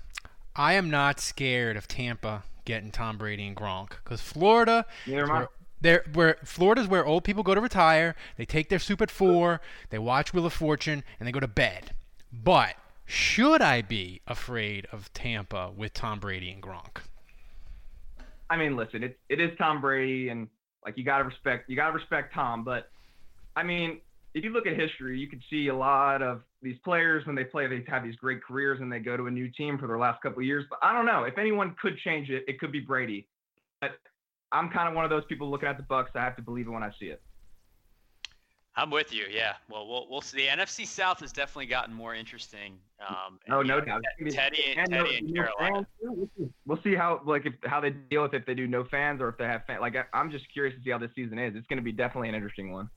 I 0.54 0.74
am 0.74 0.90
not 0.90 1.20
scared 1.20 1.76
of 1.76 1.88
Tampa 1.88 2.44
getting 2.64 2.90
Tom 2.90 3.18
Brady 3.18 3.46
and 3.46 3.56
Gronk 3.56 3.90
because 4.04 4.20
Florida. 4.20 4.86
Neither 5.06 5.24
am 5.24 5.30
I. 5.30 5.46
They're, 5.82 6.04
where 6.12 6.36
Florida's 6.44 6.86
where 6.86 7.06
old 7.06 7.24
people 7.24 7.42
go 7.42 7.54
to 7.54 7.60
retire. 7.60 8.14
They 8.36 8.44
take 8.44 8.68
their 8.68 8.78
soup 8.78 9.00
at 9.00 9.10
four. 9.10 9.62
They 9.88 9.98
watch 9.98 10.34
Wheel 10.34 10.44
of 10.44 10.52
Fortune 10.52 11.02
and 11.18 11.26
they 11.26 11.32
go 11.32 11.40
to 11.40 11.48
bed. 11.48 11.92
But 12.30 12.74
should 13.10 13.60
I 13.60 13.82
be 13.82 14.20
afraid 14.26 14.86
of 14.92 15.12
Tampa 15.12 15.72
with 15.76 15.92
Tom 15.92 16.20
Brady 16.20 16.50
and 16.50 16.62
Gronk? 16.62 16.98
I 18.48 18.56
mean, 18.56 18.76
listen, 18.76 19.02
it, 19.02 19.18
it 19.28 19.40
is 19.40 19.50
Tom 19.58 19.80
Brady, 19.80 20.28
and 20.28 20.48
like 20.84 20.96
you 20.96 21.04
gotta 21.04 21.24
respect 21.24 21.68
you 21.68 21.76
gotta 21.76 21.92
respect 21.92 22.32
Tom. 22.32 22.64
But 22.64 22.90
I 23.56 23.62
mean, 23.62 24.00
if 24.34 24.44
you 24.44 24.50
look 24.50 24.66
at 24.66 24.78
history, 24.78 25.18
you 25.18 25.28
can 25.28 25.42
see 25.50 25.68
a 25.68 25.74
lot 25.74 26.22
of 26.22 26.42
these 26.62 26.76
players 26.84 27.26
when 27.26 27.34
they 27.34 27.44
play, 27.44 27.66
they 27.66 27.84
have 27.88 28.04
these 28.04 28.16
great 28.16 28.42
careers 28.42 28.80
and 28.80 28.92
they 28.92 29.00
go 29.00 29.16
to 29.16 29.26
a 29.26 29.30
new 29.30 29.50
team 29.50 29.76
for 29.76 29.86
their 29.86 29.98
last 29.98 30.22
couple 30.22 30.38
of 30.38 30.44
years. 30.44 30.64
But 30.70 30.78
I 30.82 30.92
don't 30.92 31.06
know 31.06 31.24
if 31.24 31.36
anyone 31.36 31.74
could 31.82 31.98
change 31.98 32.30
it, 32.30 32.44
it 32.46 32.60
could 32.60 32.70
be 32.70 32.80
Brady. 32.80 33.26
But 33.80 33.92
I'm 34.52 34.70
kind 34.70 34.88
of 34.88 34.94
one 34.94 35.04
of 35.04 35.10
those 35.10 35.24
people 35.28 35.50
looking 35.50 35.68
at 35.68 35.76
the 35.76 35.82
Bucs. 35.82 36.08
I 36.14 36.20
have 36.20 36.36
to 36.36 36.42
believe 36.42 36.68
it 36.68 36.70
when 36.70 36.82
I 36.82 36.90
see 37.00 37.06
it. 37.06 37.20
I'm 38.80 38.90
with 38.90 39.12
you. 39.12 39.26
Yeah. 39.30 39.52
Well, 39.68 39.86
we'll 39.86 40.06
we'll 40.08 40.22
see. 40.22 40.38
The 40.38 40.46
NFC 40.46 40.86
South 40.86 41.20
has 41.20 41.32
definitely 41.32 41.66
gotten 41.66 41.94
more 41.94 42.14
interesting. 42.14 42.78
Um, 43.06 43.38
no, 43.46 43.60
no 43.60 43.78
doubt. 43.82 44.02
Teddy 44.30 44.74
and, 44.74 44.90
Teddy 44.90 45.18
and 45.18 45.34
Carolina. 45.34 45.86
We'll 46.64 46.80
see 46.82 46.94
how 46.94 47.20
like 47.26 47.44
if, 47.44 47.52
how 47.66 47.80
they 47.80 47.90
deal 47.90 48.22
with 48.22 48.32
it 48.32 48.38
if 48.38 48.46
they 48.46 48.54
do 48.54 48.66
no 48.66 48.82
fans 48.84 49.20
or 49.20 49.28
if 49.28 49.36
they 49.36 49.44
have 49.44 49.66
fans. 49.66 49.82
Like 49.82 49.96
I'm 50.14 50.30
just 50.30 50.50
curious 50.50 50.74
to 50.76 50.82
see 50.82 50.90
how 50.90 50.96
this 50.96 51.10
season 51.14 51.38
is. 51.38 51.54
It's 51.56 51.66
going 51.66 51.76
to 51.76 51.82
be 51.82 51.92
definitely 51.92 52.30
an 52.30 52.34
interesting 52.34 52.72
one. 52.72 52.88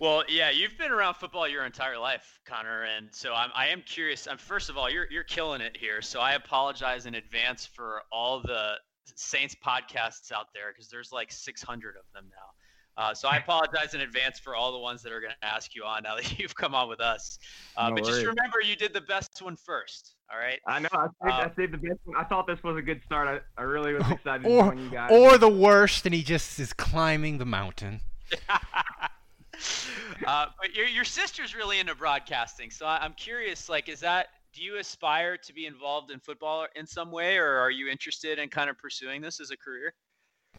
Well, 0.00 0.22
yeah, 0.28 0.50
you've 0.50 0.76
been 0.76 0.92
around 0.92 1.14
football 1.14 1.48
your 1.48 1.64
entire 1.64 1.98
life, 1.98 2.38
Connor, 2.44 2.84
and 2.84 3.08
so 3.10 3.32
I'm 3.32 3.50
I 3.54 3.68
am 3.68 3.80
curious. 3.80 4.28
I'm 4.28 4.36
first 4.36 4.68
of 4.68 4.76
all, 4.76 4.90
you're 4.90 5.06
you're 5.10 5.24
killing 5.24 5.62
it 5.62 5.78
here. 5.78 6.02
So 6.02 6.20
I 6.20 6.34
apologize 6.34 7.06
in 7.06 7.14
advance 7.14 7.64
for 7.64 8.02
all 8.12 8.42
the 8.42 8.74
Saints 9.16 9.56
podcasts 9.64 10.30
out 10.30 10.48
there 10.52 10.72
because 10.74 10.88
there's 10.88 11.10
like 11.10 11.32
600 11.32 11.96
of 11.96 12.02
them 12.12 12.26
now. 12.30 12.57
Uh, 12.98 13.14
so 13.14 13.28
I 13.28 13.36
apologize 13.36 13.94
in 13.94 14.00
advance 14.00 14.40
for 14.40 14.56
all 14.56 14.72
the 14.72 14.78
ones 14.78 15.02
that 15.02 15.12
are 15.12 15.20
going 15.20 15.32
to 15.40 15.46
ask 15.46 15.76
you 15.76 15.84
on 15.84 16.02
now 16.02 16.16
that 16.16 16.36
you've 16.38 16.56
come 16.56 16.74
on 16.74 16.88
with 16.88 17.00
us. 17.00 17.38
Uh, 17.76 17.90
no 17.90 17.94
but 17.94 18.04
just 18.04 18.26
remember, 18.26 18.60
you 18.62 18.74
did 18.74 18.92
the 18.92 19.00
best 19.00 19.40
one 19.40 19.54
first. 19.54 20.16
All 20.32 20.38
right. 20.38 20.58
I 20.66 20.80
know. 20.80 20.88
I 20.92 21.06
saved, 21.06 21.12
um, 21.22 21.30
I 21.30 21.52
saved 21.56 21.72
the 21.74 21.78
best 21.78 22.00
one. 22.04 22.16
I 22.16 22.24
thought 22.24 22.48
this 22.48 22.60
was 22.64 22.76
a 22.76 22.82
good 22.82 23.00
start. 23.06 23.42
I, 23.56 23.60
I 23.60 23.64
really 23.64 23.94
was 23.94 24.02
excited 24.10 24.46
or, 24.46 24.64
to 24.64 24.76
join 24.76 24.84
you 24.84 24.90
guys. 24.90 25.10
Or 25.12 25.38
the 25.38 25.48
worst, 25.48 26.04
and 26.06 26.14
he 26.14 26.24
just 26.24 26.58
is 26.58 26.72
climbing 26.72 27.38
the 27.38 27.46
mountain. 27.46 28.00
uh, 28.50 30.46
but 30.60 30.74
your 30.74 30.86
your 30.86 31.04
sister's 31.04 31.54
really 31.54 31.78
into 31.78 31.94
broadcasting, 31.94 32.70
so 32.70 32.84
I, 32.84 32.98
I'm 32.98 33.14
curious. 33.14 33.68
Like, 33.68 33.88
is 33.88 34.00
that 34.00 34.26
do 34.52 34.62
you 34.62 34.78
aspire 34.78 35.36
to 35.36 35.54
be 35.54 35.66
involved 35.66 36.10
in 36.10 36.18
football 36.18 36.66
in 36.74 36.86
some 36.86 37.10
way, 37.10 37.38
or 37.38 37.58
are 37.58 37.70
you 37.70 37.88
interested 37.88 38.38
in 38.38 38.48
kind 38.48 38.68
of 38.68 38.76
pursuing 38.76 39.22
this 39.22 39.40
as 39.40 39.50
a 39.50 39.56
career? 39.56 39.94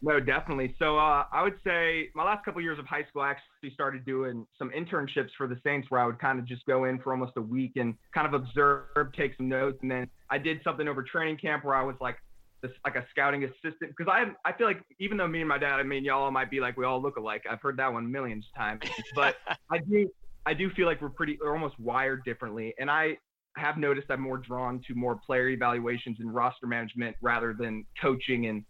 No, 0.01 0.19
definitely. 0.19 0.75
So 0.79 0.97
uh, 0.97 1.25
I 1.31 1.43
would 1.43 1.57
say 1.63 2.09
my 2.15 2.23
last 2.23 2.45
couple 2.45 2.61
years 2.61 2.79
of 2.79 2.85
high 2.85 3.03
school, 3.09 3.21
I 3.21 3.31
actually 3.31 3.73
started 3.73 4.05
doing 4.05 4.45
some 4.57 4.71
internships 4.71 5.29
for 5.37 5.47
the 5.47 5.57
Saints, 5.63 5.87
where 5.89 5.99
I 5.99 6.05
would 6.05 6.19
kind 6.19 6.39
of 6.39 6.45
just 6.45 6.65
go 6.65 6.85
in 6.85 6.99
for 6.99 7.11
almost 7.11 7.33
a 7.35 7.41
week 7.41 7.73
and 7.75 7.95
kind 8.13 8.25
of 8.25 8.33
observe, 8.33 9.11
take 9.15 9.35
some 9.35 9.49
notes, 9.49 9.79
and 9.81 9.91
then 9.91 10.09
I 10.29 10.37
did 10.37 10.61
something 10.63 10.87
over 10.87 11.03
training 11.03 11.37
camp 11.37 11.65
where 11.65 11.75
I 11.75 11.83
was 11.83 11.95
like 11.99 12.15
this, 12.61 12.71
like 12.85 12.95
a 12.95 13.05
scouting 13.11 13.43
assistant 13.43 13.93
because 13.95 14.07
I 14.07 14.25
I 14.47 14.53
feel 14.53 14.67
like 14.67 14.81
even 14.99 15.17
though 15.17 15.27
me 15.27 15.39
and 15.39 15.49
my 15.49 15.57
dad, 15.57 15.79
I 15.79 15.83
mean, 15.83 16.05
y'all 16.05 16.31
might 16.31 16.49
be 16.49 16.59
like 16.59 16.77
we 16.77 16.85
all 16.85 17.01
look 17.01 17.17
alike. 17.17 17.43
I've 17.49 17.61
heard 17.61 17.77
that 17.77 17.91
one 17.91 18.09
millions 18.09 18.45
of 18.53 18.57
times, 18.57 18.81
but 19.15 19.35
I 19.69 19.79
do 19.79 20.09
I 20.45 20.53
do 20.53 20.69
feel 20.71 20.85
like 20.85 21.01
we're 21.01 21.09
pretty 21.09 21.37
we're 21.41 21.53
almost 21.53 21.77
wired 21.79 22.23
differently, 22.23 22.73
and 22.79 22.89
I 22.89 23.17
have 23.57 23.77
noticed 23.77 24.07
I'm 24.09 24.21
more 24.21 24.37
drawn 24.37 24.81
to 24.87 24.95
more 24.95 25.17
player 25.17 25.49
evaluations 25.49 26.17
and 26.19 26.33
roster 26.33 26.67
management 26.67 27.17
rather 27.21 27.53
than 27.57 27.85
coaching 28.01 28.45
and 28.45 28.63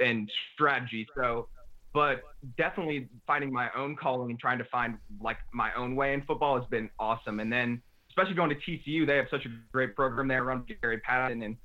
and 0.00 0.30
strategy. 0.54 1.06
So, 1.16 1.48
but 1.92 2.22
definitely 2.58 3.08
finding 3.26 3.52
my 3.52 3.68
own 3.76 3.96
calling 3.96 4.30
and 4.30 4.38
trying 4.38 4.58
to 4.58 4.64
find 4.64 4.98
like 5.20 5.38
my 5.52 5.72
own 5.74 5.96
way 5.96 6.12
in 6.12 6.22
football 6.22 6.58
has 6.58 6.68
been 6.68 6.90
awesome. 6.98 7.40
And 7.40 7.52
then 7.52 7.80
especially 8.10 8.34
going 8.34 8.50
to 8.50 8.56
TCU, 8.56 9.06
they 9.06 9.16
have 9.16 9.26
such 9.30 9.46
a 9.46 9.48
great 9.72 9.94
program 9.96 10.28
there 10.28 10.44
run 10.44 10.64
Gary 10.82 10.98
Patterson 10.98 11.42
and 11.42 11.56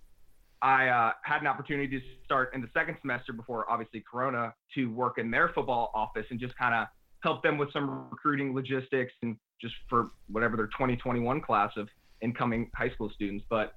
I 0.61 0.89
uh, 0.89 1.11
had 1.23 1.41
an 1.41 1.47
opportunity 1.47 1.99
to 1.99 2.05
start 2.23 2.53
in 2.53 2.61
the 2.61 2.69
second 2.73 2.97
semester 3.01 3.33
before 3.33 3.69
obviously 3.69 4.03
Corona 4.09 4.53
to 4.75 4.93
work 4.93 5.17
in 5.17 5.31
their 5.31 5.49
football 5.49 5.91
office 5.95 6.25
and 6.29 6.39
just 6.39 6.55
kind 6.55 6.75
of 6.75 6.87
help 7.23 7.41
them 7.41 7.57
with 7.57 7.71
some 7.73 8.07
recruiting 8.11 8.53
logistics 8.53 9.13
and 9.23 9.37
just 9.59 9.73
for 9.89 10.09
whatever 10.27 10.55
their 10.55 10.67
2021 10.67 11.41
class 11.41 11.71
of 11.77 11.87
incoming 12.21 12.69
high 12.75 12.89
school 12.91 13.11
students. 13.15 13.43
But 13.49 13.73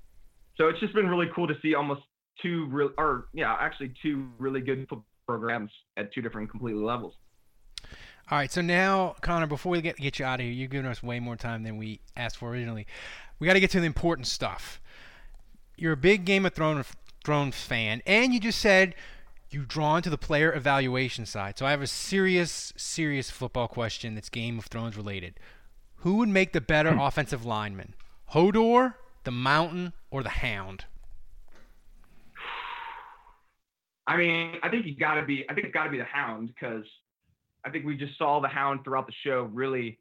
so 0.56 0.68
it's 0.68 0.78
just 0.80 0.94
been 0.94 1.08
really 1.08 1.30
cool 1.34 1.48
to 1.48 1.54
see 1.62 1.74
almost 1.74 2.02
two 2.40 2.66
real, 2.66 2.90
or 2.98 3.26
yeah, 3.32 3.56
actually 3.58 3.92
two 4.02 4.28
really 4.38 4.60
good 4.60 4.86
programs 5.26 5.70
at 5.96 6.12
two 6.12 6.22
different 6.22 6.50
completely 6.50 6.82
levels. 6.82 7.14
All 8.30 8.38
right, 8.38 8.50
so 8.50 8.62
now 8.62 9.16
Connor, 9.20 9.46
before 9.46 9.72
we 9.72 9.82
get 9.82 9.96
get 9.96 10.18
you 10.18 10.24
out 10.24 10.40
of 10.40 10.44
here, 10.44 10.52
you've 10.52 10.70
given 10.70 10.90
us 10.90 11.02
way 11.02 11.20
more 11.20 11.36
time 11.36 11.62
than 11.62 11.76
we 11.76 12.00
asked 12.16 12.38
for 12.38 12.50
originally. 12.50 12.86
We 13.38 13.46
got 13.46 13.54
to 13.54 13.60
get 13.60 13.70
to 13.72 13.80
the 13.80 13.86
important 13.86 14.26
stuff. 14.26 14.80
You're 15.76 15.92
a 15.92 15.96
big 15.96 16.24
Game 16.24 16.46
of 16.46 16.54
Thrones 16.54 16.86
Thrones 17.24 17.56
fan, 17.56 18.02
and 18.06 18.32
you 18.32 18.40
just 18.40 18.60
said 18.60 18.94
you're 19.50 19.64
drawn 19.64 20.02
to 20.02 20.10
the 20.10 20.18
player 20.18 20.52
evaluation 20.52 21.26
side. 21.26 21.58
So 21.58 21.66
I 21.66 21.70
have 21.70 21.82
a 21.82 21.86
serious, 21.86 22.72
serious 22.76 23.30
football 23.30 23.68
question 23.68 24.14
that's 24.14 24.28
Game 24.28 24.58
of 24.58 24.66
Thrones 24.66 24.96
related. 24.96 25.38
Who 25.98 26.16
would 26.16 26.28
make 26.28 26.52
the 26.52 26.60
better 26.60 26.90
offensive 27.00 27.44
lineman? 27.44 27.94
Hodor, 28.32 28.94
the 29.22 29.30
Mountain, 29.30 29.92
or 30.10 30.22
the 30.22 30.30
Hound? 30.30 30.86
I 34.06 34.16
mean, 34.16 34.56
I 34.62 34.68
think 34.68 34.86
you 34.86 34.96
got 34.96 35.14
to 35.14 35.22
be. 35.22 35.44
I 35.48 35.54
think 35.54 35.66
it's 35.66 35.74
got 35.74 35.84
to 35.84 35.90
be 35.90 35.98
the 35.98 36.04
Hound 36.04 36.48
because 36.48 36.84
I 37.64 37.70
think 37.70 37.86
we 37.86 37.96
just 37.96 38.18
saw 38.18 38.40
the 38.40 38.48
Hound 38.48 38.80
throughout 38.84 39.06
the 39.06 39.14
show 39.24 39.48
really, 39.52 39.98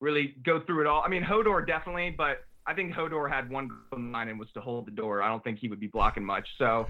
really 0.00 0.36
go 0.44 0.60
through 0.60 0.82
it 0.82 0.86
all. 0.86 1.02
I 1.04 1.08
mean, 1.08 1.22
Hodor 1.22 1.66
definitely, 1.66 2.14
but 2.16 2.44
I 2.66 2.74
think 2.74 2.94
Hodor 2.94 3.30
had 3.30 3.50
one 3.50 3.68
goal 3.68 3.98
in 3.98 4.12
line 4.12 4.28
and 4.28 4.38
was 4.38 4.50
to 4.54 4.60
hold 4.60 4.86
the 4.86 4.92
door. 4.92 5.22
I 5.22 5.28
don't 5.28 5.42
think 5.42 5.58
he 5.58 5.68
would 5.68 5.80
be 5.80 5.88
blocking 5.88 6.24
much. 6.24 6.48
So 6.58 6.86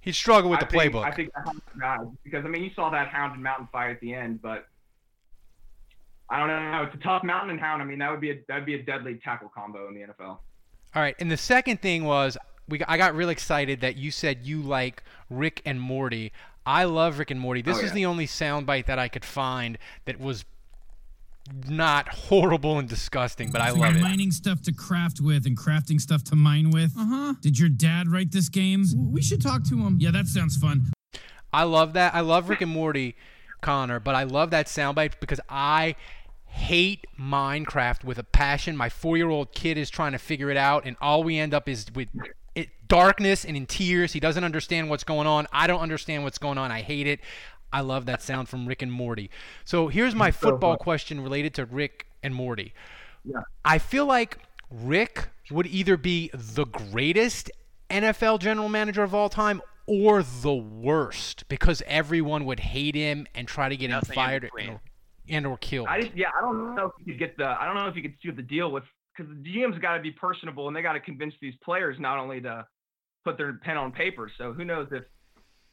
he'd 0.00 0.14
struggle 0.14 0.50
with 0.50 0.62
I 0.62 0.66
the 0.66 0.70
think, 0.70 0.94
playbook. 0.94 1.04
I 1.04 1.10
think 1.12 1.30
the 1.32 1.80
Hound 1.80 2.18
because 2.22 2.44
I 2.44 2.48
mean 2.48 2.62
you 2.62 2.70
saw 2.74 2.90
that 2.90 3.08
Hound 3.08 3.32
and 3.34 3.42
Mountain 3.42 3.68
fight 3.72 3.90
at 3.90 4.00
the 4.00 4.12
end, 4.12 4.42
but 4.42 4.66
I 6.28 6.38
don't 6.38 6.48
know. 6.48 6.82
It's 6.82 6.94
a 6.94 6.98
tough 6.98 7.24
Mountain 7.24 7.50
and 7.50 7.60
Hound. 7.60 7.80
I 7.80 7.86
mean 7.86 7.98
that 8.00 8.10
would 8.10 8.20
be 8.20 8.32
a 8.32 8.38
that'd 8.48 8.66
be 8.66 8.74
a 8.74 8.82
deadly 8.82 9.18
tackle 9.24 9.50
combo 9.54 9.88
in 9.88 9.94
the 9.94 10.00
NFL. 10.00 10.38
All 10.94 11.02
right, 11.02 11.16
and 11.18 11.30
the 11.30 11.36
second 11.36 11.80
thing 11.80 12.04
was 12.04 12.36
we 12.68 12.82
I 12.88 12.96
got 12.96 13.14
real 13.14 13.28
excited 13.28 13.80
that 13.80 13.96
you 13.96 14.10
said 14.10 14.40
you 14.44 14.60
like 14.62 15.02
Rick 15.30 15.62
and 15.64 15.80
Morty. 15.80 16.32
I 16.64 16.84
love 16.84 17.18
Rick 17.18 17.30
and 17.30 17.40
Morty. 17.40 17.62
This 17.62 17.76
Oh, 17.78 17.80
is 17.80 17.86
yeah. 17.90 17.94
the 17.94 18.06
only 18.06 18.26
soundbite 18.26 18.86
that 18.86 18.98
I 18.98 19.08
could 19.08 19.24
find 19.24 19.78
that 20.04 20.18
was 20.18 20.44
not 21.68 22.08
horrible 22.28 22.78
and 22.78 22.88
disgusting, 22.88 23.50
but 23.52 23.60
I 23.60 23.70
love 23.70 23.94
you're 23.94 23.98
it. 23.98 24.02
mining 24.02 24.32
stuff 24.32 24.62
to 24.62 24.72
craft 24.72 25.20
with 25.20 25.46
and 25.46 25.56
crafting 25.56 26.00
stuff 26.00 26.24
to 26.24 26.36
mine 26.36 26.70
with. 26.70 26.92
Uh 26.98 27.04
huh. 27.06 27.34
Did 27.40 27.58
your 27.58 27.68
dad 27.68 28.08
write 28.08 28.32
this 28.32 28.48
game? 28.48 28.84
We 29.12 29.22
should 29.22 29.40
talk 29.40 29.62
to 29.68 29.76
him. 29.76 29.98
Yeah, 30.00 30.10
that 30.10 30.26
sounds 30.26 30.56
fun. 30.56 30.92
I 31.52 31.62
love 31.62 31.92
that. 31.92 32.14
I 32.14 32.20
love 32.20 32.48
Rick 32.48 32.60
and 32.62 32.70
Morty, 32.72 33.14
Connor, 33.60 34.00
but 34.00 34.14
I 34.16 34.24
love 34.24 34.50
that 34.50 34.66
soundbite 34.66 35.20
because 35.20 35.40
I 35.48 35.94
hate 36.46 37.06
Minecraft 37.20 38.02
with 38.02 38.18
a 38.18 38.24
passion. 38.24 38.76
My 38.76 38.88
four-year-old 38.88 39.52
kid 39.52 39.78
is 39.78 39.88
trying 39.88 40.12
to 40.12 40.18
figure 40.18 40.50
it 40.50 40.56
out, 40.56 40.84
and 40.84 40.96
all 41.00 41.22
we 41.22 41.38
end 41.38 41.54
up 41.54 41.68
is 41.68 41.86
with 41.94 42.08
it, 42.56 42.70
darkness 42.88 43.44
and 43.44 43.56
in 43.56 43.66
tears. 43.66 44.12
He 44.12 44.20
doesn't 44.20 44.42
understand 44.42 44.90
what's 44.90 45.04
going 45.04 45.26
on. 45.28 45.46
I 45.52 45.66
don't 45.68 45.80
understand 45.80 46.24
what's 46.24 46.38
going 46.38 46.58
on. 46.58 46.72
I 46.72 46.80
hate 46.82 47.06
it. 47.06 47.20
I 47.72 47.80
love 47.80 48.06
that 48.06 48.22
sound 48.22 48.48
from 48.48 48.66
Rick 48.66 48.82
and 48.82 48.90
Morty. 48.90 49.30
So 49.64 49.88
here's 49.88 50.14
my 50.14 50.30
So 50.30 50.50
football 50.50 50.72
fun. 50.72 50.78
question 50.78 51.20
related 51.20 51.54
to 51.54 51.64
Rick 51.66 52.06
and 52.22 52.34
Morty. 52.34 52.72
Yeah. 53.24 53.40
I 53.64 53.78
feel 53.78 54.06
like 54.06 54.38
Rick 54.70 55.28
would 55.50 55.66
either 55.66 55.96
be 55.96 56.30
the 56.32 56.64
greatest 56.64 57.50
NFL 57.90 58.40
general 58.40 58.68
manager 58.68 59.02
of 59.02 59.14
all 59.14 59.28
time 59.28 59.60
or 59.86 60.22
the 60.22 60.54
worst 60.54 61.46
because 61.48 61.82
everyone 61.86 62.44
would 62.46 62.58
hate 62.60 62.94
him 62.94 63.26
and 63.34 63.46
try 63.46 63.68
to 63.68 63.76
get 63.76 63.86
him 63.90 63.96
Nothing 63.96 64.10
in 64.10 64.14
fired 64.14 64.42
between. 64.42 64.68
and, 64.70 64.80
and 65.28 65.46
or 65.46 65.56
killed. 65.58 65.86
I 65.88 66.00
just 66.02 66.16
yeah, 66.16 66.28
I 66.36 66.40
don't 66.40 66.74
know 66.74 66.86
if 66.86 66.92
you 67.06 67.12
could 67.12 67.18
get 67.18 67.36
the 67.36 67.46
I 67.46 67.66
don't 67.66 67.74
know 67.76 67.86
if 67.88 67.94
you 67.96 68.02
could 68.02 68.14
see 68.22 68.30
the 68.30 68.42
deal 68.42 68.70
with 68.72 68.84
because 69.16 69.32
the 69.32 69.50
GM's 69.50 69.78
got 69.78 69.96
to 69.96 70.02
be 70.02 70.10
personable 70.10 70.68
and 70.68 70.76
they 70.76 70.82
got 70.82 70.92
to 70.94 71.00
convince 71.00 71.34
these 71.40 71.54
players 71.64 71.96
not 71.98 72.18
only 72.18 72.40
to 72.42 72.66
put 73.24 73.36
their 73.36 73.54
pen 73.54 73.76
on 73.76 73.92
paper. 73.92 74.30
So 74.36 74.52
who 74.52 74.64
knows 74.64 74.88
if 74.92 75.04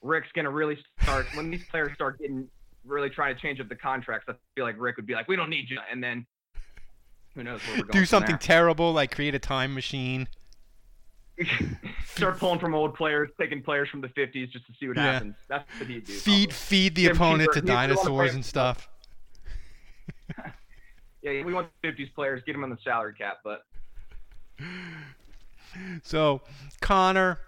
Rick's 0.02 0.28
gonna 0.36 0.50
really 0.52 0.78
start 1.02 1.26
when 1.36 1.50
these 1.52 1.64
players 1.70 1.94
start 1.96 2.20
getting 2.20 2.48
really 2.86 3.10
trying 3.10 3.34
to 3.36 3.42
change 3.42 3.60
up 3.62 3.70
the 3.70 3.76
contracts. 3.76 4.26
I 4.30 4.34
feel 4.56 4.66
like 4.66 4.76
Rick 4.78 4.98
would 4.98 5.06
be 5.06 5.14
like, 5.14 5.28
"We 5.30 5.36
don't 5.36 5.50
need 5.50 5.70
you," 5.70 5.80
and 5.90 6.04
then 6.04 6.26
who 7.36 7.44
knows 7.44 7.62
where 7.68 7.78
we're 7.78 7.84
going. 7.84 7.92
Do 8.02 8.06
something 8.06 8.38
terrible 8.38 8.92
like 8.92 9.16
create 9.16 9.34
a 9.36 9.40
time 9.40 9.74
machine. 9.74 10.28
start 12.06 12.38
pulling 12.38 12.60
from 12.60 12.76
old 12.76 12.94
players, 12.96 13.30
taking 13.40 13.64
players 13.64 13.90
from 13.90 14.02
the 14.02 14.08
50s 14.10 14.52
just 14.52 14.66
to 14.68 14.74
see 14.80 14.88
what 14.88 14.98
Yeah. 14.98 15.14
happens. 15.14 15.36
That's 15.48 15.68
what 15.80 15.90
he'd 15.90 16.04
do. 16.06 16.14
Feed 16.14 16.50
probably. 16.50 16.54
feed 16.54 16.96
the 16.96 17.02
Give 17.04 17.16
opponent 17.16 17.54
to 17.54 17.60
he- 17.62 17.66
dinosaurs 17.66 18.36
and 18.36 18.46
stuff. 18.46 18.88
Yeah, 21.24 21.44
we 21.44 21.54
want 21.54 21.70
50s 21.84 22.14
players, 22.14 22.44
get 22.46 22.52
them 22.52 22.64
on 22.64 22.70
the 22.70 22.78
salary 22.84 23.14
cap, 23.18 23.40
but 23.44 23.66
So, 26.04 26.42
Connor, 26.82 27.40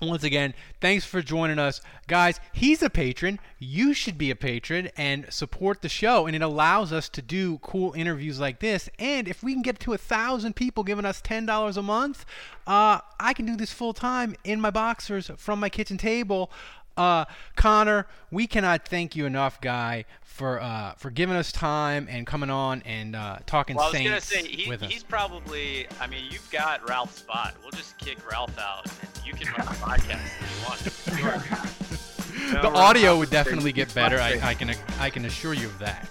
once 0.00 0.24
again, 0.24 0.54
thanks 0.80 1.04
for 1.04 1.22
joining 1.22 1.58
us. 1.58 1.80
Guys, 2.06 2.40
he's 2.52 2.82
a 2.82 2.90
patron. 2.90 3.38
You 3.58 3.94
should 3.94 4.18
be 4.18 4.30
a 4.30 4.36
patron 4.36 4.90
and 4.96 5.26
support 5.32 5.82
the 5.82 5.88
show. 5.88 6.26
And 6.26 6.34
it 6.34 6.42
allows 6.42 6.92
us 6.92 7.08
to 7.10 7.22
do 7.22 7.58
cool 7.58 7.92
interviews 7.92 8.40
like 8.40 8.60
this. 8.60 8.88
And 8.98 9.28
if 9.28 9.42
we 9.42 9.52
can 9.52 9.62
get 9.62 9.80
to 9.80 9.92
a 9.92 9.98
thousand 9.98 10.56
people 10.56 10.84
giving 10.84 11.04
us 11.04 11.20
$10 11.22 11.76
a 11.76 11.82
month, 11.82 12.24
uh, 12.66 13.00
I 13.20 13.32
can 13.34 13.46
do 13.46 13.56
this 13.56 13.72
full 13.72 13.92
time 13.92 14.36
in 14.44 14.60
my 14.60 14.70
boxers 14.70 15.30
from 15.36 15.60
my 15.60 15.68
kitchen 15.68 15.98
table. 15.98 16.50
Uh, 16.96 17.24
Connor, 17.56 18.06
we 18.30 18.46
cannot 18.46 18.86
thank 18.86 19.16
you 19.16 19.26
enough, 19.26 19.60
guy, 19.60 20.04
for 20.22 20.60
uh, 20.60 20.92
for 20.94 21.10
giving 21.10 21.34
us 21.36 21.50
time 21.52 22.06
and 22.10 22.26
coming 22.26 22.50
on 22.50 22.82
and 22.82 23.16
uh, 23.16 23.38
talking 23.46 23.76
Well, 23.76 23.86
I 23.86 23.90
was 23.90 24.00
gonna 24.02 24.20
Saints 24.20 24.48
say 24.48 24.56
he, 24.62 24.68
with 24.68 24.82
us. 24.82 24.90
he's 24.92 25.02
probably. 25.02 25.86
I 26.00 26.06
mean, 26.06 26.24
you've 26.30 26.48
got 26.50 26.88
Ralph's 26.88 27.18
spot. 27.18 27.54
We'll 27.62 27.70
just 27.72 27.98
kick 27.98 28.18
Ralph 28.30 28.56
out, 28.58 28.86
and 28.86 29.26
you 29.26 29.32
can 29.32 29.52
run 29.54 29.66
the 29.66 29.72
podcast 29.72 31.06
if 31.06 31.18
you 31.18 31.24
want. 31.24 32.62
the 32.62 32.68
audio 32.78 33.18
would 33.18 33.30
definitely 33.30 33.72
get 33.72 33.92
better. 33.94 34.18
I, 34.20 34.38
I 34.42 34.54
can 34.54 34.74
I 35.00 35.10
can 35.10 35.24
assure 35.24 35.54
you 35.54 35.66
of 35.66 35.78
that. 35.80 36.06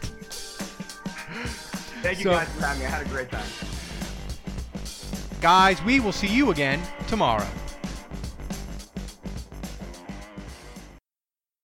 thank 2.02 2.18
you 2.20 2.24
So- 2.26 2.32
guys 2.32 2.50
for 2.50 2.62
having 2.66 2.80
me. 2.82 2.86
I 2.88 2.90
had 2.90 3.06
a 3.06 3.10
great 3.10 3.32
time. 3.32 3.46
Guys, 5.42 5.82
we 5.84 6.00
will 6.00 6.14
see 6.14 6.28
you 6.28 6.52
again 6.52 6.82
tomorrow. 7.08 7.48